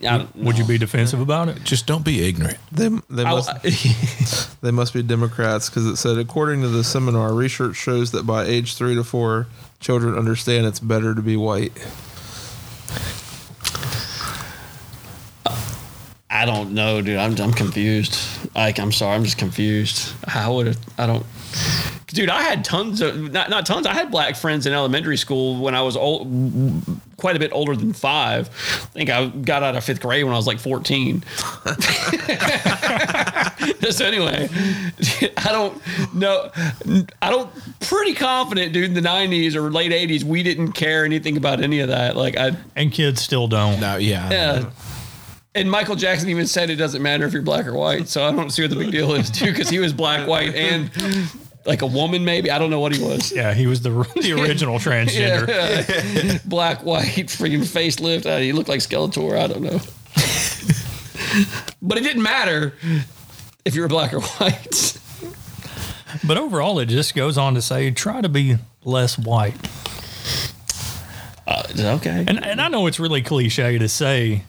I 0.00 0.18
don't 0.18 0.36
Would 0.36 0.58
you 0.58 0.64
be 0.64 0.78
defensive 0.78 1.20
about 1.20 1.48
it? 1.48 1.62
Just 1.62 1.86
don't 1.86 2.04
be 2.04 2.26
ignorant. 2.28 2.58
They, 2.72 2.88
they 3.08 3.22
I- 3.24 3.30
must 3.30 4.60
they 4.60 4.72
must 4.72 4.92
be 4.92 5.04
Democrats 5.04 5.70
because 5.70 5.86
it 5.86 5.96
said 5.96 6.18
according 6.18 6.60
to 6.62 6.68
the 6.68 6.82
seminar, 6.82 7.32
research 7.32 7.76
shows 7.76 8.10
that 8.10 8.26
by 8.26 8.44
age 8.46 8.74
three 8.74 8.96
to 8.96 9.04
four, 9.04 9.46
children 9.78 10.18
understand 10.18 10.66
it's 10.66 10.80
better 10.80 11.14
to 11.14 11.22
be 11.22 11.36
white. 11.36 11.72
I 16.34 16.44
don't 16.46 16.74
know, 16.74 17.00
dude. 17.00 17.16
I'm 17.16 17.40
I'm 17.40 17.52
confused. 17.52 18.18
Like 18.56 18.80
I'm 18.80 18.90
sorry, 18.90 19.14
I'm 19.14 19.22
just 19.22 19.38
confused. 19.38 20.12
How 20.26 20.54
would 20.54 20.66
it? 20.66 20.76
I 20.98 21.06
don't. 21.06 21.24
Dude, 22.08 22.28
I 22.28 22.42
had 22.42 22.64
tons 22.64 23.00
of 23.00 23.32
not 23.32 23.50
not 23.50 23.66
tons. 23.66 23.86
I 23.86 23.94
had 23.94 24.10
black 24.10 24.34
friends 24.34 24.66
in 24.66 24.72
elementary 24.72 25.16
school 25.16 25.62
when 25.62 25.76
I 25.76 25.82
was 25.82 25.96
old, 25.96 26.26
quite 27.18 27.36
a 27.36 27.38
bit 27.38 27.52
older 27.52 27.76
than 27.76 27.92
five. 27.92 28.48
I 28.48 28.86
think 28.86 29.10
I 29.10 29.28
got 29.28 29.62
out 29.62 29.76
of 29.76 29.84
fifth 29.84 30.00
grade 30.00 30.24
when 30.24 30.34
I 30.34 30.36
was 30.36 30.48
like 30.48 30.58
14. 30.58 31.22
so 33.90 34.04
anyway, 34.04 34.48
I 35.36 35.52
don't 35.52 35.80
know. 36.14 36.50
I 37.22 37.30
don't. 37.30 37.48
Pretty 37.78 38.14
confident, 38.14 38.72
dude. 38.72 38.86
In 38.86 38.94
the 38.94 39.00
90s 39.00 39.54
or 39.54 39.70
late 39.70 39.92
80s, 39.92 40.24
we 40.24 40.42
didn't 40.42 40.72
care 40.72 41.04
anything 41.04 41.36
about 41.36 41.62
any 41.62 41.78
of 41.78 41.90
that. 41.90 42.16
Like 42.16 42.36
I. 42.36 42.56
And 42.74 42.90
kids 42.90 43.20
still 43.20 43.46
don't. 43.46 43.80
No, 43.80 43.98
yeah. 43.98 44.30
Yeah. 44.30 44.70
And 45.56 45.70
Michael 45.70 45.94
Jackson 45.94 46.28
even 46.30 46.46
said 46.46 46.68
it 46.68 46.76
doesn't 46.76 47.00
matter 47.00 47.24
if 47.26 47.32
you're 47.32 47.42
black 47.42 47.66
or 47.66 47.74
white. 47.74 48.08
So 48.08 48.24
I 48.24 48.32
don't 48.32 48.50
see 48.50 48.62
what 48.62 48.70
the 48.70 48.76
big 48.76 48.90
deal 48.90 49.14
is, 49.14 49.30
too, 49.30 49.46
because 49.46 49.68
he 49.68 49.78
was 49.78 49.92
black, 49.92 50.26
white, 50.26 50.54
and 50.54 50.90
like 51.64 51.82
a 51.82 51.86
woman, 51.86 52.24
maybe. 52.24 52.50
I 52.50 52.58
don't 52.58 52.70
know 52.70 52.80
what 52.80 52.94
he 52.94 53.02
was. 53.02 53.30
Yeah, 53.32 53.54
he 53.54 53.66
was 53.66 53.82
the 53.82 53.90
the 54.20 54.32
original 54.40 54.78
transgender. 54.78 55.46
Yeah. 55.48 56.38
black, 56.44 56.84
white, 56.84 57.28
freaking 57.28 57.60
facelift. 57.60 58.26
Uh, 58.26 58.38
he 58.38 58.52
looked 58.52 58.68
like 58.68 58.80
Skeletor. 58.80 59.38
I 59.38 59.46
don't 59.46 59.62
know. 59.62 59.80
but 61.82 61.98
it 61.98 62.02
didn't 62.02 62.22
matter 62.22 62.74
if 63.64 63.74
you 63.74 63.82
were 63.82 63.88
black 63.88 64.12
or 64.12 64.20
white. 64.20 64.98
But 66.26 66.36
overall, 66.36 66.78
it 66.78 66.86
just 66.86 67.14
goes 67.14 67.38
on 67.38 67.54
to 67.54 67.62
say 67.62 67.90
try 67.90 68.20
to 68.20 68.28
be 68.28 68.56
less 68.84 69.18
white. 69.18 69.54
Uh, 71.46 71.62
okay. 71.96 72.24
And 72.26 72.44
and 72.44 72.60
I 72.60 72.68
know 72.68 72.86
it's 72.86 72.98
really 73.00 73.22
cliche 73.22 73.78
to 73.78 73.88
say. 73.88 74.44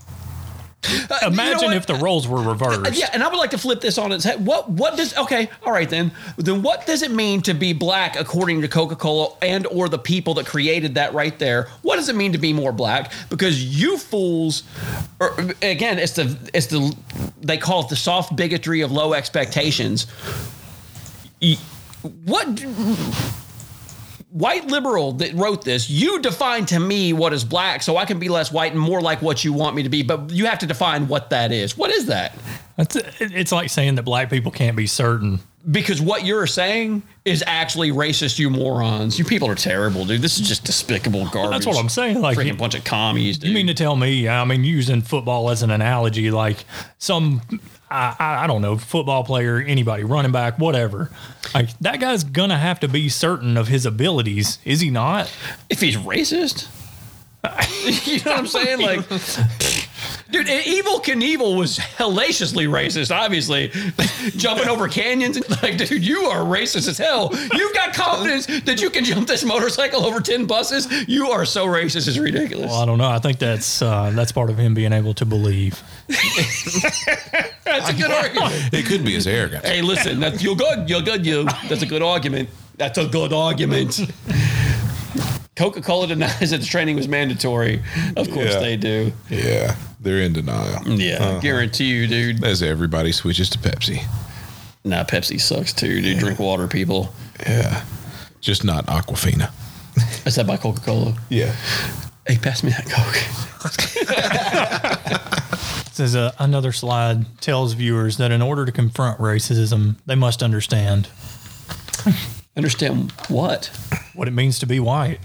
Imagine 1.26 1.70
what? 1.70 1.76
if 1.78 1.86
the 1.86 1.96
roles 1.96 2.28
were 2.28 2.42
reversed. 2.42 2.88
Uh, 2.88 2.92
yeah, 2.94 3.10
and 3.14 3.24
I 3.24 3.28
would 3.28 3.38
like 3.38 3.52
to 3.52 3.58
flip 3.58 3.82
this 3.82 3.98
on 3.98 4.12
its 4.12 4.24
head. 4.24 4.46
What 4.46 4.70
what 4.70 4.98
does 4.98 5.16
okay, 5.18 5.50
all 5.66 5.72
right 5.72 5.90
then. 5.90 6.12
Then 6.38 6.62
what 6.62 6.86
does 6.86 7.02
it 7.02 7.12
mean 7.12 7.42
to 7.44 7.54
be 7.54 7.74
black 7.74 8.20
according 8.20 8.62
to 8.62 8.68
Coca-Cola 8.68 9.36
and 9.42 9.66
or 9.68 9.90
the 9.90 10.00
people 10.00 10.34
that 10.36 10.46
created 10.46 10.96
that 10.96 11.14
right 11.14 11.38
there? 11.40 11.70
What 11.82 11.98
does 11.98 12.10
it 12.10 12.16
mean 12.16 12.32
to 12.34 12.38
be 12.38 12.54
more 12.54 12.72
black? 12.72 13.12
Because 13.30 13.64
you 13.64 13.98
fools 13.98 14.64
or 15.20 15.36
again, 15.62 16.00
it's 16.00 16.14
the 16.14 16.38
it's 16.54 16.68
the 16.68 16.96
they 17.42 17.58
call 17.58 17.82
it 17.82 17.90
the 17.90 17.96
soft 17.96 18.36
bigotry 18.36 18.82
of 18.82 18.92
low 18.92 19.14
expectations. 19.14 20.08
What 22.26 22.64
white 24.36 24.68
liberal 24.68 25.14
that 25.14 25.34
wrote 25.34 25.64
this, 25.64 25.90
you 25.90 26.20
define 26.20 26.66
to 26.66 26.78
me 26.78 27.14
what 27.14 27.32
is 27.32 27.46
black 27.46 27.82
so 27.82 27.96
I 27.96 28.04
can 28.04 28.20
be 28.20 28.28
less 28.28 28.52
white 28.52 28.74
and 28.74 28.82
more 28.82 29.00
like 29.00 29.22
what 29.22 29.46
you 29.46 29.54
want 29.54 29.78
me 29.78 29.84
to 29.84 29.90
be, 29.90 30.04
but 30.04 30.30
you 30.30 30.46
have 30.46 30.60
to 30.60 30.66
define 30.66 31.08
what 31.08 31.30
that 31.30 31.54
is. 31.54 31.78
What 31.78 31.90
is 31.90 32.08
that? 32.08 32.38
It's, 32.78 32.98
it's 33.20 33.54
like 33.54 33.70
saying 33.70 33.96
that 33.96 34.04
black 34.04 34.30
people 34.30 34.52
can't 34.52 34.76
be 34.76 34.88
certain. 34.88 35.40
Because 35.72 36.02
what 36.02 36.26
you're 36.26 36.48
saying 36.48 37.02
is 37.24 37.44
actually 37.48 37.92
racist, 37.92 38.38
you 38.38 38.50
morons. 38.50 39.18
You 39.18 39.24
people 39.24 39.50
are 39.50 39.56
terrible, 39.56 40.06
dude. 40.06 40.22
This 40.22 40.38
is 40.38 40.48
just 40.48 40.66
despicable 40.66 41.28
garbage. 41.30 41.52
That's 41.52 41.66
what 41.66 41.78
I'm 41.78 41.90
saying. 41.90 42.22
Like 42.22 42.38
freaking 42.38 42.58
bunch 42.58 42.76
of 42.76 42.84
commies, 42.84 43.38
dude. 43.38 43.50
You 43.50 43.56
mean 43.56 43.68
to 43.68 43.74
tell 43.74 43.96
me? 43.96 44.28
I 44.28 44.44
mean, 44.44 44.66
using 44.66 45.02
football 45.02 45.50
as 45.50 45.64
an 45.64 45.72
analogy, 45.72 46.30
like 46.30 46.66
some, 46.98 47.42
I, 47.96 48.16
I, 48.20 48.44
I 48.44 48.48
don't 48.48 48.62
know, 48.62 48.78
football 48.78 49.24
player, 49.24 49.58
anybody, 49.58 50.04
running 50.04 50.32
back, 50.32 50.60
whatever. 50.60 51.10
Like 51.54 51.78
that 51.80 52.00
guy's 52.00 52.24
gonna 52.24 52.58
have 52.58 52.80
to 52.82 52.88
be 52.88 53.08
certain 53.08 53.56
of 53.56 53.70
his 53.70 53.86
abilities, 53.86 54.60
is 54.66 54.82
he 54.82 54.90
not? 54.90 55.32
If 55.70 55.80
he's 55.82 55.96
racist, 55.96 56.68
you 58.06 58.18
know 58.24 58.32
what 58.32 58.40
I'm 58.40 58.48
saying? 58.48 58.82
Like, 58.82 59.00
dude, 60.32 60.48
Evel 60.48 61.04
Knievel 61.04 61.58
was 61.58 61.78
hellaciously 61.78 62.68
racist. 62.68 63.16
Obviously, 63.16 63.70
jumping 64.38 64.68
over 64.68 64.88
canyons. 64.88 65.40
Like, 65.62 65.78
dude, 65.78 66.06
you 66.06 66.22
are 66.26 66.42
racist 66.42 66.88
as 66.88 66.98
hell. 66.98 67.30
You've 67.54 67.74
got 67.74 67.94
confidence 67.94 68.46
that 68.46 68.82
you 68.82 68.90
can 68.90 69.04
jump 69.04 69.28
this 69.28 69.44
motorcycle 69.44 70.06
over 70.06 70.20
ten 70.20 70.46
buses. 70.46 70.88
You 71.08 71.30
are 71.32 71.46
so 71.46 71.66
racist. 71.66 72.08
It's 72.08 72.18
ridiculous. 72.18 72.70
Well, 72.70 72.82
I 72.82 72.86
don't 72.86 72.98
know. 72.98 73.10
I 73.10 73.20
think 73.20 73.40
that's 73.40 73.82
uh, 73.82 74.12
that's 74.12 74.32
part 74.32 74.50
of 74.50 74.58
him 74.58 74.74
being 74.74 74.94
able 74.94 75.14
to 75.16 75.26
believe. 75.26 75.82
That's 77.66 77.90
a 77.90 77.94
good 77.94 78.12
argument. 78.12 78.74
It 78.74 78.86
could 78.86 79.04
be 79.04 79.14
his 79.14 79.26
arrogance. 79.28 79.66
Hey, 79.66 79.82
listen, 79.82 80.20
that's 80.20 80.42
you're 80.42 80.56
good. 80.56 80.88
You're 80.88 81.02
good. 81.02 81.26
You. 81.26 81.46
That's 81.68 81.82
a 81.82 81.86
good 81.86 82.04
argument. 82.04 82.48
That's 82.78 82.98
a 82.98 83.08
good 83.08 83.34
argument. 83.34 84.00
Coca 85.56 85.82
Cola 85.82 86.08
denies 86.08 86.50
that 86.52 86.60
the 86.60 86.66
training 86.66 86.96
was 86.98 87.08
mandatory. 87.08 87.82
Of 88.18 88.30
course 88.32 88.54
Yeah. 88.54 88.60
they 88.60 88.76
do. 88.78 89.14
Yeah, 89.30 89.76
they're 90.02 90.20
in 90.22 90.34
denial. 90.34 90.86
Yeah, 90.88 91.40
guarantee 91.42 91.86
you, 91.86 92.08
dude. 92.08 92.44
As 92.44 92.62
everybody 92.62 93.12
switches 93.12 93.50
to 93.52 93.58
Pepsi. 93.60 94.04
Nah, 94.84 95.04
Pepsi 95.06 95.40
sucks 95.40 95.72
too, 95.74 96.02
dude. 96.02 96.20
Drink 96.20 96.40
water, 96.40 96.68
people. 96.68 97.14
Yeah, 97.48 97.84
just 98.42 98.64
not 98.64 98.86
Aquafina. 98.88 99.52
Is 100.26 100.36
that 100.36 100.46
by 100.46 100.58
Coca 100.58 100.82
Cola? 100.82 101.16
Yeah. 101.30 101.56
Hey, 102.28 102.38
pass 102.38 102.62
me 102.64 102.72
that 102.72 102.90
Coke. 102.90 103.16
Says 105.94 106.16
uh, 106.16 106.34
another 106.40 106.72
slide 106.74 107.40
tells 107.40 107.72
viewers 107.74 108.18
that 108.18 108.30
in 108.32 108.42
order 108.42 108.66
to 108.66 108.72
confront 108.74 109.20
racism, 109.20 109.96
they 110.06 110.16
must 110.16 110.44
understand. 110.44 111.08
Understand 112.58 113.12
what? 113.30 113.68
What 114.14 114.28
it 114.28 114.32
means 114.32 114.60
to 114.60 114.66
be 114.66 114.80
white. 114.82 115.20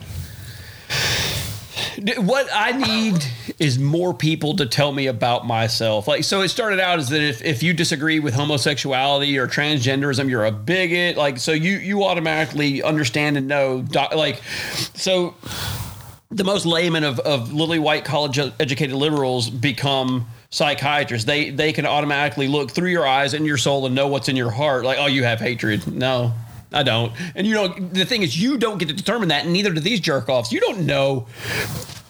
What 2.18 2.48
I 2.53 2.72
need 2.72 3.24
is 3.59 3.78
more 3.78 4.14
people 4.14 4.57
to 4.57 4.66
tell 4.66 4.92
me 4.92 5.07
about 5.07 5.46
myself. 5.46 6.09
Like, 6.09 6.24
so 6.24 6.40
it 6.40 6.48
started 6.48 6.80
out 6.80 6.98
as 6.98 7.09
that 7.11 7.20
if, 7.20 7.42
if 7.42 7.62
you 7.62 7.72
disagree 7.74 8.20
with 8.20 8.34
homosexuality 8.34 9.36
or 9.38 9.46
transgenderism, 9.46 10.30
you're 10.30 10.46
a 10.46 10.53
bigot. 10.53 11.16
Like, 11.16 11.38
so 11.38 11.53
you 11.53 11.78
you 11.78 12.05
automatically 12.05 12.82
understand 12.82 13.36
and 13.36 13.48
know. 13.48 13.84
Like, 14.14 14.40
so 14.94 15.34
the 16.30 16.44
most 16.44 16.64
layman 16.64 17.05
of, 17.05 17.18
of 17.20 17.53
lily 17.53 17.78
white 17.78 18.05
college 18.05 18.38
educated 18.38 18.94
liberals 18.94 19.51
become 19.51 20.26
psychiatrists. 20.51 21.26
They 21.26 21.51
they 21.51 21.72
can 21.72 21.86
automatically 21.86 22.48
look 22.48 22.70
through 22.70 22.90
your 22.90 23.07
eyes 23.07 23.34
and 23.34 23.46
your 23.46 23.59
soul 23.59 23.86
and 23.86 23.94
know 23.94 24.09
what's 24.09 24.28
in 24.28 24.36
your 24.36 24.51
heart. 24.51 24.84
Like, 24.84 24.98
oh, 24.98 25.07
you 25.07 25.24
have 25.24 25.40
hatred. 25.40 25.92
No. 25.92 26.32
I 26.72 26.82
don't. 26.82 27.12
And 27.34 27.46
you 27.46 27.54
know, 27.54 27.68
the 27.68 28.04
thing 28.04 28.22
is 28.22 28.40
you 28.40 28.56
don't 28.58 28.78
get 28.78 28.88
to 28.88 28.94
determine 28.94 29.28
that, 29.28 29.44
and 29.44 29.52
neither 29.52 29.72
do 29.72 29.80
these 29.80 30.00
jerk 30.00 30.28
offs. 30.28 30.52
You 30.52 30.60
don't 30.60 30.86
know 30.86 31.26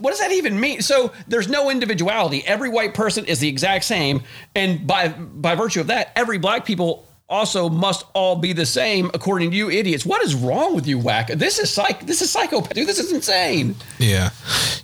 what 0.00 0.10
does 0.10 0.20
that 0.20 0.32
even 0.32 0.58
mean? 0.58 0.80
So 0.82 1.12
there's 1.28 1.48
no 1.48 1.70
individuality. 1.70 2.42
Every 2.46 2.68
white 2.68 2.94
person 2.94 3.26
is 3.26 3.38
the 3.38 3.48
exact 3.48 3.84
same, 3.84 4.22
and 4.54 4.86
by 4.86 5.08
by 5.08 5.54
virtue 5.54 5.80
of 5.80 5.88
that, 5.88 6.12
every 6.16 6.38
black 6.38 6.64
people 6.64 7.06
also 7.30 7.68
must 7.68 8.04
all 8.12 8.36
be 8.36 8.52
the 8.52 8.66
same 8.66 9.10
according 9.14 9.52
to 9.52 9.56
you 9.56 9.70
idiots. 9.70 10.04
What 10.04 10.22
is 10.22 10.34
wrong 10.34 10.74
with 10.74 10.86
you, 10.86 10.98
whack? 10.98 11.28
This 11.28 11.58
is 11.58 11.70
psych. 11.70 12.06
This 12.06 12.20
is 12.20 12.30
psychopath. 12.30 12.74
Dude, 12.74 12.88
this 12.88 12.98
is 12.98 13.12
insane. 13.12 13.76
Yeah, 13.98 14.30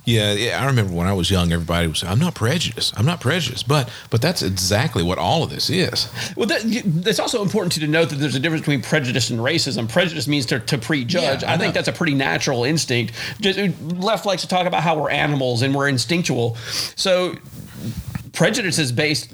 yeah, 0.05 0.33
yeah. 0.33 0.61
I 0.61 0.65
remember 0.65 0.93
when 0.93 1.07
I 1.07 1.13
was 1.13 1.29
young, 1.29 1.51
everybody 1.51 1.87
was, 1.87 2.03
"I'm 2.03 2.19
not 2.19 2.33
prejudiced. 2.33 2.97
I'm 2.97 3.05
not 3.05 3.19
prejudiced." 3.19 3.67
But, 3.67 3.89
but 4.09 4.21
that's 4.21 4.41
exactly 4.41 5.03
what 5.03 5.17
all 5.17 5.43
of 5.43 5.49
this 5.49 5.69
is. 5.69 6.09
Well, 6.35 6.47
that, 6.47 6.61
it's 6.63 7.19
also 7.19 7.43
important 7.43 7.73
to 7.73 7.87
note 7.87 8.09
that 8.09 8.15
there's 8.15 8.35
a 8.35 8.39
difference 8.39 8.61
between 8.61 8.81
prejudice 8.81 9.29
and 9.29 9.39
racism. 9.39 9.89
Prejudice 9.89 10.27
means 10.27 10.45
to, 10.47 10.59
to 10.61 10.77
prejudge. 10.77 11.43
Yeah, 11.43 11.51
I 11.51 11.57
I, 11.57 11.57
think 11.57 11.73
that's 11.73 11.87
a 11.87 11.93
pretty 11.93 12.13
natural 12.13 12.63
instinct. 12.63 13.13
Just, 13.41 13.59
uh, 13.59 13.69
left 13.95 14.25
likes 14.25 14.43
to 14.43 14.47
talk 14.47 14.65
about 14.67 14.83
how 14.83 14.97
we're 14.97 15.09
animals 15.09 15.61
and 15.61 15.75
we're 15.75 15.89
instinctual. 15.89 16.55
So 16.95 17.35
prejudice 18.37 18.77
is 18.77 18.91
based, 18.91 19.33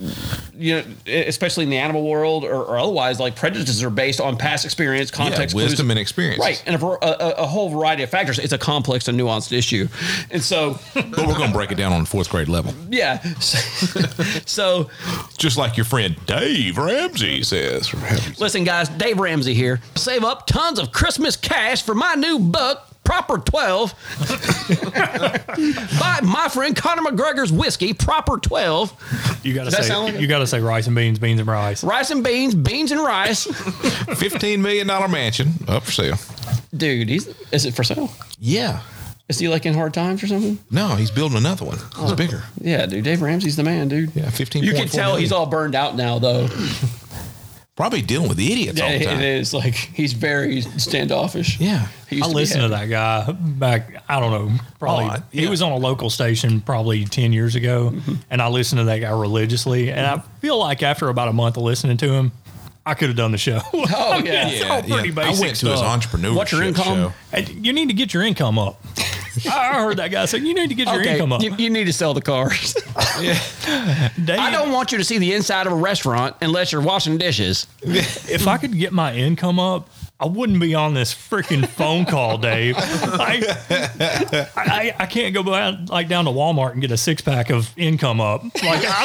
you 0.56 0.76
know, 0.76 0.84
especially 1.08 1.66
in 1.66 1.70
the 1.70 1.78
animal 1.78 2.08
world 2.08 2.46
or, 2.46 2.64
or 2.64 2.78
otherwise, 2.80 3.20
like 3.20 3.36
prejudices 3.36 3.84
are 3.84 3.90
based 3.90 4.22
on 4.22 4.38
past 4.38 4.64
experience, 4.64 5.12
context, 5.12 5.54
wisdom 5.56 5.86
clues. 5.88 5.90
and 5.92 6.00
experience. 6.00 6.40
Right. 6.40 6.64
And 6.66 6.82
a, 6.82 6.86
a, 6.86 7.44
a- 7.44 7.46
whole 7.46 7.70
variety 7.70 8.02
of 8.04 8.10
factors. 8.10 8.40
It's 8.40 8.54
a 8.54 8.58
complex 8.58 9.08
and 9.10 9.20
nuanced 9.20 9.52
issue. 9.52 9.88
And 10.32 10.42
so, 10.42 10.80
But 10.94 11.18
we're 11.28 11.36
going 11.38 11.50
to 11.50 11.54
break 11.54 11.72
it 11.72 11.76
down 11.76 11.92
on 11.92 12.06
fourth 12.06 12.30
grade 12.30 12.48
level, 12.48 12.74
yeah. 12.90 13.22
So, 14.46 14.90
just 15.38 15.58
like 15.58 15.78
your 15.78 15.86
friend 15.86 16.16
Dave 16.26 16.78
Ramsey 16.78 17.44
says. 17.44 17.94
Listen, 18.40 18.64
guys, 18.64 18.90
Dave 18.90 19.20
Ramsey 19.20 19.54
here. 19.54 19.82
Save 19.96 20.24
up 20.24 20.48
tons 20.48 20.80
of 20.80 20.92
Christmas 20.92 21.36
cash 21.36 21.84
for 21.84 21.94
my 21.96 22.14
new 22.16 22.40
book, 22.40 22.86
Proper 23.04 23.38
12. 23.38 23.94
Buy 26.00 26.20
my 26.24 26.48
friend 26.50 26.76
Conor 26.76 27.02
McGregor's 27.12 27.52
whiskey, 27.52 27.94
Proper 27.94 28.38
12. 28.38 29.42
You 29.44 29.54
gotta 29.54 29.66
Does 29.66 29.74
that 29.76 29.84
say 29.84 29.88
sound 29.90 30.14
like 30.14 30.22
you 30.22 30.28
gotta 30.28 30.48
say 30.48 30.60
rice 30.62 30.88
and 30.88 30.96
beans, 30.96 31.20
beans 31.20 31.40
and 31.40 31.48
rice. 31.48 31.84
Rice 31.84 32.12
and 32.12 32.24
beans, 32.24 32.56
beans 32.56 32.92
and 32.92 33.02
rice. 33.02 33.44
Fifteen 34.18 34.62
million 34.62 34.88
dollar 34.88 35.08
mansion 35.08 35.50
up 35.68 35.84
for 35.84 35.92
sale. 35.92 36.18
Dude, 36.76 37.10
he's 37.10 37.28
is 37.52 37.66
it 37.66 37.74
for 37.74 37.84
sale? 37.84 38.12
Yeah. 38.40 38.82
Is 39.30 39.40
he 39.40 39.48
like 39.48 39.66
in 39.66 39.74
hard 39.74 39.94
times 39.94 40.22
or 40.24 40.28
something? 40.28 40.60
No, 40.70 40.96
he's 40.96 41.10
building 41.12 41.38
another 41.38 41.66
one. 41.66 41.76
It's 41.78 41.98
Oh. 41.98 42.16
bigger. 42.16 42.44
Yeah, 42.62 42.86
dude. 42.86 43.04
Dave 43.06 43.22
Ramsey's 43.22 43.56
the 43.56 43.64
man, 43.64 43.88
dude. 43.88 44.12
Yeah, 44.16 44.30
fifteen. 44.30 44.64
You 44.64 44.74
can 44.74 44.88
tell 44.88 45.16
he's 45.16 45.32
all 45.32 45.46
burned 45.46 45.76
out 45.76 45.96
now, 45.96 46.20
though. 46.20 46.48
Probably 47.76 48.04
dealing 48.04 48.30
with 48.30 48.40
idiots 48.40 48.78
Yeah, 48.78 48.86
all 48.86 49.00
the 49.00 49.06
time. 49.06 49.20
it 49.20 49.26
is. 49.26 49.52
Like 49.54 49.74
he's 49.74 50.14
very 50.14 50.62
standoffish. 50.62 51.60
Yeah. 51.60 51.88
He 52.08 52.18
used 52.18 52.28
I 52.28 52.32
to 52.32 52.36
listened 52.36 52.62
to 52.62 52.68
that 52.70 52.88
guy 52.88 53.32
back. 53.32 54.04
I 54.08 54.20
don't 54.20 54.32
know. 54.32 54.58
Probably 54.80 55.06
Oh, 55.06 55.10
I- 55.10 55.24
he 55.32 55.48
was 55.48 55.64
on 55.64 55.72
a 55.72 55.78
local 55.78 56.12
station 56.12 56.62
probably 56.62 57.04
ten 57.06 57.34
years 57.34 57.56
ago, 57.56 57.90
Mm-hmm. 57.94 58.14
and 58.30 58.42
I 58.44 58.48
listened 58.50 58.78
to 58.80 58.86
that 58.86 59.00
guy 59.00 59.10
religiously. 59.10 59.92
And 59.92 60.06
I 60.06 60.20
feel 60.40 60.60
like 60.60 60.84
after 60.84 61.10
about 61.10 61.30
a 61.30 61.34
month 61.34 61.58
of 61.58 61.64
listening 61.64 61.98
to 61.98 62.14
him, 62.14 62.32
I 62.86 62.94
could 62.96 63.08
have 63.10 63.16
done 63.18 63.32
the 63.32 63.38
show. 63.38 63.62
Oh 63.74 64.12
I 64.14 64.18
yeah. 64.20 64.50
it's 64.50 64.64
all 64.66 64.82
pretty 64.82 65.10
I 65.10 65.12
basic 65.12 65.42
went 65.42 65.56
to 65.58 65.68
his 65.68 65.80
stuff. 65.80 66.02
entrepreneurship 66.02 66.36
What's 66.36 66.52
your 66.52 66.64
income? 66.64 66.84
show. 66.86 67.14
Hey, 67.32 67.46
you 67.54 67.72
need 67.74 67.88
to 67.90 67.94
get 67.94 68.14
your 68.14 68.24
income 68.24 68.58
up. 68.60 68.82
I 69.50 69.74
heard 69.76 69.98
that 69.98 70.10
guy 70.12 70.26
say 70.26 70.40
you 70.40 70.54
need 70.54 70.70
to 70.70 70.76
get 70.76 70.88
your 70.88 71.02
income 71.02 71.32
up. 71.34 71.42
you, 71.42 71.56
you 71.56 71.70
need 71.70 71.86
to 71.86 71.94
sell 71.94 72.14
the 72.14 72.22
cars. 72.22 72.74
Dave, 74.24 74.40
I 74.40 74.52
don't 74.52 74.72
want 74.72 74.92
you 74.92 74.98
to 75.00 75.04
see 75.04 75.18
the 75.18 75.34
inside 75.34 75.66
of 75.68 75.74
a 75.74 75.76
restaurant 75.76 76.36
unless 76.42 76.72
you're 76.72 76.82
washing 76.82 77.18
dishes. 77.18 77.68
if 77.82 78.48
I 78.48 78.58
could 78.58 78.78
get 78.78 78.94
my 78.94 79.14
income 79.16 79.60
up, 79.60 79.90
I 80.20 80.28
wouldn't 80.28 80.60
be 80.60 80.76
on 80.76 80.94
this 80.94 81.14
freaking 81.14 81.68
phone 81.68 82.06
call, 82.06 82.38
Dave. 82.38 82.76
I, 82.78 83.42
I, 84.56 84.96
I 85.00 85.06
can't 85.08 85.34
go 85.34 85.42
down, 85.44 85.88
like 85.88 86.08
down 86.08 86.26
to 86.26 86.32
Walmart 86.32 86.74
and 86.74 86.82
get 86.82 86.92
a 86.92 86.98
six 86.98 87.22
pack 87.22 87.50
of 87.50 87.72
income 87.78 88.22
up. 88.22 88.44
Like 88.44 88.82
I 88.86 89.04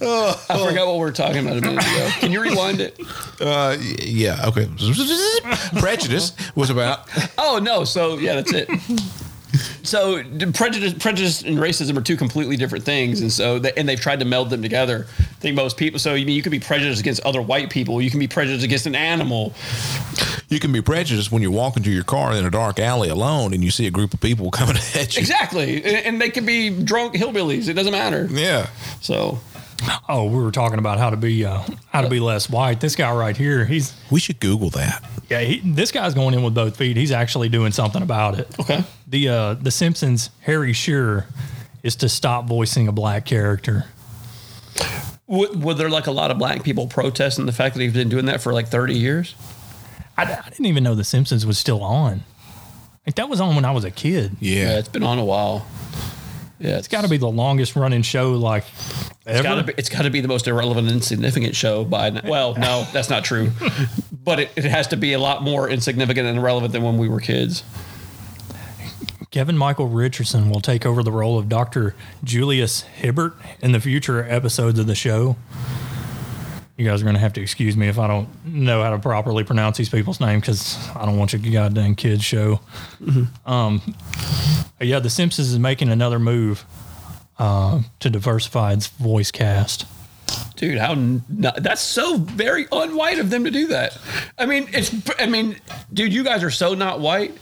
I 0.00 0.66
forgot 0.68 0.86
what 0.86 0.94
we 0.94 1.00
were 1.00 1.12
talking 1.12 1.46
about 1.46 1.56
a 1.58 1.60
minute 1.60 1.84
ago. 1.84 2.08
Can 2.18 2.32
you 2.32 2.42
rewind 2.42 2.80
it? 2.80 2.98
Uh, 3.40 3.76
yeah. 4.02 4.44
Okay. 4.46 4.68
Prejudice 5.78 6.32
was 6.54 6.70
about. 6.70 7.08
Oh 7.38 7.58
no! 7.62 7.84
So 7.84 8.18
yeah, 8.18 8.40
that's 8.40 8.52
it. 8.52 8.68
So 9.84 10.22
prejudice, 10.52 10.94
prejudice, 10.94 11.42
and 11.42 11.58
racism 11.58 11.96
are 11.96 12.00
two 12.00 12.16
completely 12.16 12.56
different 12.56 12.84
things, 12.84 13.20
and 13.20 13.32
so 13.32 13.58
they, 13.58 13.72
and 13.74 13.88
they've 13.88 14.00
tried 14.00 14.18
to 14.20 14.24
meld 14.24 14.50
them 14.50 14.62
together. 14.62 15.06
I 15.44 15.48
think 15.48 15.56
most 15.56 15.76
people. 15.76 15.98
So 15.98 16.14
you 16.14 16.24
mean 16.24 16.36
you 16.36 16.42
could 16.42 16.52
be 16.52 16.58
prejudiced 16.58 17.00
against 17.02 17.20
other 17.20 17.42
white 17.42 17.68
people. 17.68 18.00
You 18.00 18.10
can 18.10 18.18
be 18.18 18.26
prejudiced 18.26 18.64
against 18.64 18.86
an 18.86 18.94
animal. 18.94 19.52
You 20.48 20.58
can 20.58 20.72
be 20.72 20.80
prejudiced 20.80 21.30
when 21.30 21.42
you're 21.42 21.50
walking 21.50 21.82
to 21.82 21.90
your 21.90 22.02
car 22.02 22.34
in 22.34 22.46
a 22.46 22.50
dark 22.50 22.78
alley 22.78 23.10
alone 23.10 23.52
and 23.52 23.62
you 23.62 23.70
see 23.70 23.86
a 23.86 23.90
group 23.90 24.14
of 24.14 24.20
people 24.22 24.50
coming 24.58 24.76
at 24.94 25.14
you. 25.14 25.20
Exactly, 25.20 25.84
and, 25.84 25.96
and 26.06 26.20
they 26.20 26.30
can 26.30 26.46
be 26.46 26.70
drunk 26.70 27.14
hillbillies. 27.14 27.68
It 27.68 27.74
doesn't 27.74 27.92
matter. 27.92 28.26
Yeah. 28.30 28.70
So 29.02 29.38
Oh, 30.08 30.24
we 30.24 30.42
were 30.42 30.50
talking 30.50 30.78
about 30.78 30.98
how 30.98 31.10
to 31.10 31.16
be 31.18 31.44
uh, 31.44 31.62
how 31.88 32.00
to 32.00 32.08
be 32.08 32.20
less 32.20 32.48
white. 32.48 32.80
This 32.80 32.96
guy 32.96 33.12
right 33.14 33.36
here, 33.36 33.66
he's 33.66 33.92
We 34.10 34.20
should 34.20 34.40
Google 34.40 34.70
that. 34.70 35.04
yeah, 35.28 35.40
he, 35.40 35.60
this 35.62 35.92
guy's 35.92 36.14
going 36.14 36.32
in 36.32 36.42
with 36.42 36.54
both 36.54 36.78
feet. 36.78 36.96
He's 36.96 37.12
actually 37.12 37.50
doing 37.50 37.70
something 37.72 38.00
about 38.00 38.38
it. 38.38 38.48
okay, 38.58 38.82
The 39.08 39.28
uh, 39.28 39.54
the 39.54 39.70
Simpsons 39.70 40.30
Harry 40.40 40.72
Shearer 40.72 41.26
is 41.82 41.96
to 41.96 42.08
stop 42.08 42.46
voicing 42.46 42.88
a 42.88 42.92
black 42.92 43.26
character. 43.26 43.84
Would, 45.26 45.62
were 45.62 45.74
there 45.74 45.88
like 45.88 46.06
a 46.06 46.10
lot 46.10 46.30
of 46.30 46.38
black 46.38 46.62
people 46.62 46.86
protesting 46.86 47.46
the 47.46 47.52
fact 47.52 47.74
that 47.74 47.82
he's 47.82 47.92
been 47.94 48.08
doing 48.08 48.26
that 48.26 48.40
for 48.42 48.52
like 48.52 48.68
thirty 48.68 48.94
years? 48.94 49.34
I, 50.16 50.22
I 50.24 50.48
didn't 50.50 50.66
even 50.66 50.84
know 50.84 50.94
the 50.94 51.04
Simpsons 51.04 51.44
was 51.46 51.58
still 51.58 51.82
on. 51.82 52.22
Like 53.06 53.16
that 53.16 53.28
was 53.28 53.40
on 53.40 53.54
when 53.56 53.64
I 53.64 53.70
was 53.72 53.84
a 53.84 53.90
kid. 53.90 54.36
Yeah, 54.40 54.78
it's 54.78 54.88
been 54.88 55.02
on 55.02 55.18
a 55.18 55.24
while. 55.24 55.66
Yeah, 56.60 56.78
It's 56.78 56.88
got 56.88 57.02
to 57.02 57.08
be 57.08 57.16
the 57.16 57.28
longest 57.28 57.74
running 57.76 58.02
show 58.02 58.32
like 58.32 58.64
It's 59.26 59.26
ever. 59.26 59.42
got 59.42 59.54
to 59.56 59.62
be. 59.64 59.74
It's 59.76 59.88
got 59.88 60.02
to 60.02 60.10
be 60.10 60.20
the 60.20 60.28
most 60.28 60.46
irrelevant, 60.46 60.86
and 60.86 60.96
insignificant 60.96 61.56
show 61.56 61.84
by. 61.84 62.06
n- 62.06 62.22
Well, 62.24 62.54
no, 62.54 62.86
that's 62.92 63.10
not 63.10 63.24
true. 63.24 63.50
but 64.24 64.38
it, 64.40 64.50
it 64.56 64.64
has 64.64 64.86
to 64.88 64.96
be 64.96 65.12
a 65.14 65.18
lot 65.18 65.42
more 65.42 65.68
insignificant 65.68 66.26
and 66.28 66.38
irrelevant 66.38 66.72
than 66.72 66.82
when 66.82 66.96
we 66.96 67.08
were 67.08 67.20
kids. 67.20 67.64
Kevin 69.34 69.58
Michael 69.58 69.88
Richardson 69.88 70.48
will 70.48 70.60
take 70.60 70.86
over 70.86 71.02
the 71.02 71.10
role 71.10 71.40
of 71.40 71.48
Dr. 71.48 71.96
Julius 72.22 72.82
Hibbert 72.82 73.34
in 73.60 73.72
the 73.72 73.80
future 73.80 74.24
episodes 74.30 74.78
of 74.78 74.86
the 74.86 74.94
show. 74.94 75.34
You 76.76 76.86
guys 76.86 77.00
are 77.00 77.04
going 77.04 77.16
to 77.16 77.20
have 77.20 77.32
to 77.32 77.40
excuse 77.40 77.76
me 77.76 77.88
if 77.88 77.98
I 77.98 78.06
don't 78.06 78.28
know 78.46 78.80
how 78.84 78.90
to 78.90 78.98
properly 79.00 79.42
pronounce 79.42 79.76
these 79.76 79.88
people's 79.88 80.20
names 80.20 80.42
because 80.42 80.88
I 80.94 81.04
don't 81.04 81.18
want 81.18 81.32
your 81.32 81.42
goddamn 81.52 81.96
kids 81.96 82.22
show. 82.22 82.60
Um, 83.44 83.82
yeah, 84.80 85.00
The 85.00 85.10
Simpsons 85.10 85.50
is 85.50 85.58
making 85.58 85.88
another 85.88 86.20
move 86.20 86.64
uh, 87.36 87.82
to 87.98 88.10
diversify 88.10 88.74
its 88.74 88.86
voice 88.86 89.32
cast. 89.32 89.84
Dude, 90.54 90.78
how 90.78 90.92
n- 90.92 91.24
that's 91.28 91.80
so 91.82 92.18
very 92.18 92.66
unwhite 92.66 93.18
of 93.18 93.30
them 93.30 93.42
to 93.42 93.50
do 93.50 93.66
that. 93.66 93.98
I 94.38 94.46
mean, 94.46 94.68
it's. 94.72 94.94
I 95.18 95.26
mean, 95.26 95.56
dude, 95.92 96.12
you 96.12 96.22
guys 96.22 96.44
are 96.44 96.50
so 96.52 96.74
not 96.74 97.00
white. 97.00 97.36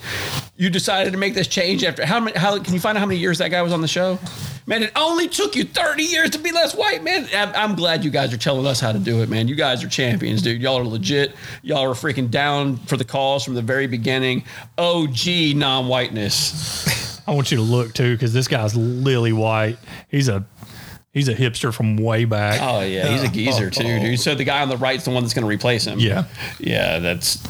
You 0.63 0.71
decided 0.71 1.13
to 1.13 1.19
make 1.19 1.35
this 1.35 1.49
change 1.49 1.83
after 1.83 2.07
how 2.07 2.21
many? 2.21 2.39
How 2.39 2.57
can 2.57 2.73
you 2.73 2.79
find 2.79 2.97
out 2.97 3.01
how 3.01 3.07
many 3.07 3.19
years 3.19 3.39
that 3.39 3.51
guy 3.51 3.61
was 3.63 3.73
on 3.73 3.81
the 3.81 3.89
show? 3.89 4.21
Man, 4.65 4.85
it 4.85 4.93
only 4.95 5.27
took 5.27 5.57
you 5.57 5.65
30 5.65 6.05
years 6.05 6.31
to 6.31 6.39
be 6.39 6.53
less 6.53 6.73
white, 6.73 7.03
man. 7.03 7.27
I'm, 7.35 7.53
I'm 7.57 7.75
glad 7.75 8.05
you 8.05 8.13
guys 8.13 8.33
are 8.33 8.37
telling 8.37 8.65
us 8.65 8.79
how 8.79 8.93
to 8.93 9.01
do 9.01 9.23
it, 9.23 9.29
man. 9.29 9.49
You 9.49 9.57
guys 9.57 9.83
are 9.83 9.89
champions, 9.89 10.41
dude. 10.41 10.63
Y'all 10.63 10.79
are 10.79 10.85
legit. 10.85 11.35
Y'all 11.63 11.83
are 11.83 11.95
freaking 11.95 12.31
down 12.31 12.77
for 12.77 12.97
the 12.97 13.05
cause 13.05 13.45
from 13.45 13.55
the 13.55 13.63
very 13.63 13.89
beginning. 13.89 14.45
OG 14.79 15.57
non 15.57 15.89
whiteness. 15.89 17.21
I 17.27 17.33
want 17.33 17.51
you 17.51 17.57
to 17.57 17.65
look 17.65 17.93
too 17.93 18.15
because 18.15 18.33
this 18.33 18.47
guy's 18.47 18.77
lily 18.77 19.33
white. 19.33 19.79
He's 20.07 20.29
a 20.29 20.47
he's 21.13 21.27
a 21.27 21.35
hipster 21.35 21.75
from 21.75 21.97
way 21.97 22.25
back. 22.25 22.61
Oh 22.63 22.83
yeah, 22.83 23.09
he's 23.09 23.25
a 23.25 23.29
geezer 23.29 23.69
too, 23.69 23.99
dude. 23.99 24.21
So 24.21 24.37
the 24.37 24.45
guy 24.45 24.63
on 24.63 24.69
the 24.69 24.77
right's 24.77 25.07
the 25.07 25.11
one 25.11 25.25
that's 25.25 25.35
going 25.35 25.43
to 25.43 25.49
replace 25.49 25.85
him. 25.85 25.99
Yeah. 25.99 26.27
yeah. 26.61 27.01
That's 27.01 27.43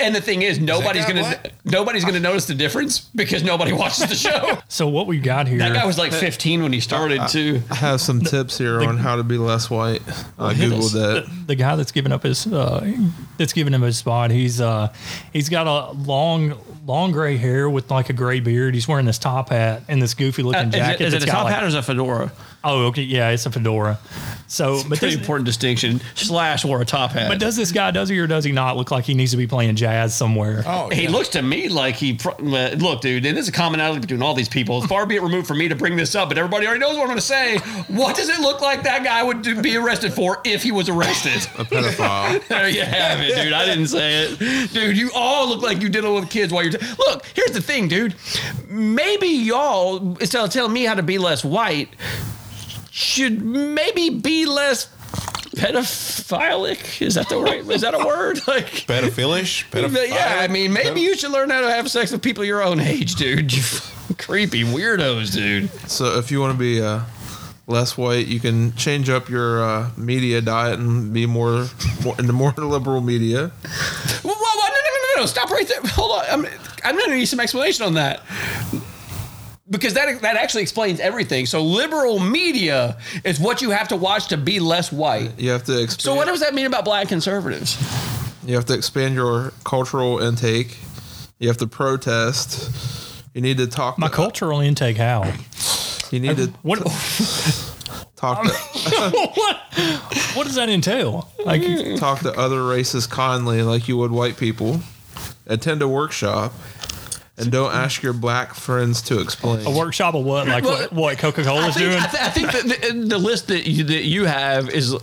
and 0.00 0.14
the 0.14 0.20
thing 0.20 0.42
is, 0.42 0.58
nobody's 0.58 1.04
guy 1.04 1.12
going 1.12 1.24
to 1.24 1.50
nobody's 1.64 2.04
going 2.04 2.14
to 2.14 2.20
notice 2.20 2.46
the 2.46 2.54
difference 2.54 2.98
because 3.00 3.42
nobody 3.42 3.72
watches 3.74 4.08
the 4.08 4.14
show. 4.14 4.58
So 4.68 4.88
what 4.88 5.06
we 5.06 5.18
got 5.18 5.46
here? 5.46 5.58
that 5.58 5.72
guy 5.74 5.84
was 5.86 5.98
like 5.98 6.12
15 6.14 6.62
when 6.62 6.72
he 6.72 6.80
started 6.80 7.28
too. 7.28 7.60
I 7.70 7.74
have 7.76 8.00
some 8.00 8.20
tips 8.20 8.56
here 8.58 8.80
on 8.82 8.96
how 8.96 9.16
to 9.16 9.22
be 9.22 9.36
less 9.38 9.68
white. 9.70 10.02
I 10.38 10.54
googled 10.54 10.92
that. 10.92 11.26
The, 11.26 11.46
the 11.48 11.54
guy 11.54 11.76
that's 11.76 11.92
giving 11.92 12.12
up 12.12 12.22
his 12.22 12.46
uh, 12.46 12.90
that's 13.38 13.52
giving 13.52 13.72
him 13.74 13.82
his 13.82 13.98
spot. 13.98 14.30
He's 14.30 14.60
uh 14.60 14.92
he's 15.32 15.48
got 15.48 15.66
a 15.66 15.92
long 15.92 16.58
long 16.86 17.12
gray 17.12 17.36
hair 17.36 17.68
with 17.70 17.90
like 17.90 18.10
a 18.10 18.12
gray 18.12 18.40
beard. 18.40 18.74
He's 18.74 18.86
wearing 18.88 19.06
this 19.06 19.18
top 19.18 19.48
hat 19.50 19.82
and 19.88 20.00
this 20.02 20.14
goofy 20.14 20.42
looking 20.42 20.68
Uh, 20.68 20.70
jacket. 20.70 21.00
is 21.06 21.14
it 21.14 21.22
a 21.22 21.26
top 21.26 21.44
like- 21.44 21.54
hat 21.54 21.62
or 21.64 21.66
is 21.66 21.74
it 21.74 21.78
a 21.78 21.82
fedora? 21.82 22.32
Oh, 22.64 22.86
okay, 22.86 23.02
yeah, 23.02 23.28
it's 23.30 23.44
a 23.46 23.50
fedora. 23.50 23.98
So, 24.46 24.82
but 24.88 24.98
Pretty 24.98 25.16
this, 25.16 25.20
important 25.20 25.46
distinction. 25.46 26.00
Slash 26.14 26.64
wore 26.64 26.80
a 26.80 26.84
top 26.84 27.10
hat. 27.12 27.28
but 27.28 27.38
does 27.40 27.56
this 27.56 27.72
guy 27.72 27.90
does 27.90 28.08
he 28.08 28.18
or 28.18 28.26
does 28.26 28.44
he 28.44 28.52
not 28.52 28.76
look 28.76 28.90
like 28.90 29.04
he 29.04 29.14
needs 29.14 29.30
to 29.32 29.36
be 29.36 29.46
playing 29.46 29.74
jazz 29.74 30.14
somewhere? 30.14 30.62
Oh, 30.66 30.88
he 30.90 31.08
looks 31.08 31.30
to 31.30 31.42
me 31.42 31.68
like 31.68 31.96
he. 31.96 32.14
pro- 32.14 32.32
uh, 32.34 32.74
Look, 32.78 33.00
dude, 33.00 33.24
and 33.26 33.36
this 33.36 33.44
is 33.44 33.48
a 33.48 33.52
commonality 33.52 34.00
between 34.00 34.22
all 34.22 34.34
these 34.34 34.48
people. 34.48 34.78
It's 34.78 34.86
far 34.86 35.06
be 35.06 35.16
it 35.16 35.22
removed 35.22 35.46
from 35.48 35.58
me 35.58 35.68
to 35.68 35.74
bring 35.74 35.96
this 35.96 36.14
up, 36.14 36.28
but 36.28 36.38
everybody 36.38 36.66
already 36.66 36.80
knows 36.80 36.94
what 36.94 37.02
I'm 37.02 37.06
going 37.08 37.18
to 37.18 37.22
say. 37.22 37.58
What 37.88 38.16
does 38.16 38.28
it 38.28 38.40
look 38.40 38.60
like 38.60 38.82
that 38.84 39.02
guy 39.02 39.22
would 39.22 39.42
do- 39.42 39.60
be 39.60 39.76
arrested 39.76 40.12
for 40.12 40.40
if 40.44 40.62
he 40.62 40.70
was 40.72 40.88
arrested? 40.88 41.32
A 41.58 41.64
pedophile. 41.64 42.46
there 42.48 42.68
you 42.68 42.82
have 42.82 43.20
it, 43.20 43.34
dude. 43.42 43.52
I 43.52 43.64
didn't 43.64 43.88
say 43.88 44.24
it, 44.24 44.72
dude. 44.72 44.96
You 44.96 45.10
all 45.14 45.48
look 45.48 45.62
like 45.62 45.80
you 45.82 45.88
dealing 45.88 46.14
with 46.14 46.30
kids 46.30 46.52
while 46.52 46.62
you're. 46.62 46.72
T- 46.72 46.86
look, 46.98 47.24
here's 47.34 47.52
the 47.52 47.62
thing, 47.62 47.88
dude. 47.88 48.14
Maybe 48.68 49.26
y'all 49.28 50.16
instead 50.20 50.44
of 50.44 50.50
telling 50.50 50.72
me 50.72 50.84
how 50.84 50.94
to 50.94 51.02
be 51.02 51.18
less 51.18 51.44
white, 51.44 51.88
should 52.94 53.42
maybe 53.44 54.08
be 54.08 54.46
less 54.46 54.86
pedophilic. 55.56 57.02
Is 57.02 57.16
that 57.16 57.28
the 57.28 57.38
right? 57.38 57.68
Is 57.68 57.80
that 57.80 57.92
a 57.92 57.98
word? 57.98 58.40
Like 58.46 58.66
Pedophilish? 58.86 59.64
yeah, 60.10 60.36
I 60.38 60.46
mean, 60.46 60.72
maybe 60.72 61.00
you 61.00 61.16
should 61.16 61.32
learn 61.32 61.50
how 61.50 61.62
to 61.62 61.70
have 61.70 61.90
sex 61.90 62.12
with 62.12 62.22
people 62.22 62.44
your 62.44 62.62
own 62.62 62.78
age, 62.80 63.16
dude. 63.16 63.52
You 64.06 64.14
creepy 64.16 64.64
weirdos, 64.64 65.32
dude. 65.34 65.70
So 65.90 66.18
if 66.18 66.30
you 66.30 66.38
want 66.38 66.52
to 66.52 66.58
be 66.58 66.80
uh, 66.80 67.00
less 67.66 67.96
white, 67.96 68.26
you 68.26 68.38
can 68.38 68.74
change 68.76 69.08
up 69.08 69.30
your 69.30 69.64
uh, 69.64 69.90
media 69.96 70.42
diet 70.42 70.78
and 70.78 71.10
be 71.12 71.24
more, 71.24 71.68
more 72.04 72.14
into 72.18 72.34
more 72.34 72.52
liberal 72.52 73.00
media. 73.00 73.48
Whoa, 73.48 74.30
whoa, 74.30 74.34
whoa, 74.34 74.68
no, 74.68 74.74
no, 74.74 74.90
no, 74.90 75.14
no, 75.16 75.22
no! 75.22 75.26
Stop 75.26 75.50
right 75.50 75.66
there. 75.66 75.80
Hold 75.94 76.20
on. 76.20 76.24
I'm, 76.28 76.46
I'm 76.84 76.96
going 76.98 77.10
to 77.10 77.16
need 77.16 77.24
some 77.24 77.40
explanation 77.40 77.86
on 77.86 77.94
that. 77.94 78.20
Because 79.74 79.94
that 79.94 80.20
that 80.22 80.36
actually 80.36 80.62
explains 80.62 81.00
everything. 81.00 81.46
So 81.46 81.62
liberal 81.62 82.20
media 82.20 82.96
is 83.24 83.40
what 83.40 83.60
you 83.60 83.70
have 83.70 83.88
to 83.88 83.96
watch 83.96 84.28
to 84.28 84.36
be 84.36 84.60
less 84.60 84.92
white. 84.92 85.38
You 85.38 85.50
have 85.50 85.64
to 85.64 85.82
expand. 85.82 86.02
So 86.02 86.14
what 86.14 86.26
does 86.28 86.40
that 86.40 86.54
mean 86.54 86.66
about 86.66 86.84
black 86.84 87.08
conservatives? 87.08 87.76
You 88.46 88.54
have 88.54 88.66
to 88.66 88.74
expand 88.74 89.14
your 89.14 89.52
cultural 89.64 90.18
intake. 90.20 90.78
You 91.38 91.48
have 91.48 91.56
to 91.58 91.66
protest. 91.66 92.70
You 93.34 93.40
need 93.40 93.58
to 93.58 93.66
talk. 93.66 93.98
My 93.98 94.08
cultural 94.08 94.60
intake, 94.60 94.96
how? 94.96 95.24
You 96.10 96.20
need 96.20 96.36
to 96.36 96.52
what? 96.62 96.78
talk. 98.16 98.46
To, 98.84 99.30
what? 99.34 99.56
What 100.34 100.44
does 100.44 100.56
that 100.56 100.68
entail? 100.68 101.30
Like, 101.44 101.62
talk 101.96 102.20
to 102.20 102.32
other 102.38 102.62
races 102.66 103.06
kindly, 103.06 103.62
like 103.62 103.88
you 103.88 103.96
would 103.96 104.10
white 104.10 104.36
people. 104.36 104.80
Attend 105.46 105.80
a 105.80 105.88
workshop, 105.88 106.52
and 107.36 107.50
don't 107.50 107.72
ask 107.72 108.02
your 108.02 108.12
black 108.12 108.54
friends 108.54 109.02
to 109.02 109.20
explain. 109.20 109.66
a 109.66 109.70
workshop 109.70 110.14
of 110.14 110.24
what? 110.24 110.46
Like 110.46 110.64
what, 110.64 110.92
what 110.92 111.18
Coca 111.18 111.40
I 111.40 111.44
Cola's 111.44 111.74
doing? 111.74 111.96
I, 111.96 112.06
th- 112.06 112.22
I 112.22 112.28
think 112.28 112.52
that 112.52 112.62
the, 112.62 113.06
the 113.08 113.18
list 113.18 113.48
that 113.48 113.68
you, 113.68 113.84
that 113.84 114.04
you 114.04 114.24
have 114.24 114.70
is. 114.70 114.94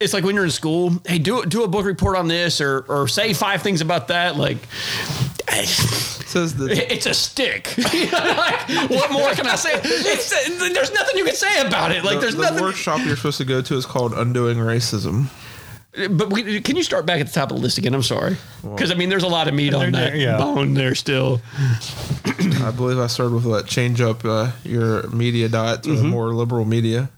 It's 0.00 0.14
like 0.14 0.22
when 0.22 0.36
you're 0.36 0.44
in 0.44 0.50
school. 0.52 0.92
Hey, 1.04 1.18
do 1.18 1.44
do 1.44 1.64
a 1.64 1.68
book 1.68 1.84
report 1.84 2.16
on 2.16 2.28
this, 2.28 2.60
or 2.60 2.84
or 2.88 3.08
say 3.08 3.32
five 3.32 3.62
things 3.62 3.80
about 3.80 4.08
that. 4.08 4.36
Like, 4.36 4.58
says 6.28 6.54
the 6.54 6.92
it's 6.92 7.06
a 7.06 7.14
stick. 7.14 7.76
like, 7.78 8.90
what 8.90 9.10
more 9.10 9.32
can 9.32 9.46
I 9.46 9.56
say? 9.56 9.72
It's, 9.82 10.30
there's 10.58 10.92
nothing 10.92 11.16
you 11.16 11.24
can 11.24 11.34
say 11.34 11.66
about 11.66 11.90
it. 11.90 12.04
Like, 12.04 12.16
the, 12.16 12.20
there's 12.20 12.36
the 12.36 12.42
nothing. 12.42 12.62
workshop 12.62 13.00
you're 13.04 13.16
supposed 13.16 13.38
to 13.38 13.44
go 13.44 13.60
to 13.62 13.74
is 13.74 13.86
called 13.86 14.12
Undoing 14.12 14.58
Racism. 14.58 15.26
But 16.10 16.30
we, 16.30 16.60
can 16.60 16.76
you 16.76 16.82
start 16.82 17.06
back 17.06 17.20
at 17.20 17.26
the 17.26 17.32
top 17.32 17.50
of 17.50 17.56
the 17.56 17.62
list 17.62 17.78
again? 17.78 17.94
I'm 17.94 18.02
sorry, 18.02 18.36
because 18.62 18.90
I 18.90 18.94
mean, 18.94 19.08
there's 19.08 19.22
a 19.24 19.28
lot 19.28 19.48
of 19.48 19.54
meat 19.54 19.74
on 19.74 19.92
There- 19.92 20.10
that 20.10 20.16
yeah. 20.18 20.36
bone 20.38 20.74
there 20.74 20.94
still. 20.94 21.40
I 22.62 22.70
believe 22.70 22.98
I 22.98 23.06
started 23.08 23.34
with 23.34 23.46
what 23.46 23.66
change 23.66 24.00
up 24.00 24.24
uh, 24.24 24.52
your 24.64 25.08
media 25.08 25.48
diet 25.48 25.82
to 25.84 25.92
a 25.92 25.94
Mm-hmm. 25.96 26.08
more 26.08 26.32
liberal 26.34 26.64
media. 26.64 27.10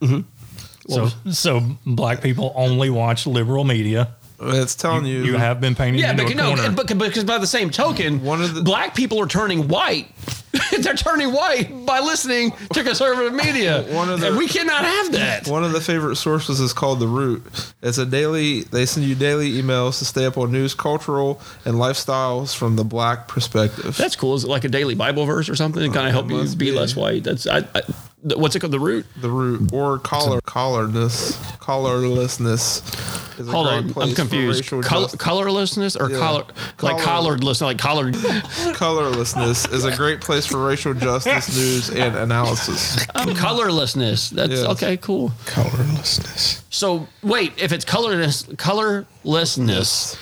So, 0.88 1.08
so 1.30 1.60
black 1.86 2.20
people 2.22 2.52
only 2.56 2.90
watch 2.90 3.26
liberal 3.26 3.64
media. 3.64 4.08
It's 4.42 4.74
telling 4.74 5.04
you, 5.04 5.22
you 5.24 5.36
have 5.36 5.60
been 5.60 5.74
painted 5.74 6.00
Yeah, 6.00 6.12
into 6.12 6.22
but 6.24 6.32
a 6.32 6.34
no, 6.34 6.54
corner. 6.56 6.72
but, 6.72 6.88
because 6.98 7.24
by 7.24 7.36
the 7.38 7.46
same 7.46 7.68
token, 7.70 8.24
one 8.24 8.40
of 8.40 8.54
the 8.54 8.62
black 8.62 8.94
people 8.94 9.20
are 9.20 9.26
turning 9.26 9.68
white. 9.68 10.08
They're 10.80 10.94
turning 10.94 11.32
white 11.32 11.86
by 11.86 12.00
listening 12.00 12.52
to 12.72 12.82
conservative 12.82 13.32
media. 13.32 13.82
One 13.94 14.08
of 14.08 14.20
the, 14.20 14.28
and 14.28 14.36
we 14.36 14.48
cannot 14.48 14.84
have 14.84 15.12
that. 15.12 15.46
One 15.46 15.62
of 15.62 15.72
the 15.72 15.80
favorite 15.80 16.16
sources 16.16 16.60
is 16.60 16.72
called 16.72 16.98
The 16.98 17.06
Root. 17.06 17.42
It's 17.82 17.98
a 17.98 18.06
daily, 18.06 18.62
they 18.62 18.86
send 18.86 19.06
you 19.06 19.14
daily 19.14 19.52
emails 19.52 19.98
to 20.00 20.04
stay 20.04 20.26
up 20.26 20.36
on 20.36 20.50
news, 20.50 20.74
cultural, 20.74 21.40
and 21.64 21.76
lifestyles 21.76 22.54
from 22.56 22.76
the 22.76 22.84
black 22.84 23.28
perspective. 23.28 23.96
That's 23.96 24.16
cool. 24.16 24.34
Is 24.34 24.44
it 24.44 24.48
like 24.48 24.64
a 24.64 24.68
daily 24.68 24.94
Bible 24.94 25.24
verse 25.24 25.48
or 25.48 25.54
something 25.54 25.82
to 25.82 25.88
kind 25.96 26.08
of 26.08 26.14
uh, 26.14 26.28
help 26.28 26.30
you 26.30 26.56
be, 26.56 26.70
be. 26.70 26.72
less 26.72 26.96
white? 26.96 27.24
That's 27.24 27.46
I, 27.46 27.58
I, 27.74 27.82
what's 28.22 28.56
it 28.56 28.60
called? 28.60 28.72
The 28.72 28.80
root. 28.80 29.06
The 29.20 29.30
root 29.30 29.72
or 29.72 29.98
collar 29.98 30.40
collarness, 30.40 31.36
collarlessness. 31.58 33.09
Is 33.40 33.48
a 33.48 33.52
Hold 33.52 33.68
great 33.68 33.96
on, 33.96 34.02
I'm 34.10 34.14
confused. 34.14 34.66
Col- 34.84 35.08
colorlessness 35.08 35.96
or 35.96 36.10
Yeah. 36.10 36.18
color, 36.18 36.44
like 36.82 36.98
Collar- 37.02 37.38
like 37.38 37.78
collared. 37.78 38.14
Colorlessness 38.74 39.66
is 39.68 39.84
a 39.86 39.96
great 39.96 40.20
place 40.20 40.44
for 40.46 40.58
racial 40.58 40.92
justice 40.92 41.56
news 41.56 41.88
and 41.90 42.14
analysis. 42.16 43.06
Um, 43.14 43.34
colorlessness. 43.34 44.28
That's 44.30 44.50
Yes. 44.52 44.66
okay. 44.66 44.96
Cool. 44.98 45.32
Colorlessness. 45.46 46.62
So 46.68 47.08
wait, 47.22 47.52
if 47.56 47.72
it's 47.72 47.84
colorless, 47.86 48.44
colorlessness, 48.58 50.16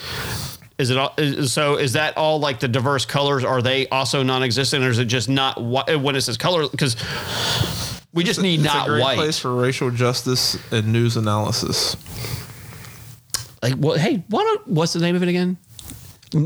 is 0.79 0.91
it 0.91 0.97
all? 0.97 1.13
Is, 1.19 1.53
so 1.53 1.75
is 1.77 1.95
that 1.95 2.17
all 2.17 2.39
like 2.39 2.61
the 2.61 2.69
diverse 2.69 3.05
colors? 3.05 3.43
Are 3.43 3.61
they 3.63 3.89
also 3.89 4.23
non-existent, 4.23 4.85
or 4.85 4.91
is 4.91 4.99
it 5.01 5.07
just 5.07 5.29
not 5.29 5.61
white? 5.61 5.97
When 6.01 6.15
it 6.15 6.21
says 6.21 6.37
color, 6.37 6.69
because 6.69 6.95
we 8.13 8.23
just 8.23 8.41
need 8.41 8.61
It's 8.61 8.65
not 8.73 8.87
a 8.87 8.91
great 8.91 9.03
white. 9.03 9.17
place 9.17 9.39
for 9.41 9.53
racial 9.55 9.91
justice 9.91 10.57
and 10.73 10.93
news 10.93 11.17
analysis. 11.17 11.97
Like, 13.63 13.75
what? 13.75 14.01
Hey, 14.01 14.23
why 14.29 14.43
don't? 14.43 14.69
What's 14.69 14.93
the 14.93 15.01
name 15.01 15.17
of 15.17 15.23
it 15.23 15.29
again? 15.29 15.57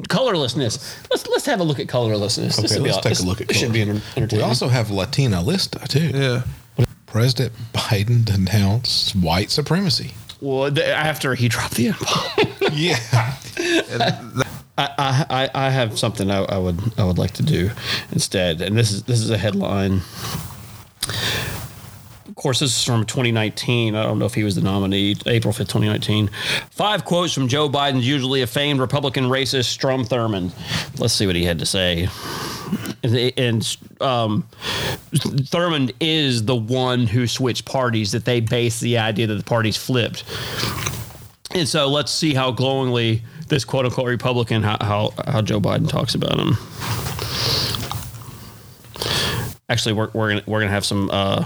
Colorlessness. 0.09 0.97
Let's 1.11 1.27
let's 1.27 1.45
have 1.47 1.61
a 1.61 1.65
look 1.65 1.81
at 1.81 1.89
colorlessness. 1.89 2.59
Okay, 2.59 2.69
This 2.69 2.79
let's 2.79 2.97
all- 2.97 3.03
take 3.03 3.11
this- 3.11 3.21
a 3.23 3.27
look 3.27 3.41
at 3.41 3.49
this 3.49 3.59
should 3.59 3.73
be 3.73 3.85
color. 3.85 4.01
entertaining. 4.17 4.45
We 4.45 4.49
also 4.49 4.69
have 4.69 4.91
Latina 4.91 5.43
Lista 5.43 5.87
too. 5.89 6.11
Yeah. 6.15 6.43
President 7.07 7.53
Biden 7.75 8.25
denounced 8.25 9.15
white 9.17 9.51
supremacy. 9.51 10.15
Well, 10.41 10.71
th- 10.73 10.87
after 10.87 11.35
he 11.35 11.49
dropped 11.49 11.75
the 11.75 11.89
N 11.89 11.95
bomb. 12.01 12.49
yeah. 12.73 12.97
I 14.79 14.89
I, 14.99 15.27
I, 15.29 15.51
I 15.67 15.71
have 15.71 15.99
something 15.99 16.31
I, 16.31 16.39
I 16.45 16.57
would 16.59 16.81
I 16.99 17.05
would 17.05 17.19
like 17.19 17.33
to 17.33 17.43
do 17.43 17.71
instead, 18.13 18.63
and 18.63 18.79
this 18.79 18.91
is 18.93 19.03
this 19.03 19.21
is 19.21 19.29
a 19.31 19.37
headline. 19.37 20.01
Of 22.33 22.37
course, 22.37 22.61
this 22.61 22.75
is 22.75 22.83
from 22.83 23.05
2019. 23.05 23.95
I 23.95 24.03
don't 24.05 24.19
know 24.19 24.25
if 24.25 24.33
he 24.33 24.43
was 24.43 24.55
the 24.55 24.63
nominee, 24.63 25.17
April 25.27 25.53
5th, 25.53 25.69
2019. 25.69 26.31
Five 26.71 27.05
quotes 27.05 27.35
from 27.35 27.47
Joe 27.47 27.69
Biden's 27.69 28.09
usually 28.09 28.41
a 28.41 28.47
famed 28.47 28.81
Republican 28.81 29.25
racist, 29.25 29.67
Strom 29.67 30.03
Thurmond. 30.03 30.51
Let's 30.99 31.13
see 31.13 31.27
what 31.27 31.37
he 31.37 31.45
had 31.45 31.59
to 31.59 31.67
say. 31.67 32.09
And, 33.03 33.15
and 33.37 33.77
um, 34.01 34.49
Thurmond 35.13 35.93
is 36.01 36.47
the 36.47 36.57
one 36.57 37.07
who 37.07 37.27
switched 37.27 37.67
parties, 37.67 38.13
that 38.13 38.25
they 38.25 38.41
based 38.41 38.81
the 38.81 38.97
idea 38.97 39.27
that 39.27 39.35
the 39.35 39.45
parties 39.45 39.77
flipped. 39.77 40.25
And 41.51 41.69
so 41.69 41.87
let's 41.87 42.11
see 42.11 42.33
how 42.33 42.51
glowingly 42.51 43.23
this 43.49 43.67
quote 43.67 43.85
unquote 43.85 44.07
Republican, 44.07 44.63
how, 44.63 44.79
how, 44.81 45.13
how 45.27 45.43
Joe 45.43 45.61
Biden 45.61 45.87
talks 45.87 46.15
about 46.15 46.41
him. 46.41 46.57
Actually, 49.69 49.93
we're, 49.93 50.09
we're 50.15 50.29
gonna 50.31 50.43
we're 50.47 50.61
gonna 50.61 50.73
have 50.73 50.87
some. 50.87 51.11
Uh, 51.11 51.45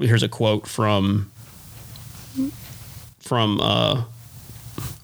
here's 0.00 0.22
a 0.22 0.28
quote 0.28 0.66
from 0.66 1.30
from 3.18 3.60
uh, 3.60 4.04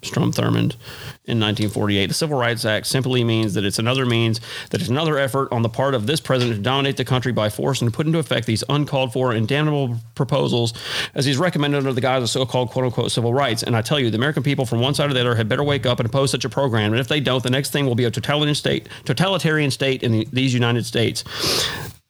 Strom 0.02 0.32
Thurmond 0.32 0.76
in 1.24 1.38
1948. 1.38 2.06
The 2.06 2.14
Civil 2.14 2.38
Rights 2.38 2.64
Act 2.64 2.86
simply 2.86 3.22
means 3.22 3.54
that 3.54 3.64
it's 3.64 3.78
another 3.78 4.04
means 4.04 4.40
that 4.70 4.80
it's 4.80 4.90
another 4.90 5.18
effort 5.18 5.52
on 5.52 5.62
the 5.62 5.68
part 5.68 5.94
of 5.94 6.06
this 6.06 6.20
president 6.20 6.56
to 6.56 6.62
dominate 6.62 6.96
the 6.96 7.04
country 7.04 7.32
by 7.32 7.48
force 7.48 7.80
and 7.80 7.90
to 7.90 7.96
put 7.96 8.06
into 8.06 8.18
effect 8.18 8.46
these 8.46 8.64
uncalled 8.68 9.12
for 9.12 9.32
and 9.32 9.46
damnable 9.46 9.96
proposals 10.14 10.72
as 11.14 11.24
he's 11.24 11.38
recommended 11.38 11.78
under 11.78 11.92
the 11.92 12.00
guise 12.00 12.22
of 12.22 12.30
so-called 12.30 12.70
quote 12.70 12.86
unquote 12.86 13.12
civil 13.12 13.32
rights. 13.32 13.62
And 13.62 13.76
I 13.76 13.82
tell 13.82 14.00
you, 14.00 14.10
the 14.10 14.16
American 14.16 14.42
people 14.42 14.66
from 14.66 14.80
one 14.80 14.94
side 14.94 15.10
or 15.10 15.14
the 15.14 15.20
other 15.20 15.34
had 15.34 15.48
better 15.48 15.64
wake 15.64 15.86
up 15.86 16.00
and 16.00 16.08
oppose 16.08 16.30
such 16.30 16.44
a 16.44 16.50
program. 16.50 16.92
And 16.92 17.00
if 17.00 17.08
they 17.08 17.20
don't, 17.20 17.42
the 17.42 17.50
next 17.50 17.70
thing 17.70 17.86
will 17.86 17.94
be 17.94 18.04
a 18.04 18.10
totalitarian 18.10 18.54
state, 18.54 18.88
totalitarian 19.04 19.70
state 19.70 20.02
in 20.02 20.12
the, 20.12 20.28
these 20.32 20.52
United 20.52 20.84
States. 20.84 21.24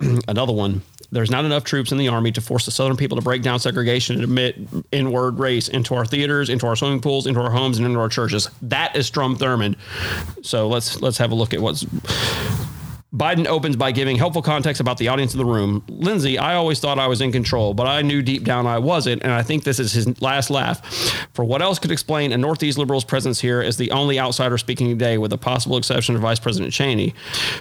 another 0.28 0.52
one 0.52 0.82
there's 1.12 1.30
not 1.30 1.44
enough 1.44 1.64
troops 1.64 1.92
in 1.92 1.98
the 1.98 2.08
army 2.08 2.32
to 2.32 2.40
force 2.40 2.64
the 2.64 2.70
southern 2.70 2.96
people 2.96 3.16
to 3.16 3.22
break 3.22 3.42
down 3.42 3.58
segregation 3.58 4.16
and 4.16 4.24
admit 4.24 4.56
inward 4.92 5.38
race 5.38 5.68
into 5.68 5.94
our 5.94 6.04
theaters, 6.04 6.48
into 6.48 6.66
our 6.66 6.76
swimming 6.76 7.00
pools, 7.00 7.26
into 7.26 7.40
our 7.40 7.50
homes, 7.50 7.78
and 7.78 7.86
into 7.86 7.98
our 7.98 8.08
churches. 8.08 8.50
That 8.62 8.94
is 8.96 9.06
Strom 9.06 9.36
Thurmond. 9.36 9.76
So 10.42 10.68
let's 10.68 11.00
let's 11.00 11.18
have 11.18 11.32
a 11.32 11.34
look 11.34 11.52
at 11.54 11.60
what's 11.60 11.84
Biden 13.12 13.46
opens 13.46 13.74
by 13.74 13.90
giving 13.90 14.16
helpful 14.16 14.40
context 14.40 14.80
about 14.80 14.98
the 14.98 15.08
audience 15.08 15.34
in 15.34 15.38
the 15.38 15.44
room. 15.44 15.82
Lindsay, 15.88 16.38
I 16.38 16.54
always 16.54 16.78
thought 16.78 17.00
I 17.00 17.08
was 17.08 17.20
in 17.20 17.32
control, 17.32 17.74
but 17.74 17.88
I 17.88 18.02
knew 18.02 18.22
deep 18.22 18.44
down 18.44 18.68
I 18.68 18.78
wasn't, 18.78 19.24
and 19.24 19.32
I 19.32 19.42
think 19.42 19.64
this 19.64 19.80
is 19.80 19.92
his 19.92 20.22
last 20.22 20.48
laugh. 20.48 20.80
For 21.34 21.44
what 21.44 21.60
else 21.60 21.80
could 21.80 21.90
explain 21.90 22.30
a 22.30 22.38
Northeast 22.38 22.78
liberal's 22.78 23.04
presence 23.04 23.40
here 23.40 23.60
as 23.60 23.76
the 23.76 23.90
only 23.90 24.20
outsider 24.20 24.56
speaking 24.58 24.88
today, 24.90 25.18
with 25.18 25.32
the 25.32 25.38
possible 25.38 25.76
exception 25.76 26.14
of 26.14 26.22
Vice 26.22 26.38
President 26.38 26.72
Cheney? 26.72 27.12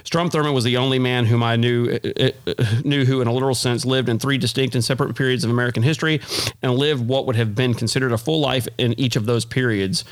Strom 0.04 0.30
Thurmond 0.30 0.54
was 0.54 0.62
the 0.62 0.76
only 0.76 1.00
man 1.00 1.24
whom 1.24 1.42
I 1.42 1.56
knew 1.56 1.98
uh, 2.20 2.30
uh, 2.46 2.64
knew 2.84 3.04
who, 3.04 3.20
in 3.20 3.26
a 3.26 3.32
literal 3.32 3.56
sense, 3.56 3.84
lived 3.84 4.08
in 4.08 4.20
three 4.20 4.38
distinct 4.38 4.76
and 4.76 4.84
separate 4.84 5.16
periods 5.16 5.42
of 5.42 5.50
American 5.50 5.82
history, 5.82 6.20
and 6.62 6.74
lived 6.74 7.08
what 7.08 7.26
would 7.26 7.34
have 7.34 7.56
been 7.56 7.74
considered 7.74 8.12
a 8.12 8.18
full 8.18 8.40
life 8.40 8.68
in 8.78 8.98
each 9.00 9.16
of 9.16 9.26
those 9.26 9.44
periods 9.44 10.04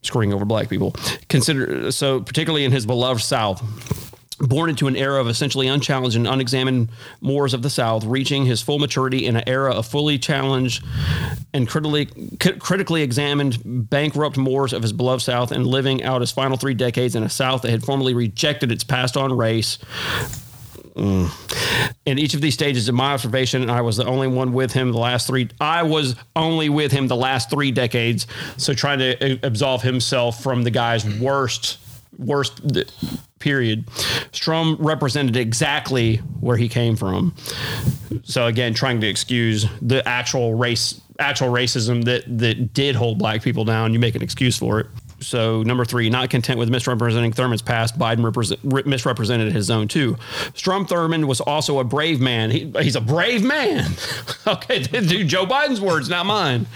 screwing 0.00 0.32
over 0.32 0.46
black 0.46 0.70
people. 0.70 0.92
Consider 1.28 1.92
so 1.92 2.20
particularly 2.20 2.64
in 2.64 2.72
his 2.72 2.86
beloved 2.86 3.20
South 3.20 3.62
born 4.42 4.68
into 4.68 4.88
an 4.88 4.96
era 4.96 5.20
of 5.20 5.28
essentially 5.28 5.68
unchallenged 5.68 6.16
and 6.16 6.26
unexamined 6.26 6.90
moors 7.20 7.54
of 7.54 7.62
the 7.62 7.70
South, 7.70 8.04
reaching 8.04 8.44
his 8.44 8.60
full 8.60 8.78
maturity 8.78 9.24
in 9.24 9.36
an 9.36 9.44
era 9.46 9.72
of 9.72 9.86
fully 9.86 10.18
challenged 10.18 10.84
and 11.54 11.68
critically 11.68 12.06
critically 12.58 13.02
examined 13.02 13.58
bankrupt 13.64 14.36
moors 14.36 14.72
of 14.72 14.82
his 14.82 14.92
beloved 14.92 15.22
South, 15.22 15.52
and 15.52 15.66
living 15.66 16.02
out 16.02 16.20
his 16.20 16.32
final 16.32 16.56
three 16.56 16.74
decades 16.74 17.14
in 17.14 17.22
a 17.22 17.28
South 17.28 17.62
that 17.62 17.70
had 17.70 17.84
formerly 17.84 18.14
rejected 18.14 18.72
its 18.72 18.84
past 18.84 19.16
on 19.16 19.32
race. 19.32 19.78
Mm. 20.96 21.30
In 22.04 22.18
each 22.18 22.34
of 22.34 22.40
these 22.40 22.52
stages, 22.52 22.88
in 22.88 22.94
my 22.94 23.14
observation, 23.14 23.70
I 23.70 23.80
was 23.80 23.96
the 23.96 24.04
only 24.04 24.28
one 24.28 24.52
with 24.52 24.72
him 24.72 24.92
the 24.92 24.98
last 24.98 25.26
three. 25.26 25.48
I 25.60 25.84
was 25.84 26.16
only 26.36 26.68
with 26.68 26.92
him 26.92 27.06
the 27.06 27.16
last 27.16 27.48
three 27.48 27.70
decades. 27.70 28.26
So 28.58 28.74
trying 28.74 28.98
to 28.98 29.38
absolve 29.46 29.82
himself 29.82 30.42
from 30.42 30.64
the 30.64 30.70
guy's 30.70 31.06
worst 31.18 31.78
worst 32.18 32.60
period. 33.42 33.84
Strom 34.32 34.76
represented 34.78 35.36
exactly 35.36 36.16
where 36.40 36.56
he 36.56 36.68
came 36.68 36.96
from. 36.96 37.34
So 38.24 38.46
again, 38.46 38.72
trying 38.72 39.00
to 39.00 39.06
excuse 39.06 39.66
the 39.82 40.06
actual 40.08 40.54
race, 40.54 41.00
actual 41.18 41.48
racism 41.48 42.04
that 42.04 42.24
that 42.38 42.72
did 42.72 42.94
hold 42.94 43.18
black 43.18 43.42
people 43.42 43.64
down. 43.64 43.92
You 43.92 43.98
make 43.98 44.14
an 44.14 44.22
excuse 44.22 44.56
for 44.56 44.80
it. 44.80 44.86
So 45.22 45.62
number 45.62 45.84
three, 45.84 46.10
not 46.10 46.30
content 46.30 46.58
with 46.58 46.68
misrepresenting 46.68 47.32
Thurmond's 47.32 47.62
past, 47.62 47.98
Biden 47.98 48.24
represent, 48.24 48.86
misrepresented 48.86 49.52
his 49.52 49.70
own 49.70 49.88
too. 49.88 50.16
Strom 50.54 50.86
Thurmond 50.86 51.26
was 51.26 51.40
also 51.40 51.78
a 51.78 51.84
brave 51.84 52.20
man. 52.20 52.50
He, 52.50 52.72
he's 52.80 52.96
a 52.96 53.00
brave 53.00 53.44
man. 53.44 53.92
okay, 54.46 54.80
dude, 54.82 55.28
Joe 55.28 55.46
Biden's 55.46 55.80
words, 55.80 56.08
not 56.08 56.26
mine. 56.26 56.66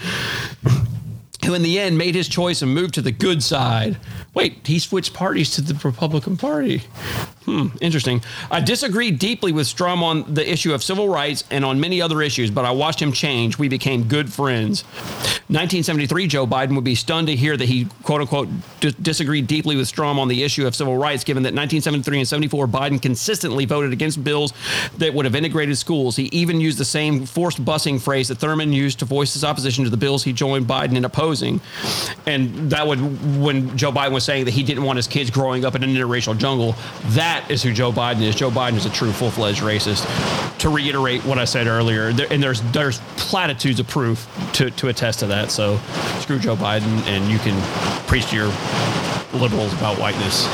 Who 1.45 1.53
in 1.53 1.61
the 1.61 1.79
end 1.79 1.97
made 1.97 2.15
his 2.15 2.27
choice 2.27 2.61
and 2.61 2.73
moved 2.73 2.95
to 2.95 3.01
the 3.01 3.11
good 3.11 3.41
side. 3.43 3.97
Wait, 4.37 4.67
he 4.67 4.77
switched 4.77 5.15
parties 5.15 5.49
to 5.49 5.61
the 5.61 5.73
Republican 5.83 6.37
Party. 6.37 6.83
Hmm, 7.45 7.69
interesting. 7.81 8.21
I 8.51 8.59
disagree 8.59 9.09
deeply 9.09 9.51
with 9.51 9.65
Strom 9.65 10.03
on 10.03 10.31
the 10.31 10.47
issue 10.47 10.75
of 10.75 10.83
civil 10.83 11.09
rights 11.09 11.43
and 11.49 11.65
on 11.65 11.79
many 11.79 12.03
other 12.03 12.21
issues, 12.21 12.51
but 12.51 12.63
I 12.63 12.69
watched 12.69 13.01
him 13.01 13.11
change. 13.11 13.57
We 13.57 13.67
became 13.67 14.03
good 14.03 14.31
friends. 14.31 14.83
1973, 15.49 16.27
Joe 16.27 16.45
Biden 16.45 16.75
would 16.75 16.83
be 16.83 16.93
stunned 16.93 17.27
to 17.27 17.35
hear 17.35 17.57
that 17.57 17.65
he, 17.65 17.85
quote 18.03 18.21
unquote, 18.21 18.49
d- 18.79 18.93
disagreed 19.01 19.47
deeply 19.47 19.75
with 19.75 19.87
Strom 19.87 20.19
on 20.19 20.27
the 20.27 20.43
issue 20.43 20.67
of 20.67 20.75
civil 20.75 20.97
rights, 20.97 21.23
given 21.23 21.41
that 21.43 21.55
1973 21.55 22.19
and 22.19 22.27
74, 22.27 22.67
Biden 22.67 23.01
consistently 23.01 23.65
voted 23.65 23.91
against 23.91 24.23
bills 24.23 24.53
that 24.97 25.15
would 25.15 25.25
have 25.25 25.33
integrated 25.33 25.77
schools. 25.79 26.15
He 26.15 26.25
even 26.25 26.61
used 26.61 26.77
the 26.77 26.85
same 26.85 27.25
forced 27.25 27.65
busing 27.65 27.99
phrase 27.99 28.27
that 28.27 28.37
Thurmond 28.37 28.73
used 28.73 28.99
to 28.99 29.05
voice 29.05 29.33
his 29.33 29.43
opposition 29.43 29.83
to 29.85 29.89
the 29.89 29.97
bills 29.97 30.23
he 30.23 30.31
joined 30.31 30.67
Biden 30.67 30.95
in 30.95 31.05
opposing. 31.05 31.59
And 32.27 32.69
that 32.69 32.85
would, 32.85 32.99
when 33.41 33.75
Joe 33.75 33.91
Biden 33.91 34.11
was 34.11 34.26
saying 34.27 34.43
that 34.45 34.51
he 34.51 34.61
didn't 34.61 34.83
want 34.83 34.97
his 34.97 35.07
kids 35.07 35.31
growing 35.31 35.63
up 35.63 35.73
in 35.73 35.83
an 35.83 35.89
interracial 35.89 36.37
jungle, 36.37 36.75
that 37.05 37.49
is 37.49 37.63
who 37.63 37.73
Joe 37.73 37.93
Biden 37.93 38.21
is. 38.21 38.35
Joe 38.35 38.51
Biden 38.51 38.75
is 38.75 38.85
a 38.85 38.89
true 38.89 39.11
full 39.11 39.31
fledged 39.31 39.61
racist. 39.61 40.05
To 40.59 40.69
reiterate 40.69 41.23
what 41.23 41.37
I 41.39 41.45
said 41.45 41.67
earlier, 41.67 42.11
there, 42.11 42.27
and 42.29 42.43
there's 42.43 42.61
there's 42.73 42.99
platitudes 43.15 43.79
of 43.79 43.87
proof 43.87 44.27
to, 44.53 44.69
to 44.71 44.89
attest 44.89 45.19
to 45.19 45.27
that. 45.27 45.49
So 45.49 45.77
screw 46.19 46.39
Joe 46.39 46.55
Biden, 46.55 47.01
and 47.07 47.31
you 47.31 47.39
can 47.39 47.55
preach 48.07 48.27
to 48.31 48.35
your 48.35 48.51
liberals 49.33 49.73
about 49.73 49.97
whiteness. 49.97 50.47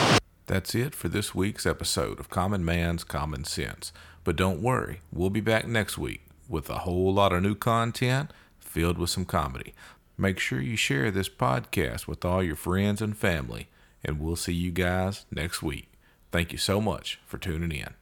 That's 0.46 0.76
it 0.76 0.94
for 0.94 1.08
this 1.08 1.34
week's 1.34 1.66
episode 1.66 2.20
of 2.20 2.30
Common 2.30 2.64
Man's 2.64 3.04
Common 3.04 3.44
Sense. 3.44 3.92
But 4.24 4.36
don't 4.36 4.62
worry, 4.62 5.02
we'll 5.12 5.30
be 5.30 5.42
back 5.42 5.68
next 5.68 5.98
week 5.98 6.22
with 6.48 6.70
a 6.70 6.80
whole 6.80 7.14
lot 7.14 7.34
of 7.34 7.42
new 7.42 7.56
content 7.56 8.32
filled 8.60 8.98
with 8.98 9.10
some 9.10 9.26
comedy. 9.26 9.74
Make 10.18 10.40
sure 10.40 10.62
you 10.62 10.76
share 10.76 11.10
this 11.10 11.30
podcast 11.30 12.08
with 12.08 12.24
all 12.24 12.44
your 12.44 12.56
friends 12.56 13.02
and 13.02 13.18
family, 13.18 13.70
and 14.04 14.20
we'll 14.20 14.36
see 14.36 14.54
you 14.54 14.72
guys 14.72 15.26
next 15.32 15.64
week. 15.64 15.92
Thank 16.32 16.52
you 16.52 16.58
so 16.58 16.80
much 16.80 17.20
for 17.26 17.38
tuning 17.38 17.72
in. 17.72 17.94